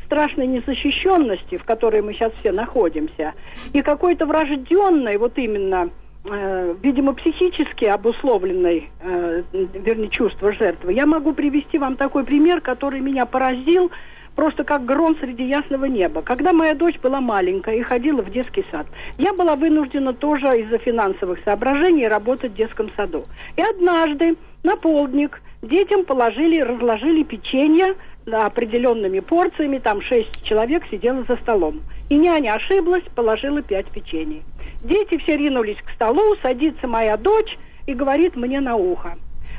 страшной 0.05 0.45
незащищенности, 0.45 1.57
в 1.57 1.63
которой 1.63 2.03
мы 2.03 2.13
сейчас 2.13 2.31
все 2.39 2.51
находимся, 2.51 3.33
и 3.73 3.81
какой-то 3.81 4.27
врожденной, 4.27 5.17
вот 5.17 5.37
именно, 5.39 5.89
э, 6.23 6.75
видимо, 6.83 7.13
психически 7.13 7.85
обусловленной, 7.85 8.89
э, 9.01 9.43
вернее, 9.53 10.09
чувство 10.09 10.51
жертвы. 10.51 10.93
Я 10.93 11.07
могу 11.07 11.33
привести 11.33 11.79
вам 11.79 11.95
такой 11.95 12.23
пример, 12.23 12.61
который 12.61 12.99
меня 12.99 13.25
поразил 13.25 13.91
просто 14.39 14.63
как 14.63 14.85
гром 14.85 15.17
среди 15.19 15.43
ясного 15.43 15.83
неба. 15.83 16.21
Когда 16.21 16.53
моя 16.53 16.73
дочь 16.73 16.97
была 16.99 17.19
маленькая 17.19 17.75
и 17.75 17.81
ходила 17.81 18.21
в 18.21 18.31
детский 18.31 18.63
сад, 18.71 18.87
я 19.17 19.33
была 19.33 19.57
вынуждена 19.57 20.13
тоже 20.13 20.61
из-за 20.61 20.77
финансовых 20.77 21.39
соображений 21.43 22.07
работать 22.07 22.53
в 22.53 22.55
детском 22.55 22.89
саду. 22.95 23.25
И 23.57 23.61
однажды 23.61 24.37
на 24.63 24.77
полдник 24.77 25.41
детям 25.61 26.05
положили, 26.05 26.61
разложили 26.61 27.23
печенье 27.23 27.95
определенными 28.31 29.19
порциями, 29.19 29.79
там 29.79 30.01
шесть 30.01 30.41
человек 30.45 30.83
сидело 30.89 31.25
за 31.27 31.35
столом. 31.35 31.81
И 32.07 32.15
няня 32.15 32.53
ошиблась, 32.53 33.03
положила 33.13 33.61
пять 33.61 33.87
печений. 33.87 34.43
Дети 34.81 35.17
все 35.17 35.35
ринулись 35.35 35.81
к 35.85 35.91
столу, 35.95 36.37
садится 36.41 36.87
моя 36.87 37.17
дочь 37.17 37.57
и 37.87 37.93
говорит 37.93 38.37
мне 38.37 38.61
на 38.61 38.77
ухо, 38.77 39.17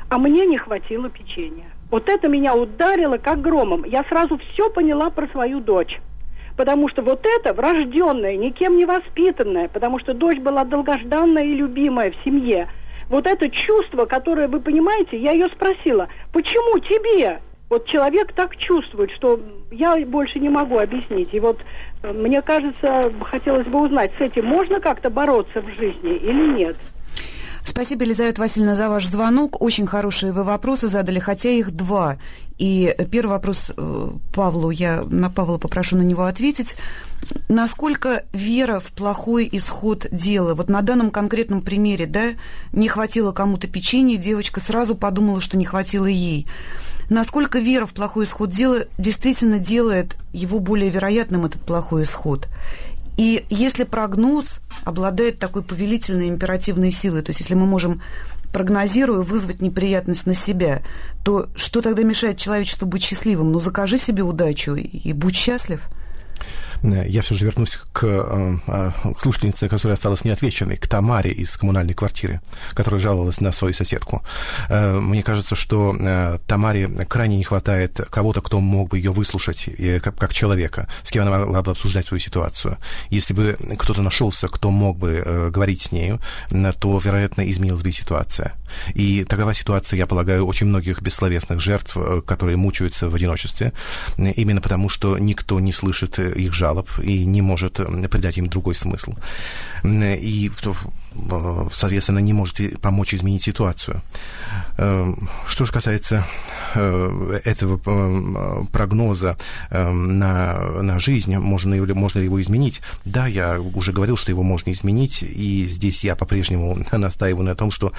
а 0.09 0.17
мне 0.17 0.47
не 0.47 0.57
хватило 0.57 1.07
печенья. 1.07 1.70
Вот 1.91 2.07
это 2.07 2.29
меня 2.29 2.55
ударило 2.55 3.17
как 3.17 3.41
громом. 3.41 3.83
Я 3.83 4.03
сразу 4.05 4.37
все 4.37 4.69
поняла 4.69 5.09
про 5.09 5.27
свою 5.27 5.59
дочь. 5.59 5.99
Потому 6.55 6.87
что 6.87 7.01
вот 7.01 7.25
это 7.25 7.53
врожденное, 7.53 8.37
никем 8.37 8.77
не 8.77 8.85
воспитанное, 8.85 9.67
потому 9.67 9.99
что 9.99 10.13
дочь 10.13 10.39
была 10.39 10.63
долгожданная 10.63 11.43
и 11.43 11.53
любимая 11.53 12.11
в 12.11 12.15
семье. 12.23 12.69
Вот 13.09 13.27
это 13.27 13.49
чувство, 13.49 14.05
которое, 14.05 14.47
вы 14.47 14.61
понимаете, 14.61 15.17
я 15.17 15.31
ее 15.31 15.47
спросила, 15.47 16.07
почему 16.31 16.79
тебе? 16.79 17.41
Вот 17.69 17.85
человек 17.87 18.31
так 18.33 18.55
чувствует, 18.57 19.11
что 19.11 19.39
я 19.69 19.97
больше 20.05 20.39
не 20.39 20.49
могу 20.49 20.77
объяснить. 20.77 21.33
И 21.33 21.39
вот 21.39 21.59
э, 22.03 22.11
мне 22.11 22.41
кажется, 22.41 23.11
хотелось 23.21 23.67
бы 23.67 23.81
узнать, 23.81 24.11
с 24.17 24.21
этим 24.21 24.45
можно 24.45 24.79
как-то 24.79 25.09
бороться 25.09 25.61
в 25.61 25.67
жизни 25.75 26.15
или 26.15 26.53
нет? 26.57 26.77
Спасибо, 27.63 28.03
Елизавета 28.03 28.41
Васильевна, 28.41 28.75
за 28.75 28.89
ваш 28.89 29.05
звонок. 29.05 29.61
Очень 29.61 29.85
хорошие 29.85 30.31
вы 30.31 30.43
вопросы 30.43 30.87
задали, 30.87 31.19
хотя 31.19 31.49
их 31.49 31.71
два. 31.71 32.17
И 32.57 32.95
первый 33.11 33.31
вопрос 33.31 33.71
э, 33.75 34.11
Павлу, 34.33 34.71
я 34.71 35.03
на 35.03 35.29
Павла 35.29 35.57
попрошу 35.57 35.95
на 35.95 36.01
него 36.01 36.23
ответить. 36.23 36.75
Насколько 37.49 38.23
вера 38.33 38.79
в 38.79 38.91
плохой 38.91 39.47
исход 39.51 40.07
дела? 40.11 40.53
Вот 40.53 40.69
на 40.69 40.81
данном 40.81 41.11
конкретном 41.11 41.61
примере, 41.61 42.07
да, 42.07 42.33
не 42.71 42.87
хватило 42.87 43.31
кому-то 43.31 43.67
печенья, 43.67 44.17
девочка 44.17 44.59
сразу 44.59 44.95
подумала, 44.95 45.39
что 45.41 45.57
не 45.57 45.65
хватило 45.65 46.05
ей. 46.05 46.47
Насколько 47.09 47.59
вера 47.59 47.85
в 47.85 47.93
плохой 47.93 48.25
исход 48.25 48.51
дела 48.51 48.85
действительно 48.97 49.59
делает 49.59 50.15
его 50.31 50.59
более 50.59 50.89
вероятным, 50.89 51.45
этот 51.45 51.61
плохой 51.61 52.03
исход? 52.03 52.47
И 53.17 53.45
если 53.49 53.83
прогноз 53.83 54.59
обладает 54.83 55.39
такой 55.39 55.63
повелительной 55.63 56.29
императивной 56.29 56.91
силой, 56.91 57.21
то 57.21 57.29
есть 57.29 57.39
если 57.41 57.53
мы 57.53 57.65
можем 57.65 58.01
прогнозируя 58.51 59.21
вызвать 59.21 59.61
неприятность 59.61 60.25
на 60.25 60.33
себя, 60.33 60.81
то 61.23 61.47
что 61.55 61.81
тогда 61.81 62.03
мешает 62.03 62.37
человечеству 62.37 62.87
быть 62.87 63.03
счастливым? 63.03 63.51
Ну, 63.51 63.59
закажи 63.59 63.97
себе 63.97 64.23
удачу 64.23 64.75
и 64.75 65.13
будь 65.13 65.35
счастлив– 65.35 65.81
я 66.83 67.21
все 67.21 67.35
же 67.35 67.45
вернусь 67.45 67.79
к, 67.93 68.03
э, 68.03 68.57
э, 68.67 68.91
к 69.13 69.19
слушательнице, 69.21 69.69
которая 69.69 69.95
осталась 69.95 70.23
неотвеченной, 70.23 70.77
к 70.77 70.87
Тамаре 70.87 71.31
из 71.31 71.55
коммунальной 71.55 71.93
квартиры, 71.93 72.41
которая 72.73 72.99
жаловалась 72.99 73.39
на 73.39 73.51
свою 73.51 73.73
соседку. 73.73 74.23
Мне 74.69 75.23
кажется, 75.23 75.55
что 75.55 75.95
Тамаре 76.47 76.87
крайне 76.87 77.37
не 77.37 77.43
хватает 77.43 77.99
кого-то, 78.09 78.41
кто 78.41 78.59
мог 78.59 78.89
бы 78.89 78.97
ее 78.97 79.11
выслушать 79.11 79.69
как 80.01 80.33
человека, 80.33 80.87
с 81.03 81.11
кем 81.11 81.23
она 81.27 81.39
могла 81.39 81.61
бы 81.61 81.71
обсуждать 81.71 82.07
свою 82.07 82.19
ситуацию. 82.19 82.77
Если 83.09 83.33
бы 83.33 83.57
кто-то 83.77 84.01
нашелся, 84.01 84.47
кто 84.47 84.71
мог 84.71 84.97
бы 84.97 85.49
говорить 85.53 85.81
с 85.81 85.91
нею, 85.91 86.19
то, 86.79 86.97
вероятно, 86.97 87.49
изменилась 87.49 87.83
бы 87.83 87.91
ситуация. 87.91 88.53
И 88.93 89.23
такова 89.25 89.53
ситуация, 89.53 89.97
я 89.97 90.07
полагаю, 90.07 90.45
очень 90.45 90.67
многих 90.67 91.01
бессловесных 91.01 91.59
жертв, 91.59 91.97
которые 92.25 92.57
мучаются 92.57 93.09
в 93.09 93.15
одиночестве, 93.15 93.73
именно 94.17 94.61
потому, 94.61 94.89
что 94.89 95.17
никто 95.17 95.59
не 95.59 95.73
слышит 95.73 96.19
их 96.19 96.53
жалоб 96.53 96.70
жалоб 96.71 96.89
и 97.03 97.25
не 97.25 97.41
может 97.41 97.73
придать 98.09 98.37
им 98.37 98.47
другой 98.47 98.75
смысл. 98.75 99.13
И, 99.83 100.51
соответственно, 101.73 102.19
не 102.19 102.33
можете 102.33 102.77
помочь 102.81 103.13
изменить 103.13 103.43
ситуацию. 103.43 104.01
Эм, 104.77 105.29
что 105.47 105.65
же 105.65 105.73
касается 105.73 106.25
э, 106.75 107.39
этого 107.43 107.79
э, 107.85 108.65
прогноза 108.71 109.37
эм, 109.69 110.19
на, 110.19 110.59
на 110.81 110.99
жизнь, 110.99 111.35
можно, 111.37 111.75
можно 111.93 112.19
ли 112.19 112.25
его 112.25 112.41
изменить? 112.41 112.81
Да, 113.03 113.27
я 113.27 113.59
уже 113.59 113.91
говорил, 113.91 114.15
что 114.15 114.31
его 114.31 114.43
можно 114.43 114.71
изменить, 114.71 115.23
и 115.23 115.65
здесь 115.69 116.03
я 116.03 116.15
по-прежнему 116.15 116.85
настаиваю 116.91 117.45
на 117.45 117.55
том, 117.55 117.71
что 117.71 117.91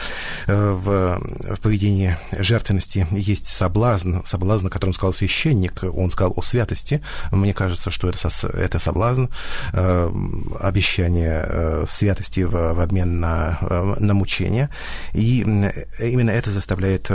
э, 0.46 0.70
в, 0.72 1.20
в 1.56 1.60
поведении 1.60 2.16
жертвенности 2.32 3.06
есть 3.10 3.46
соблазн, 3.46 4.20
соблазн, 4.24 4.68
о 4.68 4.70
котором 4.70 4.94
сказал 4.94 5.12
священник, 5.12 5.82
он 5.82 6.10
сказал 6.10 6.32
о 6.36 6.42
святости. 6.42 7.02
Мне 7.30 7.52
кажется, 7.52 7.90
что 7.90 8.08
это, 8.08 8.30
это 8.62 8.78
соблазн, 8.78 9.26
обещание 9.72 11.86
святости 11.88 12.40
в, 12.40 12.50
в 12.50 12.80
обмен 12.80 13.20
на, 13.20 13.58
на 13.98 14.14
мучение, 14.14 14.70
и 15.12 15.40
именно 15.40 16.30
это 16.30 16.50
заставляет 16.50 17.10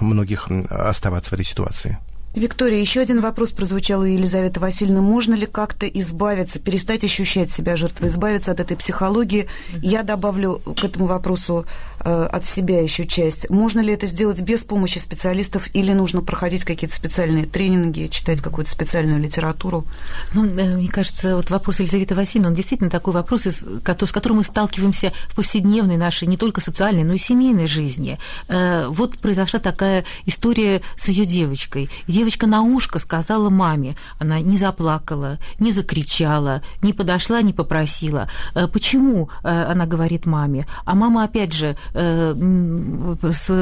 многих 0.00 0.48
оставаться 0.70 1.30
в 1.30 1.34
этой 1.34 1.44
ситуации. 1.44 1.98
Виктория, 2.34 2.78
еще 2.80 3.00
один 3.00 3.20
вопрос 3.20 3.50
прозвучал 3.50 4.02
у 4.02 4.04
Елизаветы 4.04 4.60
Васильевны. 4.60 5.00
Можно 5.00 5.34
ли 5.34 5.46
как-то 5.46 5.88
избавиться, 5.88 6.60
перестать 6.60 7.02
ощущать 7.02 7.50
себя 7.50 7.74
жертвой, 7.74 8.08
избавиться 8.08 8.52
от 8.52 8.60
этой 8.60 8.76
психологии? 8.76 9.48
Я 9.82 10.04
добавлю 10.04 10.62
к 10.80 10.84
этому 10.84 11.06
вопросу 11.06 11.66
э, 11.98 12.28
от 12.30 12.46
себя 12.46 12.80
еще 12.80 13.04
часть. 13.04 13.50
Можно 13.50 13.80
ли 13.80 13.92
это 13.92 14.06
сделать 14.06 14.40
без 14.42 14.62
помощи 14.62 14.98
специалистов 14.98 15.68
или 15.74 15.92
нужно 15.92 16.22
проходить 16.22 16.62
какие-то 16.62 16.94
специальные 16.94 17.46
тренинги, 17.46 18.06
читать 18.06 18.40
какую-то 18.40 18.70
специальную 18.70 19.18
литературу? 19.18 19.84
Ну, 20.32 20.46
э, 20.46 20.76
мне 20.76 20.88
кажется, 20.88 21.34
вот 21.34 21.50
вопрос 21.50 21.80
Елизаветы 21.80 22.14
Васильевны, 22.14 22.50
он 22.50 22.54
действительно 22.54 22.90
такой 22.90 23.12
вопрос, 23.12 23.46
с 23.46 24.12
которым 24.12 24.36
мы 24.36 24.44
сталкиваемся 24.44 25.12
в 25.26 25.34
повседневной 25.34 25.96
нашей, 25.96 26.28
не 26.28 26.36
только 26.36 26.60
социальной, 26.60 27.02
но 27.02 27.14
и 27.14 27.18
семейной 27.18 27.66
жизни. 27.66 28.20
Э, 28.46 28.86
вот 28.88 29.18
произошла 29.18 29.58
такая 29.58 30.04
история 30.26 30.82
с 30.96 31.08
ее 31.08 31.26
девочкой 31.26 31.90
девочка 32.20 32.46
на 32.46 32.60
ушко 32.60 32.98
сказала 32.98 33.48
маме. 33.48 33.96
Она 34.18 34.40
не 34.40 34.58
заплакала, 34.58 35.38
не 35.58 35.72
закричала, 35.72 36.60
не 36.82 36.92
подошла, 36.92 37.40
не 37.40 37.54
попросила. 37.54 38.28
Э, 38.54 38.66
почему 38.66 39.30
э, 39.42 39.48
она 39.48 39.86
говорит 39.86 40.26
маме? 40.26 40.66
А 40.84 40.94
мама, 40.94 41.24
опять 41.24 41.54
же, 41.54 41.76
э, 41.94 42.34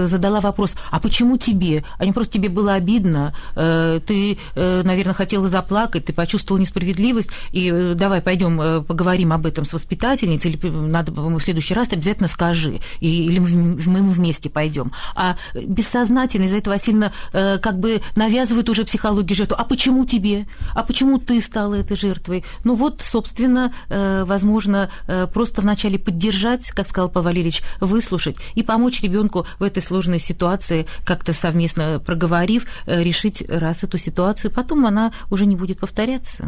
задала 0.07 0.41
вопрос, 0.41 0.75
а 0.91 0.99
почему 0.99 1.37
тебе? 1.37 1.85
А 1.99 2.05
не 2.05 2.13
просто 2.13 2.33
тебе 2.33 2.49
было 2.49 2.75
обидно, 2.75 3.33
ты, 3.55 4.39
наверное, 4.55 5.15
хотела 5.15 5.47
заплакать, 5.49 6.07
ты 6.07 6.13
почувствовала 6.13 6.61
несправедливость, 6.61 7.31
и 7.53 7.95
давай 7.95 8.21
пойдем 8.21 8.85
поговорим 8.85 9.33
об 9.33 9.47
этом 9.47 9.65
с 9.65 9.73
воспитательницей, 9.73 10.53
или 10.53 10.69
надо 10.69 11.13
в 11.13 11.41
следующий 11.41 11.75
раз 11.75 11.93
обязательно 11.93 12.29
скажи, 12.29 12.81
или 13.01 13.39
мы 13.39 14.13
вместе 14.13 14.51
пойдем. 14.51 14.93
А 15.15 15.37
бессознательно 15.55 16.45
из-за 16.45 16.59
этого 16.59 16.79
сильно 16.79 17.13
как 17.33 17.79
бы 17.79 18.01
навязывает 18.17 18.48
навязывают 18.49 18.69
уже 18.69 18.85
психологию 18.85 19.37
жертву. 19.37 19.57
А 19.59 19.65
почему 19.65 20.07
тебе? 20.07 20.47
А 20.75 20.83
почему 20.83 21.19
ты 21.19 21.41
стала 21.41 21.75
этой 21.75 21.97
жертвой? 21.97 22.45
Ну 22.65 22.75
вот, 22.75 23.03
собственно, 23.03 23.73
э, 23.91 24.25
возможно, 24.25 24.91
э, 25.07 25.27
просто 25.27 25.61
вначале 25.63 25.99
поддержать, 25.99 26.69
как 26.71 26.89
сказал 26.89 27.11
Павел 27.11 27.27
Валерьевич, 27.27 27.63
выслушать 27.81 28.37
и 28.55 28.63
помочь 28.63 29.03
ребенку 29.03 29.47
в 29.59 29.63
этой 29.63 29.83
сложной 29.83 30.19
ситуации, 30.19 30.87
как-то 31.05 31.33
совместно 31.33 32.01
проговорив, 32.05 32.67
э, 32.87 33.03
решить 33.03 33.45
раз 33.49 33.85
эту 33.85 33.99
ситуацию, 33.99 34.51
потом 34.51 34.87
она 34.87 35.13
уже 35.31 35.47
не 35.47 35.57
будет 35.57 35.79
повторяться. 35.79 36.47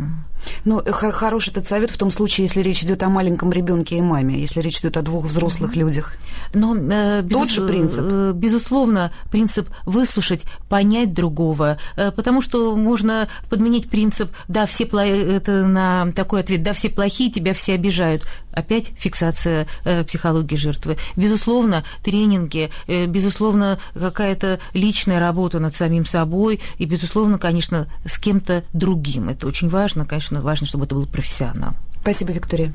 Ну, 0.64 0.82
хороший 0.86 1.50
этот 1.50 1.66
совет 1.66 1.90
в 1.90 1.98
том 1.98 2.10
случае, 2.10 2.46
если 2.46 2.62
речь 2.62 2.82
идет 2.82 3.02
о 3.02 3.08
маленьком 3.10 3.52
ребенке 3.52 3.96
и 3.96 4.00
маме, 4.00 4.40
если 4.40 4.60
речь 4.60 4.80
идет 4.80 4.96
о 4.96 5.02
двух 5.02 5.26
взрослых 5.26 5.76
людях. 5.76 6.16
Но 6.54 6.74
э, 6.74 7.20
безус... 7.22 7.40
тот 7.40 7.50
же 7.50 7.66
принцип. 7.66 8.00
Безусловно, 8.34 9.12
принцип 9.30 9.68
выслушать, 9.84 10.42
понять 10.68 11.12
другого, 11.12 11.78
потому 11.96 12.40
что 12.42 12.76
можно 12.76 13.28
подменить 13.48 13.88
принцип, 13.88 14.30
да, 14.48 14.66
все 14.66 14.84
это 14.84 15.66
на 15.66 16.12
такой 16.12 16.40
ответ, 16.40 16.62
да, 16.62 16.72
все 16.72 16.90
плохие, 16.90 17.30
тебя 17.30 17.54
все 17.54 17.74
обижают. 17.74 18.26
Опять 18.52 18.92
фиксация 18.98 19.66
э, 19.84 20.04
психологии 20.04 20.56
жертвы. 20.56 20.96
Безусловно, 21.16 21.84
тренинги, 22.02 22.70
э, 22.86 23.06
безусловно, 23.06 23.78
какая-то 23.94 24.58
личная 24.74 25.20
работа 25.20 25.60
над 25.60 25.74
самим 25.74 26.04
собой 26.04 26.60
и, 26.78 26.84
безусловно, 26.84 27.38
конечно, 27.38 27.86
с 28.04 28.18
кем-то 28.18 28.64
другим. 28.72 29.28
Это 29.28 29.46
очень 29.46 29.68
важно, 29.68 30.04
конечно, 30.04 30.42
важно, 30.42 30.66
чтобы 30.66 30.86
это 30.86 30.94
был 30.94 31.06
профессионал. 31.06 31.74
Спасибо, 32.00 32.32
Виктория. 32.32 32.72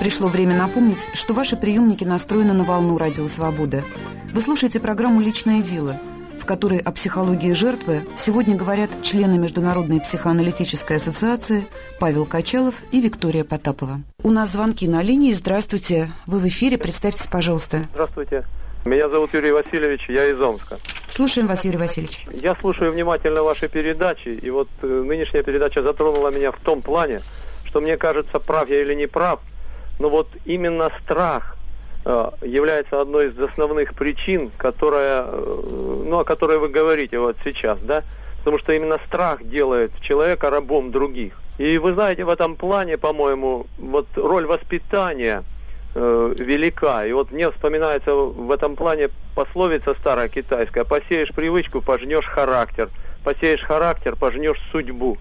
Пришло 0.00 0.28
время 0.28 0.56
напомнить, 0.56 1.06
что 1.14 1.34
ваши 1.34 1.56
приемники 1.56 2.04
настроены 2.04 2.52
на 2.52 2.64
волну 2.64 2.96
Радио 2.96 3.26
Свобода. 3.28 3.84
Вы 4.32 4.40
слушаете 4.40 4.78
программу 4.78 5.20
«Личное 5.20 5.62
дело», 5.62 6.00
в 6.46 6.48
которой 6.48 6.78
о 6.78 6.92
психологии 6.92 7.54
жертвы 7.54 8.02
сегодня 8.14 8.56
говорят 8.56 8.88
члены 9.02 9.36
Международной 9.36 10.00
психоаналитической 10.00 10.98
ассоциации 10.98 11.66
Павел 11.98 12.24
Качалов 12.24 12.76
и 12.92 13.00
Виктория 13.00 13.42
Потапова. 13.42 14.02
У 14.22 14.30
нас 14.30 14.52
звонки 14.52 14.86
на 14.86 15.02
линии. 15.02 15.32
Здравствуйте. 15.32 16.08
Вы 16.24 16.38
в 16.38 16.46
эфире. 16.46 16.78
Представьтесь, 16.78 17.26
пожалуйста. 17.26 17.88
Здравствуйте. 17.90 18.44
Меня 18.84 19.08
зовут 19.08 19.34
Юрий 19.34 19.50
Васильевич, 19.50 20.02
я 20.08 20.30
из 20.30 20.40
Омска. 20.40 20.78
Слушаем 21.10 21.48
вас, 21.48 21.64
Юрий 21.64 21.78
Васильевич. 21.78 22.24
Я 22.30 22.54
слушаю 22.60 22.92
внимательно 22.92 23.42
ваши 23.42 23.66
передачи, 23.66 24.28
и 24.28 24.48
вот 24.48 24.68
э, 24.82 24.86
нынешняя 24.86 25.42
передача 25.42 25.82
затронула 25.82 26.28
меня 26.28 26.52
в 26.52 26.60
том 26.60 26.80
плане, 26.80 27.22
что 27.64 27.80
мне 27.80 27.96
кажется, 27.96 28.38
прав 28.38 28.68
я 28.68 28.82
или 28.82 28.94
не 28.94 29.08
прав, 29.08 29.40
но 29.98 30.10
вот 30.10 30.28
именно 30.44 30.92
страх 31.02 31.55
является 32.06 33.00
одной 33.00 33.28
из 33.28 33.38
основных 33.38 33.94
причин, 33.94 34.52
которая, 34.56 35.24
э, 35.26 36.02
ну, 36.06 36.20
о 36.20 36.24
которой 36.24 36.58
вы 36.58 36.68
говорите 36.68 37.18
вот 37.18 37.36
сейчас, 37.42 37.78
да, 37.80 38.04
потому 38.38 38.58
что 38.60 38.72
именно 38.72 38.98
страх 39.06 39.42
делает 39.42 39.90
человека 40.02 40.48
рабом 40.50 40.92
других. 40.92 41.34
И 41.58 41.78
вы 41.78 41.94
знаете, 41.94 42.22
в 42.24 42.28
этом 42.28 42.54
плане, 42.54 42.96
по-моему, 42.96 43.66
вот 43.78 44.06
роль 44.14 44.46
воспитания 44.46 45.42
э, 45.96 46.34
велика. 46.38 47.04
И 47.06 47.12
вот 47.12 47.32
мне 47.32 47.50
вспоминается 47.50 48.14
в 48.14 48.52
этом 48.52 48.76
плане 48.76 49.08
пословица 49.34 49.94
старая 49.98 50.28
китайская: 50.28 50.84
посеешь 50.84 51.34
привычку, 51.34 51.80
пожнешь 51.80 52.26
характер, 52.26 52.88
посеешь 53.24 53.62
характер, 53.62 54.14
пожнешь 54.14 54.60
судьбу. 54.70 55.18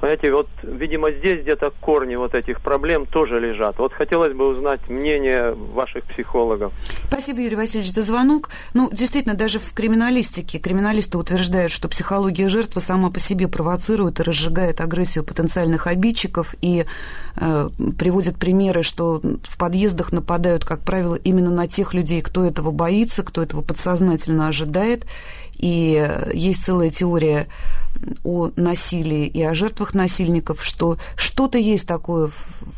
Понимаете, 0.00 0.30
вот, 0.32 0.48
видимо, 0.62 1.10
здесь 1.10 1.40
где-то 1.42 1.72
корни 1.80 2.16
вот 2.16 2.34
этих 2.34 2.60
проблем 2.60 3.06
тоже 3.06 3.40
лежат. 3.40 3.78
Вот 3.78 3.94
хотелось 3.94 4.34
бы 4.34 4.46
узнать 4.46 4.80
мнение 4.88 5.52
ваших 5.52 6.04
психологов. 6.04 6.72
Спасибо, 7.08 7.40
Юрий 7.40 7.56
Васильевич, 7.56 7.92
за 7.92 8.02
звонок. 8.02 8.50
Ну, 8.74 8.90
действительно, 8.92 9.34
даже 9.34 9.58
в 9.58 9.72
криминалистике 9.72 10.58
криминалисты 10.58 11.16
утверждают, 11.16 11.72
что 11.72 11.88
психология 11.88 12.48
жертвы 12.50 12.82
сама 12.82 13.10
по 13.10 13.20
себе 13.20 13.48
провоцирует 13.48 14.20
и 14.20 14.22
разжигает 14.22 14.80
агрессию 14.82 15.24
потенциальных 15.24 15.86
обидчиков 15.86 16.54
и 16.60 16.84
э, 17.36 17.68
приводят 17.98 18.36
примеры, 18.36 18.82
что 18.82 19.20
в 19.44 19.56
подъездах 19.56 20.12
нападают, 20.12 20.64
как 20.66 20.80
правило, 20.80 21.14
именно 21.14 21.50
на 21.50 21.68
тех 21.68 21.94
людей, 21.94 22.20
кто 22.20 22.44
этого 22.44 22.70
боится, 22.70 23.22
кто 23.22 23.42
этого 23.42 23.62
подсознательно 23.62 24.48
ожидает. 24.48 25.06
И 25.58 26.06
есть 26.34 26.64
целая 26.64 26.90
теория 26.90 27.46
о 28.24 28.50
насилии 28.56 29.26
и 29.26 29.42
о 29.42 29.54
жертвах 29.54 29.94
насильников, 29.94 30.64
что 30.64 30.98
что-то 31.16 31.58
есть 31.58 31.86
такое 31.86 32.30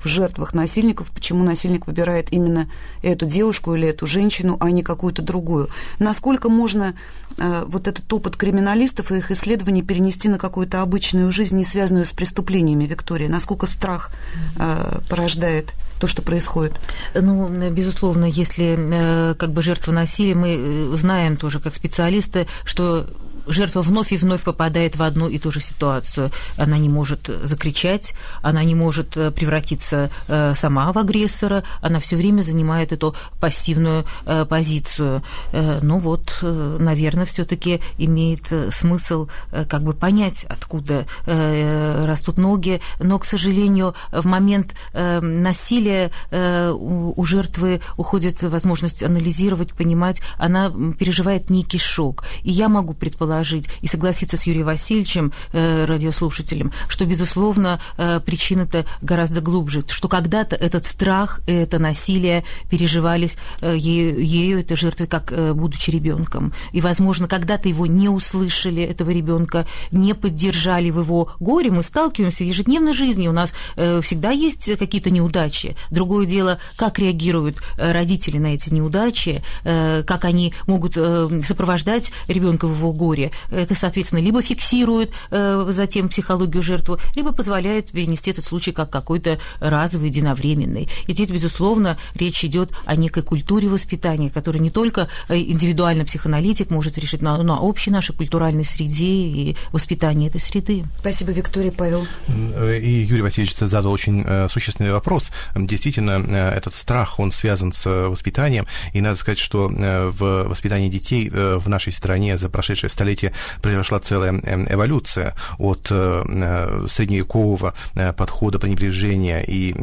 в 0.02 0.08
жертвах 0.08 0.54
насильников, 0.54 1.10
почему 1.10 1.44
насильник 1.44 1.86
выбирает 1.86 2.32
именно 2.32 2.70
эту 3.02 3.26
девушку 3.26 3.74
или 3.74 3.88
эту 3.88 4.06
женщину, 4.06 4.56
а 4.60 4.70
не 4.70 4.82
какую-то 4.82 5.22
другую. 5.22 5.70
Насколько 5.98 6.48
можно 6.48 6.94
э, 7.36 7.64
вот 7.66 7.88
этот 7.88 8.12
опыт 8.12 8.36
криминалистов 8.36 9.12
и 9.12 9.16
их 9.16 9.30
исследований 9.30 9.82
перенести 9.82 10.28
на 10.28 10.38
какую-то 10.38 10.82
обычную 10.82 11.30
жизнь, 11.32 11.56
не 11.56 11.64
связанную 11.64 12.04
с 12.04 12.12
преступлениями, 12.12 12.84
Виктория? 12.84 13.28
Насколько 13.28 13.66
страх 13.66 14.12
э, 14.58 15.00
порождает 15.08 15.72
то, 15.98 16.06
что 16.06 16.22
происходит? 16.22 16.74
Ну, 17.14 17.48
безусловно, 17.70 18.24
если 18.24 18.76
э, 18.78 19.34
как 19.34 19.52
бы 19.52 19.62
жертва 19.62 19.92
насилия, 19.92 20.34
мы 20.34 20.56
э, 20.56 20.96
знаем 20.96 21.36
тоже 21.36 21.60
как 21.60 21.74
специалисты, 21.74 22.46
что 22.64 23.08
жертва 23.48 23.82
вновь 23.82 24.12
и 24.12 24.16
вновь 24.16 24.42
попадает 24.42 24.96
в 24.96 25.02
одну 25.02 25.28
и 25.28 25.38
ту 25.38 25.50
же 25.50 25.60
ситуацию. 25.60 26.30
Она 26.56 26.78
не 26.78 26.88
может 26.88 27.30
закричать, 27.42 28.14
она 28.42 28.62
не 28.64 28.74
может 28.74 29.16
э, 29.16 29.30
превратиться 29.30 30.10
э, 30.28 30.54
сама 30.54 30.92
в 30.92 30.98
агрессора, 30.98 31.64
она 31.80 31.98
все 31.98 32.16
время 32.16 32.42
занимает 32.42 32.92
эту 32.92 33.14
пассивную 33.40 34.04
э, 34.26 34.44
позицию. 34.44 35.22
Ну 35.52 35.98
вот, 35.98 36.38
наверное, 36.42 37.24
все-таки 37.24 37.80
имеет 37.96 38.46
смысл 38.70 39.28
как 39.68 39.82
бы 39.82 39.92
понять, 39.92 40.44
откуда 40.44 41.06
растут 41.26 42.38
ноги, 42.38 42.80
но, 42.98 43.18
к 43.18 43.24
сожалению, 43.24 43.94
в 44.12 44.26
момент 44.26 44.74
насилия 44.92 46.10
у 46.30 47.24
жертвы 47.24 47.80
уходит 47.96 48.42
возможность 48.42 49.02
анализировать, 49.02 49.72
понимать, 49.72 50.20
она 50.36 50.72
переживает 50.98 51.50
некий 51.50 51.78
шок. 51.78 52.24
И 52.42 52.50
я 52.50 52.68
могу 52.68 52.94
предположить, 52.94 53.37
предположить 53.38 53.68
и 53.82 53.86
согласиться 53.86 54.36
с 54.36 54.46
Юрием 54.46 54.66
Васильевичем, 54.66 55.32
э, 55.52 55.84
радиослушателем, 55.84 56.72
что, 56.88 57.04
безусловно, 57.04 57.80
э, 57.96 58.20
причина-то 58.24 58.84
гораздо 59.02 59.40
глубже, 59.40 59.84
что 59.88 60.08
когда-то 60.08 60.56
этот 60.56 60.86
страх, 60.86 61.40
это 61.46 61.78
насилие 61.78 62.44
переживались 62.70 63.36
э, 63.62 63.76
ею, 63.76 64.24
ею 64.24 64.60
этой 64.60 64.76
жертвой, 64.76 65.06
как 65.06 65.32
будучи 65.54 65.90
ребенком. 65.90 66.52
И, 66.72 66.80
возможно, 66.80 67.28
когда-то 67.28 67.68
его 67.68 67.86
не 67.86 68.08
услышали, 68.08 68.82
этого 68.82 69.10
ребенка, 69.10 69.66
не 69.92 70.14
поддержали 70.14 70.90
в 70.90 71.00
его 71.00 71.32
горе. 71.40 71.70
Мы 71.70 71.82
сталкиваемся 71.82 72.44
в 72.44 72.46
ежедневной 72.46 72.94
жизни, 72.94 73.28
у 73.28 73.32
нас 73.32 73.52
всегда 73.76 74.30
есть 74.30 74.76
какие-то 74.78 75.10
неудачи. 75.10 75.76
Другое 75.90 76.26
дело, 76.26 76.58
как 76.76 76.98
реагируют 76.98 77.62
родители 77.76 78.38
на 78.38 78.54
эти 78.54 78.72
неудачи, 78.72 79.42
как 79.62 80.24
они 80.24 80.54
могут 80.66 80.94
сопровождать 80.94 82.12
ребенка 82.26 82.66
в 82.66 82.76
его 82.76 82.92
горе 82.92 83.27
это, 83.50 83.74
соответственно, 83.74 84.20
либо 84.20 84.42
фиксирует 84.42 85.12
э, 85.30 85.66
затем 85.70 86.08
психологию 86.08 86.62
жертвы, 86.62 86.98
либо 87.14 87.32
позволяет 87.32 87.90
перенести 87.90 88.30
этот 88.30 88.44
случай 88.44 88.72
как 88.72 88.90
какой-то 88.90 89.38
разовый, 89.60 90.08
единовременный. 90.08 90.88
И 91.06 91.12
здесь, 91.12 91.30
безусловно, 91.30 91.98
речь 92.14 92.44
идет 92.44 92.70
о 92.84 92.96
некой 92.96 93.22
культуре 93.22 93.68
воспитания, 93.68 94.30
которую 94.30 94.62
не 94.62 94.70
только 94.70 95.08
э, 95.28 95.36
индивидуально 95.36 96.04
психоаналитик 96.04 96.70
может 96.70 96.98
решить, 96.98 97.22
но 97.22 97.42
на 97.42 97.60
общей 97.60 97.90
нашей 97.90 98.14
культуральной 98.14 98.64
среде 98.64 99.06
и 99.06 99.56
воспитании 99.72 100.28
этой 100.28 100.40
среды. 100.40 100.84
Спасибо, 101.00 101.32
Виктория, 101.32 101.72
Павел. 101.72 102.06
И 102.28 103.06
Юрий 103.08 103.22
Васильевич 103.22 103.56
задал 103.56 103.92
очень 103.92 104.22
э, 104.24 104.48
существенный 104.50 104.92
вопрос. 104.92 105.30
Действительно, 105.54 106.10
этот 106.54 106.74
страх, 106.74 107.18
он 107.18 107.32
связан 107.32 107.72
с 107.72 107.86
воспитанием, 108.08 108.66
и 108.92 109.00
надо 109.00 109.16
сказать, 109.16 109.38
что 109.38 109.68
в 109.68 110.44
воспитании 110.48 110.88
детей 110.88 111.28
в 111.30 111.68
нашей 111.68 111.92
стране 111.92 112.38
за 112.38 112.48
прошедшее 112.48 112.90
столетие 113.08 113.32
произошла 113.62 113.98
целая 113.98 114.32
эм, 114.32 114.66
эволюция 114.68 115.34
от 115.58 115.88
э, 115.90 116.24
э, 116.26 116.86
средневекового 116.88 117.74
э, 117.94 118.12
подхода 118.12 118.58
пренебрежения 118.58 119.40
и 119.40 119.74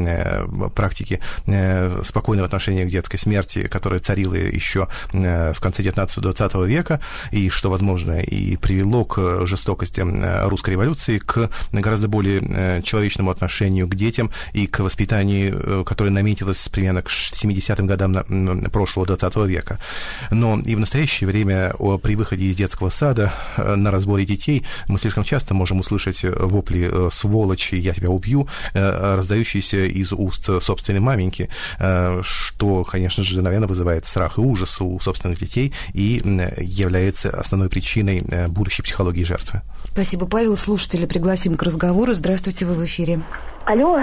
практики 0.75 1.19
спокойного 2.03 2.45
отношения 2.45 2.85
к 2.85 2.89
детской 2.89 3.17
смерти, 3.17 3.67
которая 3.67 3.99
царила 3.99 4.35
еще 4.35 4.87
в 5.11 5.55
конце 5.59 5.83
19-20 5.83 6.67
века, 6.67 6.99
и 7.31 7.49
что, 7.49 7.69
возможно, 7.69 8.19
и 8.19 8.57
привело 8.57 9.05
к 9.05 9.45
жестокости 9.45 10.01
русской 10.47 10.71
революции, 10.71 11.19
к 11.19 11.49
гораздо 11.71 12.07
более 12.07 12.81
человечному 12.83 13.31
отношению 13.31 13.87
к 13.87 13.95
детям 13.95 14.31
и 14.53 14.67
к 14.67 14.79
воспитанию, 14.79 15.83
которое 15.85 16.09
наметилось 16.09 16.67
примерно 16.69 17.01
к 17.01 17.09
70-м 17.09 17.87
годам 17.87 18.69
прошлого 18.71 19.07
20 19.07 19.35
века. 19.47 19.79
Но 20.31 20.59
и 20.59 20.75
в 20.75 20.79
настоящее 20.79 21.27
время 21.27 21.73
при 22.01 22.15
выходе 22.15 22.45
из 22.45 22.55
детского 22.55 22.89
сада 22.89 23.14
года 23.15 23.31
э, 23.55 23.75
на 23.75 23.91
разборе 23.91 24.25
детей 24.25 24.65
мы 24.87 24.99
слишком 24.99 25.23
часто 25.23 25.53
можем 25.53 25.79
услышать 25.79 26.23
э, 26.25 26.31
вопли 26.31 26.89
э, 26.91 27.09
«сволочи, 27.11 27.75
я 27.75 27.93
тебя 27.93 28.09
убью», 28.09 28.47
раздающиеся 28.73 29.85
из 29.85 30.11
уст 30.11 30.49
собственной 30.61 30.99
маменьки, 30.99 31.49
что, 32.21 32.83
конечно 32.83 33.23
же, 33.23 33.41
наверное, 33.41 33.67
вызывает 33.67 34.05
страх 34.05 34.37
и 34.37 34.41
ужас 34.41 34.81
у 34.81 34.99
собственных 34.99 35.39
детей 35.39 35.73
и 35.93 36.21
является 36.59 37.29
основной 37.29 37.69
причиной 37.69 38.23
будущей 38.47 38.83
психологии 38.83 39.23
жертвы. 39.23 39.61
Спасибо, 39.91 40.25
Павел. 40.25 40.57
Слушатели 40.57 41.05
пригласим 41.05 41.55
к 41.55 41.63
разговору. 41.63 42.13
Здравствуйте, 42.13 42.65
вы 42.65 42.75
в 42.75 42.85
эфире. 42.85 43.21
Алло. 43.65 44.01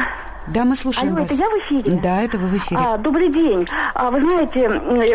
Да, 0.49 0.65
мы 0.65 0.75
слушаем 0.75 1.15
Алло, 1.15 1.23
вас. 1.23 1.27
это 1.31 1.35
я 1.35 1.49
в 1.49 1.59
эфире? 1.61 2.01
Да, 2.03 2.23
это 2.23 2.37
вы 2.37 2.49
в 2.49 2.57
эфире. 2.57 2.81
А, 2.83 2.99
добрый 2.99 3.29
день. 3.29 3.67
А, 3.95 4.11
вы 4.11 4.21
знаете, 4.21 4.69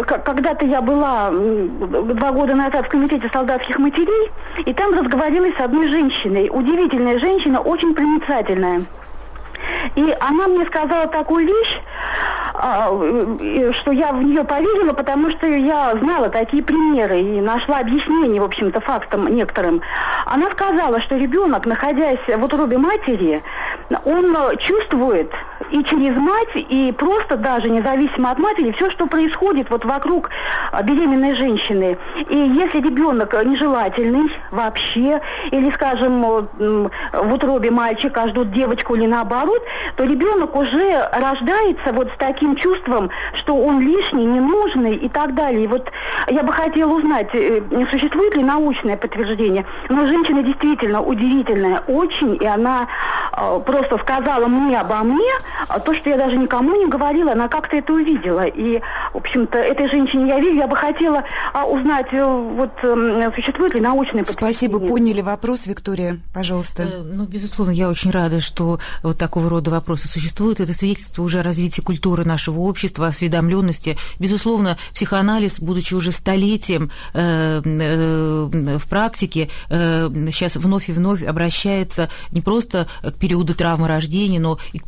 когда-то 0.06 0.66
я 0.66 0.82
была 0.82 1.30
два 1.32 2.32
года 2.32 2.56
назад 2.56 2.86
в 2.86 2.90
комитете 2.90 3.30
солдатских 3.34 3.78
матерей, 3.78 4.32
и 4.66 4.74
там 4.74 4.94
разговаривали 4.94 5.54
с 5.58 5.60
одной 5.60 5.90
женщиной. 5.90 6.50
Удивительная 6.52 7.20
женщина, 7.20 7.60
очень 7.60 7.94
проницательная. 7.94 8.84
И 9.96 10.16
она 10.22 10.48
мне 10.48 10.66
сказала 10.66 11.08
такую 11.08 11.46
вещь, 11.46 11.80
а, 12.54 12.88
что 13.74 13.92
я 13.92 14.14
в 14.14 14.24
нее 14.24 14.44
поверила, 14.44 14.94
потому 14.94 15.30
что 15.32 15.46
я 15.46 15.94
знала 15.98 16.30
такие 16.30 16.64
примеры 16.64 17.20
и 17.20 17.42
нашла 17.42 17.80
объяснение, 17.80 18.42
в 18.42 18.46
общем-то, 18.46 18.80
фактам 18.80 19.28
некоторым. 19.28 19.82
Она 20.26 20.50
сказала, 20.52 21.02
что 21.02 21.18
ребенок, 21.18 21.66
находясь 21.66 22.20
в 22.28 22.44
утробе 22.44 22.78
матери, 22.78 23.44
он 24.06 24.36
чувствует 24.60 25.32
и 25.72 25.84
через 25.84 26.16
мать, 26.16 26.56
и 26.56 26.92
просто 26.98 27.38
даже 27.38 27.70
независимо 27.70 28.32
от 28.32 28.40
матери, 28.40 28.72
все, 28.74 28.90
что 28.92 29.08
происходит 29.08 29.70
вот 29.70 29.86
вокруг 29.86 30.30
беременной 30.84 31.36
женщины. 31.36 31.98
И 32.30 32.38
если 32.38 32.80
ребенок 32.80 33.34
нежелательный 33.44 34.32
вообще, 34.52 35.22
или, 35.52 35.72
скажем, 35.72 36.22
в 36.22 37.34
утробе 37.34 37.72
мальчика 37.72 38.28
ждут 38.30 38.52
девочку 38.52 38.96
или 38.96 39.06
наоборот, 39.06 39.62
то 39.96 40.04
ребенок 40.04 40.56
уже 40.56 41.10
рождается 41.12 41.92
вот 41.94 42.10
с 42.14 42.18
таким 42.18 42.56
чувством, 42.56 43.10
что 43.34 43.56
он 43.56 43.80
лишний, 43.82 44.26
ненужный 44.26 44.96
и 44.96 45.10
так 45.10 45.34
далее. 45.36 45.64
И 45.64 45.68
вот 45.68 45.90
я 46.28 46.44
бы 46.44 46.54
хотела 46.54 46.94
узнать, 46.94 47.30
э, 47.34 47.62
существует 47.92 48.36
ли 48.36 48.44
научное 48.44 48.98
подтверждение. 48.98 49.66
Но 49.90 50.08
женщина 50.08 50.44
действительно 50.44 51.02
удивительная 51.02 51.82
очень, 51.88 52.38
и 52.42 52.46
она 52.46 52.88
э, 53.32 53.60
просто 53.66 53.98
сказала 54.00 54.48
мне 54.48 54.80
обо 54.80 54.98
мне 55.04 55.18
а 55.18 55.47
то, 55.86 55.94
что 55.94 56.10
я 56.10 56.18
даже 56.18 56.38
никому 56.38 56.76
не 56.76 56.88
говорила, 56.88 57.32
она 57.32 57.48
как-то 57.48 57.78
это 57.78 57.94
увидела. 57.94 58.46
И, 58.46 58.80
в 59.14 59.18
общем-то, 59.18 59.58
этой 59.58 59.90
женщине 59.90 60.30
я 60.30 60.40
вижу, 60.40 60.58
я 60.58 60.68
бы 60.68 60.76
хотела 60.76 61.24
а, 61.54 61.66
узнать, 61.66 62.08
э, 62.12 62.26
вот 62.26 62.72
э, 62.84 63.32
существует 63.36 63.74
ли 63.74 63.82
научное 63.82 64.24
подтверждение. 64.24 64.54
Спасибо, 64.54 64.80
поняли 64.80 65.22
вопрос, 65.22 65.66
Виктория, 65.68 66.20
пожалуйста. 66.34 66.84
Э, 66.84 67.02
ну, 67.04 67.26
безусловно, 67.26 67.72
я 67.72 67.90
очень 67.90 68.12
рада, 68.12 68.40
что 68.40 68.80
вот 69.04 69.18
такого 69.18 69.50
рода 69.50 69.72
вопросы 69.72 70.08
существуют. 70.08 70.60
Это 70.60 70.74
свидетельство 70.74 71.24
уже 71.24 71.40
о 71.40 71.44
развитии 71.44 71.82
культуры 71.82 72.26
нашего 72.26 72.62
общества, 72.62 73.08
осведомленности. 73.08 73.98
Безусловно, 74.20 74.78
психоанализ, 74.94 75.60
будучи 75.60 75.94
уже 75.94 76.12
столетием 76.12 76.92
э, 77.14 77.62
э, 77.64 78.78
в 78.78 78.88
практике, 78.88 79.50
сейчас 79.70 80.56
вновь 80.56 80.90
и 80.90 80.92
вновь 80.92 81.24
обращается 81.24 82.10
не 82.32 82.42
просто 82.42 82.88
к 83.02 83.14
периоду 83.14 83.54
травмы 83.54 83.88
рождения, 83.88 84.40
но 84.40 84.58
и 84.74 84.80
к 84.80 84.86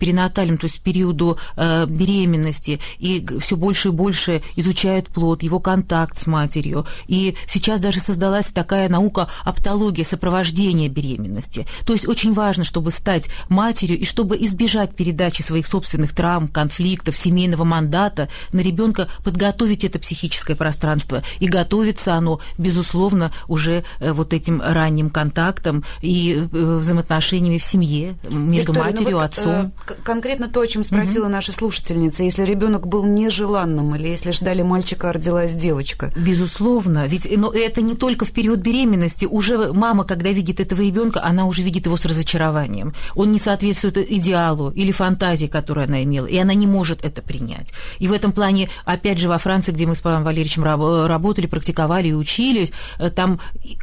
перинатальным, 0.49 0.57
то 0.57 0.65
есть 0.65 0.81
периоду 0.81 1.37
э, 1.55 1.85
беременности. 1.85 2.79
И 2.97 3.25
все 3.39 3.55
больше 3.55 3.89
и 3.89 3.91
больше 3.91 4.41
изучают 4.55 5.07
плод, 5.07 5.43
его 5.43 5.59
контакт 5.59 6.17
с 6.17 6.27
матерью. 6.27 6.85
И 7.07 7.35
сейчас 7.47 7.79
даже 7.79 7.99
создалась 7.99 8.47
такая 8.47 8.89
наука 8.89 9.27
оптология, 9.45 10.05
сопровождения 10.05 10.89
беременности. 10.89 11.65
То 11.85 11.93
есть 11.93 12.07
очень 12.07 12.33
важно, 12.33 12.63
чтобы 12.63 12.91
стать 12.91 13.29
матерью 13.49 13.97
и 13.97 14.05
чтобы 14.05 14.37
избежать 14.37 14.95
передачи 14.95 15.41
своих 15.41 15.67
собственных 15.67 16.13
травм, 16.13 16.47
конфликтов, 16.47 17.17
семейного 17.17 17.63
мандата 17.63 18.29
на 18.53 18.61
ребенка, 18.61 19.07
подготовить 19.23 19.83
это 19.83 19.99
психическое 19.99 20.55
пространство. 20.55 21.23
И 21.39 21.47
готовится 21.47 22.13
оно, 22.15 22.39
безусловно, 22.57 23.31
уже 23.47 23.83
э, 23.99 24.11
вот 24.11 24.33
этим 24.33 24.61
ранним 24.61 25.09
контактом 25.09 25.83
и 26.01 26.33
э, 26.35 26.77
взаимоотношениями 26.77 27.57
в 27.57 27.63
семье 27.63 28.15
между 28.29 28.73
Виктория, 28.73 28.91
матерью, 28.91 29.11
ну 29.11 29.17
вот, 29.17 29.25
отцом. 29.25 29.71
э, 29.87 29.93
конкретно 30.39 30.47
то, 30.53 30.61
о 30.61 30.67
чем 30.67 30.83
спросила 30.83 31.23
Мгм. 31.25 31.31
наша 31.33 31.51
слушательница. 31.51 32.23
Если 32.23 32.43
ребенок 32.45 32.87
был 32.87 33.03
нежеланным 33.05 33.95
или 33.95 34.07
если 34.07 34.31
ждали 34.31 34.61
мальчика, 34.61 35.09
а 35.09 35.13
родилась 35.13 35.53
девочка. 35.53 36.11
Безусловно, 36.15 37.05
ведь 37.07 37.27
но 37.37 37.51
это 37.51 37.81
не 37.81 37.95
только 37.95 38.25
в 38.25 38.31
период 38.31 38.59
беременности. 38.59 39.25
Уже 39.25 39.73
мама, 39.73 40.03
когда 40.05 40.29
видит 40.31 40.59
этого 40.59 40.81
ребенка, 40.81 41.21
она 41.23 41.45
уже 41.45 41.61
видит 41.61 41.85
его 41.85 41.97
с 41.97 42.05
разочарованием. 42.05 42.93
Он 43.15 43.31
не 43.31 43.39
соответствует 43.39 43.97
идеалу 43.97 44.71
или 44.71 44.91
фантазии, 44.91 45.47
которую 45.47 45.85
она 45.85 46.03
имела, 46.03 46.25
и 46.25 46.37
она 46.37 46.53
не 46.53 46.67
может 46.67 47.03
это 47.03 47.21
принять. 47.21 47.73
И 47.99 48.07
в 48.07 48.13
этом 48.13 48.31
плане, 48.31 48.69
опять 48.85 49.19
же, 49.19 49.27
во 49.27 49.37
Франции, 49.37 49.71
где 49.73 49.85
мы 49.85 49.95
с 49.95 49.99
Павлом 50.01 50.23
Валерьевичем 50.23 50.63
раб- 50.63 51.07
работали, 51.07 51.47
практиковали 51.47 52.07
и 52.09 52.13
учились, 52.13 52.71
э, 52.99 53.09
там 53.09 53.39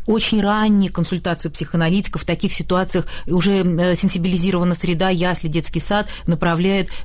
очень 0.06 0.40
ранние 0.40 0.90
консультации 0.90 1.48
психоаналитиков 1.50 2.22
в 2.22 2.24
таких 2.24 2.52
ситуациях 2.54 3.04
уже 3.26 3.62
э, 3.62 3.94
сенсибилизирована 3.96 4.74
среда, 4.74 5.10
ясли, 5.10 5.48
детский 5.48 5.80
сад 5.80 6.08
направляет 6.26 6.45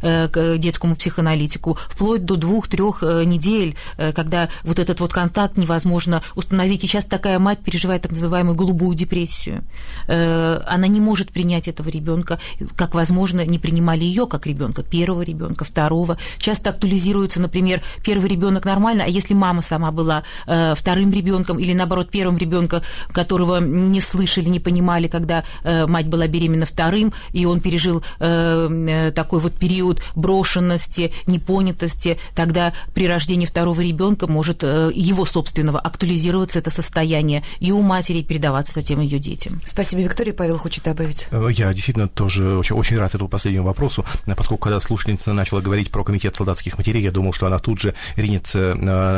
э, 0.01 0.27
к 0.27 0.57
детскому 0.57 0.95
психоаналитику 0.95 1.77
вплоть 1.89 2.25
до 2.25 2.35
двух-трех 2.35 3.03
недель, 3.25 3.75
э, 3.97 4.11
когда 4.13 4.49
вот 4.63 4.79
этот 4.79 4.99
вот 4.99 5.13
контакт 5.13 5.57
невозможно 5.57 6.21
установить. 6.35 6.83
И 6.83 6.87
сейчас 6.87 7.05
такая 7.05 7.39
мать 7.39 7.59
переживает 7.59 8.03
так 8.03 8.11
называемую 8.11 8.55
голубую 8.55 8.95
депрессию. 8.95 9.63
Э, 10.07 10.61
Она 10.67 10.87
не 10.87 10.99
может 10.99 11.31
принять 11.31 11.67
этого 11.67 11.89
ребенка, 11.89 12.39
как, 12.75 12.93
возможно, 12.93 13.45
не 13.45 13.59
принимали 13.59 14.03
ее 14.03 14.27
как 14.27 14.47
ребенка, 14.47 14.83
первого 14.83 15.21
ребенка, 15.21 15.63
второго. 15.63 16.17
Часто 16.37 16.69
актуализируется, 16.71 17.39
например, 17.39 17.81
первый 18.03 18.29
ребенок 18.29 18.65
нормально, 18.65 19.03
а 19.05 19.09
если 19.09 19.33
мама 19.33 19.61
сама 19.61 19.91
была 19.91 20.23
э, 20.47 20.73
вторым 20.75 21.11
ребенком 21.11 21.59
или 21.59 21.73
наоборот 21.73 22.09
первым 22.09 22.37
ребенком, 22.37 22.81
которого 23.11 23.59
не 23.59 24.01
слышали, 24.01 24.49
не 24.49 24.59
понимали, 24.59 25.07
когда 25.07 25.43
э, 25.63 25.87
мать 25.87 26.07
была 26.07 26.27
беременна 26.27 26.65
вторым, 26.65 27.13
и 27.33 27.45
он 27.45 27.59
пережил 27.61 28.03
э, 28.19 28.67
э, 28.69 29.11
такой 29.31 29.39
вот 29.39 29.53
период 29.53 30.01
брошенности, 30.13 31.13
непонятости, 31.25 32.19
тогда 32.35 32.73
при 32.93 33.07
рождении 33.07 33.45
второго 33.45 33.79
ребенка 33.79 34.27
может 34.27 34.61
э, 34.61 34.91
его 34.93 35.23
собственного 35.23 35.79
актуализироваться 35.79 36.59
это 36.59 36.69
состояние 36.69 37.43
и 37.61 37.71
у 37.71 37.81
матери 37.81 38.17
и 38.17 38.23
передаваться 38.23 38.73
затем 38.73 38.99
ее 38.99 39.19
детям. 39.19 39.61
Спасибо, 39.65 40.01
Виктория. 40.01 40.33
Павел 40.33 40.57
хочет 40.57 40.83
добавить. 40.83 41.27
Э, 41.31 41.47
Я 41.49 41.71
действительно 41.73 42.09
тоже 42.09 42.57
очень, 42.57 42.75
очень 42.75 42.97
рад 42.97 43.15
этому 43.15 43.29
последнему 43.29 43.67
вопросу, 43.67 44.03
э, 44.25 44.35
поскольку 44.35 44.63
когда 44.65 44.81
слушательница 44.81 45.31
начала 45.31 45.61
говорить 45.61 45.91
про 45.91 46.03
комитет 46.03 46.35
солдатских 46.35 46.77
матерей, 46.77 47.01
я 47.01 47.11
думал, 47.11 47.31
что 47.31 47.47
она 47.47 47.59
тут 47.59 47.79
же 47.79 47.93
ринется 48.17 48.73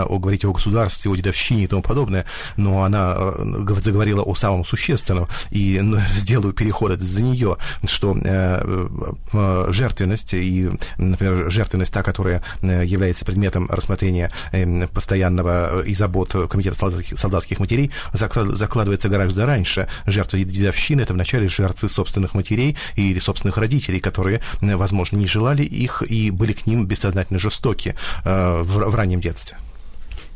о, 0.08 0.20
говорить 0.20 0.46
о 0.46 0.52
государстве, 0.52 1.10
о 1.10 1.16
дедовщине 1.16 1.64
и 1.64 1.68
тому 1.68 1.82
подобное, 1.82 2.26
но 2.56 2.84
она 2.84 3.16
гов- 3.16 3.82
заговорила 3.84 4.22
о 4.22 4.36
самом 4.36 4.64
существенном, 4.64 5.28
и 5.50 5.80
ну, 5.82 5.98
сделаю 6.12 6.54
переход 6.54 6.92
из-за 7.02 7.22
нее, 7.24 7.58
что 7.88 8.16
э, 8.24 9.70
жертвенность 10.04 10.34
и, 10.34 10.70
например, 10.98 11.52
жертвенность 11.52 11.94
та, 11.94 12.04
которая 12.04 12.42
э, 12.62 12.84
является 12.86 13.26
предметом 13.26 13.70
рассмотрения 13.70 14.30
э, 14.52 14.88
постоянного 14.88 15.84
э, 15.84 15.88
и 15.88 15.94
забот 15.94 16.36
комитета 16.50 16.76
солдатских, 17.16 17.60
матерей, 17.60 17.92
заклад- 18.14 18.56
закладывается 18.56 19.10
гораздо 19.10 19.46
раньше. 19.46 19.88
Жертва 20.06 20.40
дедовщины– 20.40 21.02
это 21.04 21.14
вначале 21.14 21.48
жертвы 21.48 21.90
собственных 21.90 22.34
матерей 22.34 22.78
или 22.96 23.20
собственных 23.20 23.58
родителей, 23.58 24.00
которые, 24.00 24.42
возможно, 24.62 25.18
не 25.18 25.28
желали 25.28 25.64
их 25.64 26.04
и 26.04 26.32
были 26.32 26.54
к 26.54 26.66
ним 26.68 26.86
бессознательно 26.86 27.40
жестоки 27.40 27.96
э, 28.26 28.62
в, 28.62 28.90
в 28.90 28.96
раннем 28.96 29.22
детстве. 29.22 29.58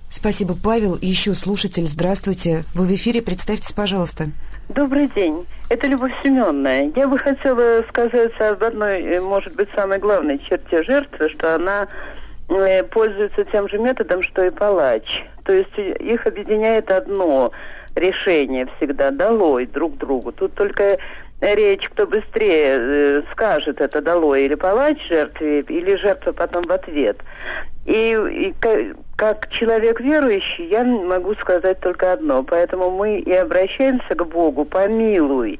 Спасибо, 0.10 0.56
Павел. 0.56 0.96
И 0.96 1.08
еще 1.08 1.36
слушатель. 1.36 1.88
Здравствуйте. 1.88 2.64
Вы 2.74 2.88
в 2.88 2.96
эфире. 2.96 3.22
Представьтесь, 3.22 3.74
пожалуйста. 3.74 4.32
Добрый 4.70 5.08
день. 5.16 5.48
Это 5.70 5.88
Любовь 5.88 6.12
Семеновна. 6.22 6.90
Я 6.94 7.08
бы 7.08 7.18
хотела 7.18 7.84
сказать 7.88 8.34
об 8.42 8.62
одной, 8.62 9.02
э, 9.02 9.22
может 9.22 9.56
быть, 9.56 9.70
самой 9.74 9.98
главной 9.98 10.40
черте 10.40 10.84
жертвы, 10.84 11.30
что 11.30 11.56
она 11.56 11.88
э, 12.50 12.84
пользуется 12.84 13.46
тем 13.46 13.70
же 13.70 13.78
методом, 13.78 14.22
что 14.24 14.46
и 14.46 14.50
палач. 14.50 15.24
То 15.46 15.54
есть 15.54 15.72
э, 15.78 15.94
их 16.00 16.28
объединяет 16.28 16.92
одно 16.92 17.54
решение 17.96 18.68
всегда 18.76 19.12
долой 19.12 19.68
друг 19.68 19.98
другу. 19.98 20.34
Тут 20.34 20.54
только 20.54 20.98
речь, 21.40 21.88
кто 21.88 22.06
быстрее 22.06 22.78
э, 22.78 23.22
скажет 23.32 23.80
это 23.80 24.02
долой 24.02 24.48
или 24.48 24.56
палач 24.56 24.98
жертве, 25.08 25.62
или 25.62 25.96
жертва 25.96 26.34
потом 26.34 26.64
в 26.64 26.72
ответ. 26.72 27.18
И, 27.86 28.12
и 28.12 28.54
как 29.18 29.50
человек 29.50 30.00
верующий, 30.00 30.68
я 30.68 30.84
могу 30.84 31.34
сказать 31.36 31.80
только 31.80 32.14
одно. 32.14 32.44
Поэтому 32.44 32.92
мы 32.92 33.18
и 33.18 33.34
обращаемся 33.34 34.14
к 34.16 34.26
Богу, 34.28 34.64
помилуй. 34.64 35.60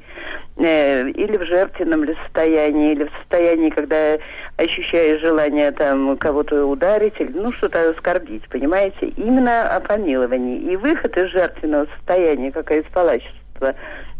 Э, 0.56 1.08
или 1.10 1.36
в 1.36 1.44
жертвенном 1.44 2.04
ли 2.04 2.16
состоянии, 2.24 2.92
или 2.92 3.04
в 3.04 3.10
состоянии, 3.18 3.70
когда 3.70 4.18
ощущаешь 4.56 5.20
желание 5.20 5.72
там 5.72 6.16
кого-то 6.16 6.66
ударить, 6.66 7.14
или 7.20 7.32
ну 7.32 7.52
что-то 7.52 7.90
оскорбить, 7.90 8.48
понимаете? 8.48 9.08
Именно 9.16 9.68
о 9.76 9.80
помиловании. 9.80 10.72
И 10.72 10.76
выход 10.76 11.16
из 11.16 11.30
жертвенного 11.30 11.86
состояния, 11.96 12.52
как 12.52 12.70
из 12.70 12.84
палачества, 12.92 13.74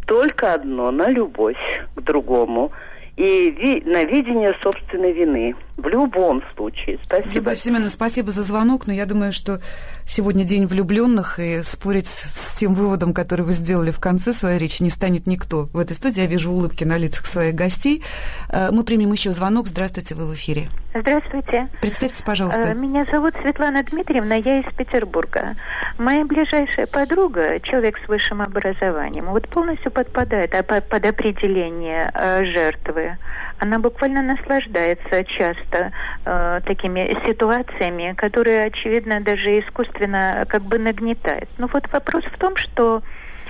только 0.07 0.53
одно, 0.53 0.91
на 0.91 1.11
любовь 1.11 1.57
к 1.95 2.01
другому 2.01 2.73
и 3.17 3.51
ви- 3.51 3.83
на 3.85 4.05
видение 4.05 4.55
собственной 4.63 5.13
вины. 5.13 5.55
В 5.79 5.87
любом 5.87 6.43
случае. 6.57 6.99
Спасибо. 7.05 7.31
Любовь 7.33 7.59
Семеновна, 7.59 7.89
спасибо 7.89 8.33
за 8.33 8.43
звонок, 8.43 8.89
но 8.89 8.93
я 8.93 9.07
думаю, 9.07 9.33
что 9.33 9.61
сегодня 10.07 10.43
день 10.45 10.67
влюбленных, 10.67 11.39
и 11.39 11.63
спорить 11.63 12.09
с 12.09 12.57
тем 12.59 12.75
выводом, 12.75 13.15
который 13.15 13.43
вы 13.43 13.53
сделали 13.53 13.93
в 13.93 14.01
конце 14.01 14.33
своей 14.33 14.59
речи, 14.59 14.83
не 14.83 14.91
станет 14.91 15.29
никто. 15.29 15.67
В 15.73 15.79
этой 15.79 15.95
студии 15.95 16.21
я 16.21 16.27
вижу 16.27 16.51
улыбки 16.51 16.83
на 16.83 16.99
лицах 16.99 17.27
своих 17.27 17.55
гостей. 17.55 18.03
Э, 18.51 18.71
Мы 18.73 18.83
примем 18.83 19.13
еще 19.13 19.31
звонок. 19.31 19.69
Здравствуйте, 19.69 20.17
вы 20.17 20.27
в 20.27 20.35
эфире. 20.35 20.69
Здравствуйте. 20.95 21.69
Представьтесь, 21.81 22.23
пожалуйста. 22.23 22.61
Э, 22.63 22.75
Меня 22.75 23.05
зовут 23.13 23.35
Светлана 23.41 23.85
Дмитриевна, 23.85 24.35
я 24.35 24.59
из 24.61 24.75
Петербурга. 24.75 25.55
Моя 25.97 26.25
ближайшая 26.25 26.87
подруга, 26.89 27.61
человек 27.61 27.99
с 28.05 28.09
высшим 28.09 28.43
образованием, 28.43 29.27
вот 29.27 29.49
полностью 29.49 29.93
подпадает 29.93 30.53
а, 30.55 30.65
по- 30.65 30.81
под 30.81 31.07
определение 31.07 32.11
э, 32.15 32.45
жертвы. 32.47 33.17
Она 33.59 33.79
буквально 33.79 34.23
наслаждается 34.23 35.25
часто 35.25 35.93
э, 36.25 36.61
такими 36.65 37.17
ситуациями, 37.27 38.15
которые, 38.17 38.65
очевидно, 38.65 39.21
даже 39.21 39.59
искусственно 39.61 40.47
как 40.49 40.63
бы 40.63 40.79
нагнетает. 40.79 41.49
Ну 41.59 41.69
вот 41.73 41.91
вопрос 41.93 42.25
в 42.25 42.39
том, 42.39 42.57
что 42.57 43.03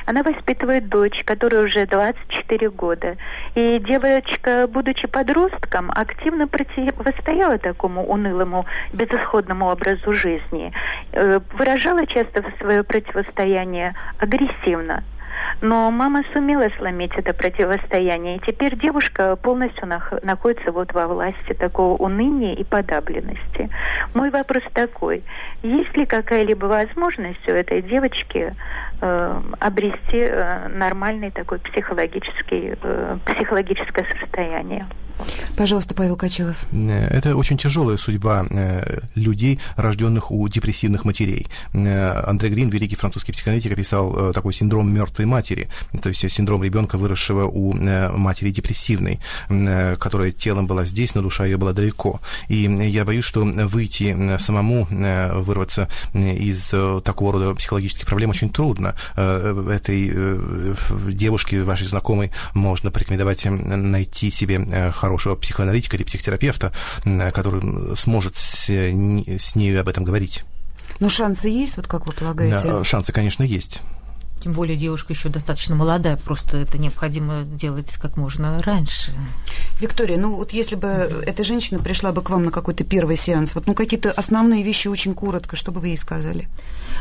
она 0.09 0.23
воспитывает 0.23 0.89
дочь, 0.89 1.23
которой 1.25 1.67
уже 1.67 1.85
24 1.85 2.71
года. 2.71 3.19
И 3.55 3.79
девочка, 3.79 4.67
будучи 4.67 5.07
подростком, 5.07 5.91
активно 5.95 6.49
противостояла 6.49 7.59
такому 7.59 8.07
унылому, 8.07 8.65
безысходному 8.95 9.67
образу 9.67 10.15
жизни. 10.15 10.73
Э, 11.13 11.41
Выражала 11.53 12.07
часто 12.07 12.43
свое 12.59 12.83
противостояние 12.85 13.95
агрессивно. 14.19 15.05
Но 15.61 15.91
мама 15.91 16.23
сумела 16.33 16.69
сломить 16.79 17.13
это 17.17 17.33
противостояние, 17.33 18.37
и 18.37 18.41
теперь 18.41 18.77
девушка 18.77 19.37
полностью 19.37 19.89
нах- 19.89 20.25
находится 20.25 20.73
вот 20.73 20.93
во 20.93 21.07
власти 21.07 21.53
такого 21.55 21.97
уныния 21.97 22.55
и 22.55 22.65
подавленности. 22.65 23.69
Мой 24.15 24.31
вопрос 24.31 24.63
такой: 24.73 25.25
есть 25.63 25.97
ли 25.97 26.07
какая-либо 26.07 26.67
возможность 26.67 27.47
у 27.49 27.53
этой 27.53 27.83
девочки 27.83 28.55
э, 29.01 29.41
обрести 29.59 30.19
э, 30.19 30.69
нормальный 30.69 31.31
такой 31.31 31.59
психологический 31.59 32.77
э, 32.81 33.17
психологическое 33.27 34.07
состояние? 34.21 34.87
Пожалуйста, 35.57 35.95
Павел 35.95 36.17
Качилов. 36.17 36.57
Э, 36.73 37.09
Это 37.09 37.37
очень 37.37 37.59
тяжелая 37.59 37.97
судьба 37.97 38.47
э, 38.49 39.01
людей, 39.17 39.59
рожденных 39.77 40.31
у 40.31 40.47
депрессивных 40.49 41.05
матерей. 41.05 41.49
Э, 41.73 42.23
Андре 42.27 42.49
Грин, 42.51 42.69
великий 42.69 42.97
французский 42.97 43.33
психоаналитик, 43.33 43.73
описал 43.73 44.33
такой 44.33 44.53
синдром 44.53 44.93
мертвой 44.93 45.27
матери, 45.27 45.69
то 46.01 46.09
есть 46.09 46.31
синдром 46.31 46.63
ребенка, 46.63 46.97
выросшего 46.97 47.45
у 47.45 47.73
матери 47.73 48.51
депрессивной, 48.51 49.21
которая 49.99 50.31
телом 50.31 50.67
была 50.67 50.85
здесь, 50.85 51.15
но 51.15 51.23
душа 51.23 51.45
ее 51.45 51.57
была 51.57 51.73
далеко. 51.73 52.21
И 52.49 52.63
я 52.63 53.05
боюсь, 53.05 53.25
что 53.25 53.43
выйти 53.43 54.39
самому, 54.39 54.87
вырваться 54.91 55.89
из 56.15 56.69
такого 57.03 57.33
рода 57.33 57.55
психологических 57.55 58.07
проблем 58.07 58.31
очень 58.31 58.51
трудно. 58.51 58.95
Этой 59.17 60.77
девушке, 61.13 61.63
вашей 61.63 61.87
знакомой, 61.87 62.31
можно 62.55 62.91
порекомендовать 62.91 63.45
найти 63.45 64.31
себе 64.31 64.93
хорошую 64.93 65.08
хорошего 65.09 65.35
психоаналитика 65.37 65.97
или 65.97 66.05
психотерапевта, 66.05 66.73
который 67.33 67.97
сможет 67.97 68.35
с, 68.37 68.69
с 68.69 69.55
ней 69.55 69.81
об 69.81 69.89
этом 69.89 70.05
говорить. 70.05 70.45
Но 71.01 71.09
шансы 71.09 71.49
есть, 71.49 71.77
вот 71.77 71.87
как 71.87 72.07
вы 72.07 72.13
полагаете? 72.13 72.65
Да, 72.65 72.85
шансы, 72.85 73.13
конечно, 73.13 73.43
есть. 73.43 73.81
Тем 74.43 74.53
более 74.53 74.77
девушка 74.77 75.15
еще 75.15 75.31
достаточно 75.31 75.75
молодая, 75.75 76.17
просто 76.17 76.59
это 76.59 76.79
необходимо 76.79 77.43
делать 77.43 77.91
как 77.97 78.17
можно 78.17 78.63
раньше. 78.63 79.13
Виктория, 79.81 80.17
ну 80.17 80.37
вот 80.37 80.53
если 80.53 80.77
бы 80.77 80.89
эта 81.27 81.43
женщина 81.43 81.81
пришла 81.81 82.13
бы 82.13 82.23
к 82.23 82.31
вам 82.31 82.45
на 82.45 82.51
какой-то 82.53 82.85
первый 82.85 83.17
сеанс, 83.17 83.55
вот 83.55 83.67
ну 83.67 83.75
какие-то 83.75 84.13
основные 84.13 84.63
вещи 84.63 84.87
очень 84.87 85.15
коротко, 85.15 85.57
что 85.57 85.73
бы 85.73 85.81
вы 85.81 85.89
ей 85.89 85.99
сказали? 85.99 86.49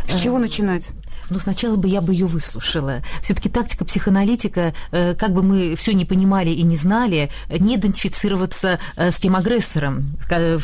С 0.08 0.20
чего 0.20 0.40
начинать? 0.40 0.90
Ну, 1.30 1.40
сначала 1.40 1.76
бы 1.76 1.88
я 1.88 2.02
бы 2.02 2.14
ее 2.14 2.26
выслушала. 2.26 3.02
Все-таки 3.22 3.50
тактика 3.50 3.84
психоаналитика, 3.84 4.74
э, 4.92 5.14
как 5.16 5.34
бы 5.34 5.44
мы 5.44 5.76
все 5.76 5.94
не 5.94 6.06
понимали 6.06 6.52
и 6.52 6.64
не 6.64 6.78
знали, 6.78 7.30
не 7.50 7.76
идентифицироваться 7.76 8.80
э, 8.96 9.12
с 9.12 9.18
тем 9.18 9.36
агрессором 9.36 10.18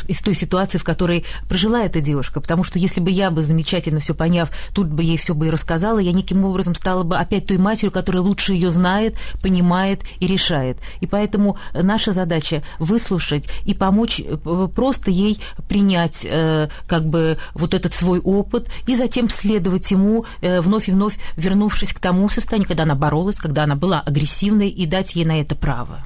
из 0.08 0.20
той 0.20 0.34
ситуации, 0.34 0.78
в 0.78 0.84
которой 0.84 1.24
прожила 1.48 1.82
эта 1.84 2.00
девушка. 2.00 2.40
Потому 2.40 2.64
что 2.64 2.78
если 2.78 3.00
бы 3.00 3.10
я 3.10 3.30
бы 3.30 3.42
замечательно 3.42 4.00
все 4.00 4.14
поняв, 4.14 4.50
тут 4.72 4.88
бы 4.88 5.02
ей 5.02 5.18
все 5.18 5.34
бы 5.34 5.48
и 5.48 5.50
рассказала, 5.50 5.98
я 5.98 6.12
неким 6.12 6.44
образом 6.44 6.74
стала 6.74 7.02
бы 7.02 7.16
опять 7.16 7.46
той 7.46 7.58
матерью, 7.58 7.92
которая 7.92 8.22
лучше 8.22 8.54
ее 8.54 8.70
знает, 8.70 9.16
понимает 9.42 10.02
и 10.20 10.26
решает. 10.26 10.78
И 11.00 11.06
поэтому 11.06 11.58
наша 11.74 12.12
задача 12.12 12.62
выслушать 12.78 13.48
и 13.64 13.74
помочь 13.74 14.20
э, 14.20 14.68
просто 14.74 15.10
ей 15.10 15.40
принять 15.68 16.26
как 16.86 17.06
бы 17.06 17.38
вот 17.54 17.74
этот 17.74 17.94
свой 17.94 18.20
опыт 18.20 18.68
и 18.86 18.94
затем 18.94 19.28
следовать 19.28 19.90
ему 19.90 20.24
вновь 20.60 20.88
и 20.88 20.92
вновь 20.92 21.16
вернувшись 21.36 21.92
к 21.92 22.00
тому 22.00 22.28
состоянию, 22.28 22.68
когда 22.68 22.84
она 22.84 22.94
боролась, 22.94 23.36
когда 23.36 23.64
она 23.64 23.76
была 23.76 24.00
агрессивной, 24.00 24.68
и 24.68 24.86
дать 24.86 25.14
ей 25.14 25.24
на 25.24 25.40
это 25.40 25.54
право. 25.54 26.04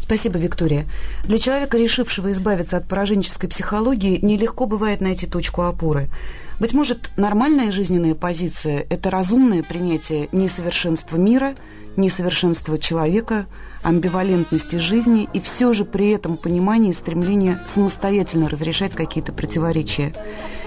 Спасибо, 0.00 0.38
Виктория. 0.38 0.86
Для 1.24 1.38
человека, 1.38 1.78
решившего 1.78 2.32
избавиться 2.32 2.76
от 2.76 2.88
пораженческой 2.88 3.48
психологии, 3.48 4.18
нелегко 4.20 4.66
бывает 4.66 5.00
найти 5.00 5.26
точку 5.26 5.62
опоры. 5.62 6.10
Быть 6.58 6.74
может, 6.74 7.10
нормальная 7.16 7.72
жизненная 7.72 8.14
позиция– 8.14 8.84
это 8.90 9.10
разумное 9.10 9.62
принятие 9.62 10.28
несовершенства 10.32 11.16
мира, 11.16 11.54
несовершенства 11.96 12.78
человека, 12.78 13.46
амбивалентности 13.82 14.76
жизни 14.76 15.28
и 15.32 15.40
все 15.40 15.72
же 15.72 15.84
при 15.84 16.10
этом 16.10 16.36
понимание 16.36 16.92
и 16.92 16.94
стремление 16.94 17.60
самостоятельно 17.66 18.48
разрешать 18.48 18.94
какие-то 18.94 19.32
противоречия. 19.32 20.14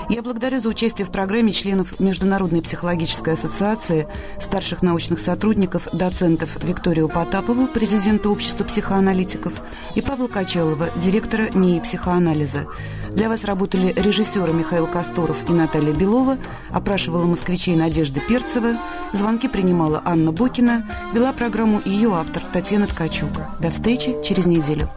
Я 0.07 0.21
благодарю 0.21 0.59
за 0.59 0.69
участие 0.69 1.05
в 1.05 1.09
программе 1.09 1.51
членов 1.51 1.99
Международной 1.99 2.61
психологической 2.61 3.33
ассоциации, 3.33 4.07
старших 4.39 4.83
научных 4.83 5.19
сотрудников, 5.19 5.87
доцентов 5.93 6.63
Викторию 6.63 7.09
Потапову, 7.09 7.67
президента 7.67 8.29
Общества 8.29 8.65
психоаналитиков, 8.65 9.53
и 9.95 10.01
Павла 10.01 10.27
Качалова, 10.27 10.89
директора 10.97 11.49
НИИ 11.53 11.79
психоанализа. 11.79 12.67
Для 13.15 13.29
вас 13.29 13.45
работали 13.45 13.93
режиссеры 13.95 14.51
Михаил 14.51 14.87
Косторов 14.87 15.37
и 15.49 15.53
Наталья 15.53 15.93
Белова, 15.93 16.37
опрашивала 16.69 17.23
москвичей 17.23 17.75
Надежда 17.75 18.19
Перцева, 18.19 18.77
звонки 19.13 19.47
принимала 19.47 20.01
Анна 20.05 20.31
Бокина, 20.31 20.85
вела 21.13 21.31
программу 21.31 21.81
ее 21.85 22.13
автор 22.13 22.43
Татьяна 22.45 22.87
Ткачук. 23.05 23.29
До 23.59 23.69
встречи 23.69 24.15
через 24.23 24.47
неделю. 24.47 24.89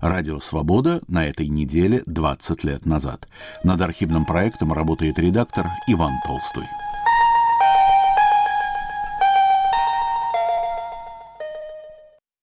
Радио 0.00 0.40
«Свобода» 0.40 1.00
на 1.06 1.26
этой 1.26 1.46
неделе 1.46 2.02
20 2.06 2.64
лет 2.64 2.86
назад. 2.86 3.28
Над 3.62 3.80
архивным 3.80 4.24
проектом 4.24 4.72
работает 4.72 5.20
редактор 5.20 5.68
Иван 5.86 6.12
Толстой. 6.26 6.64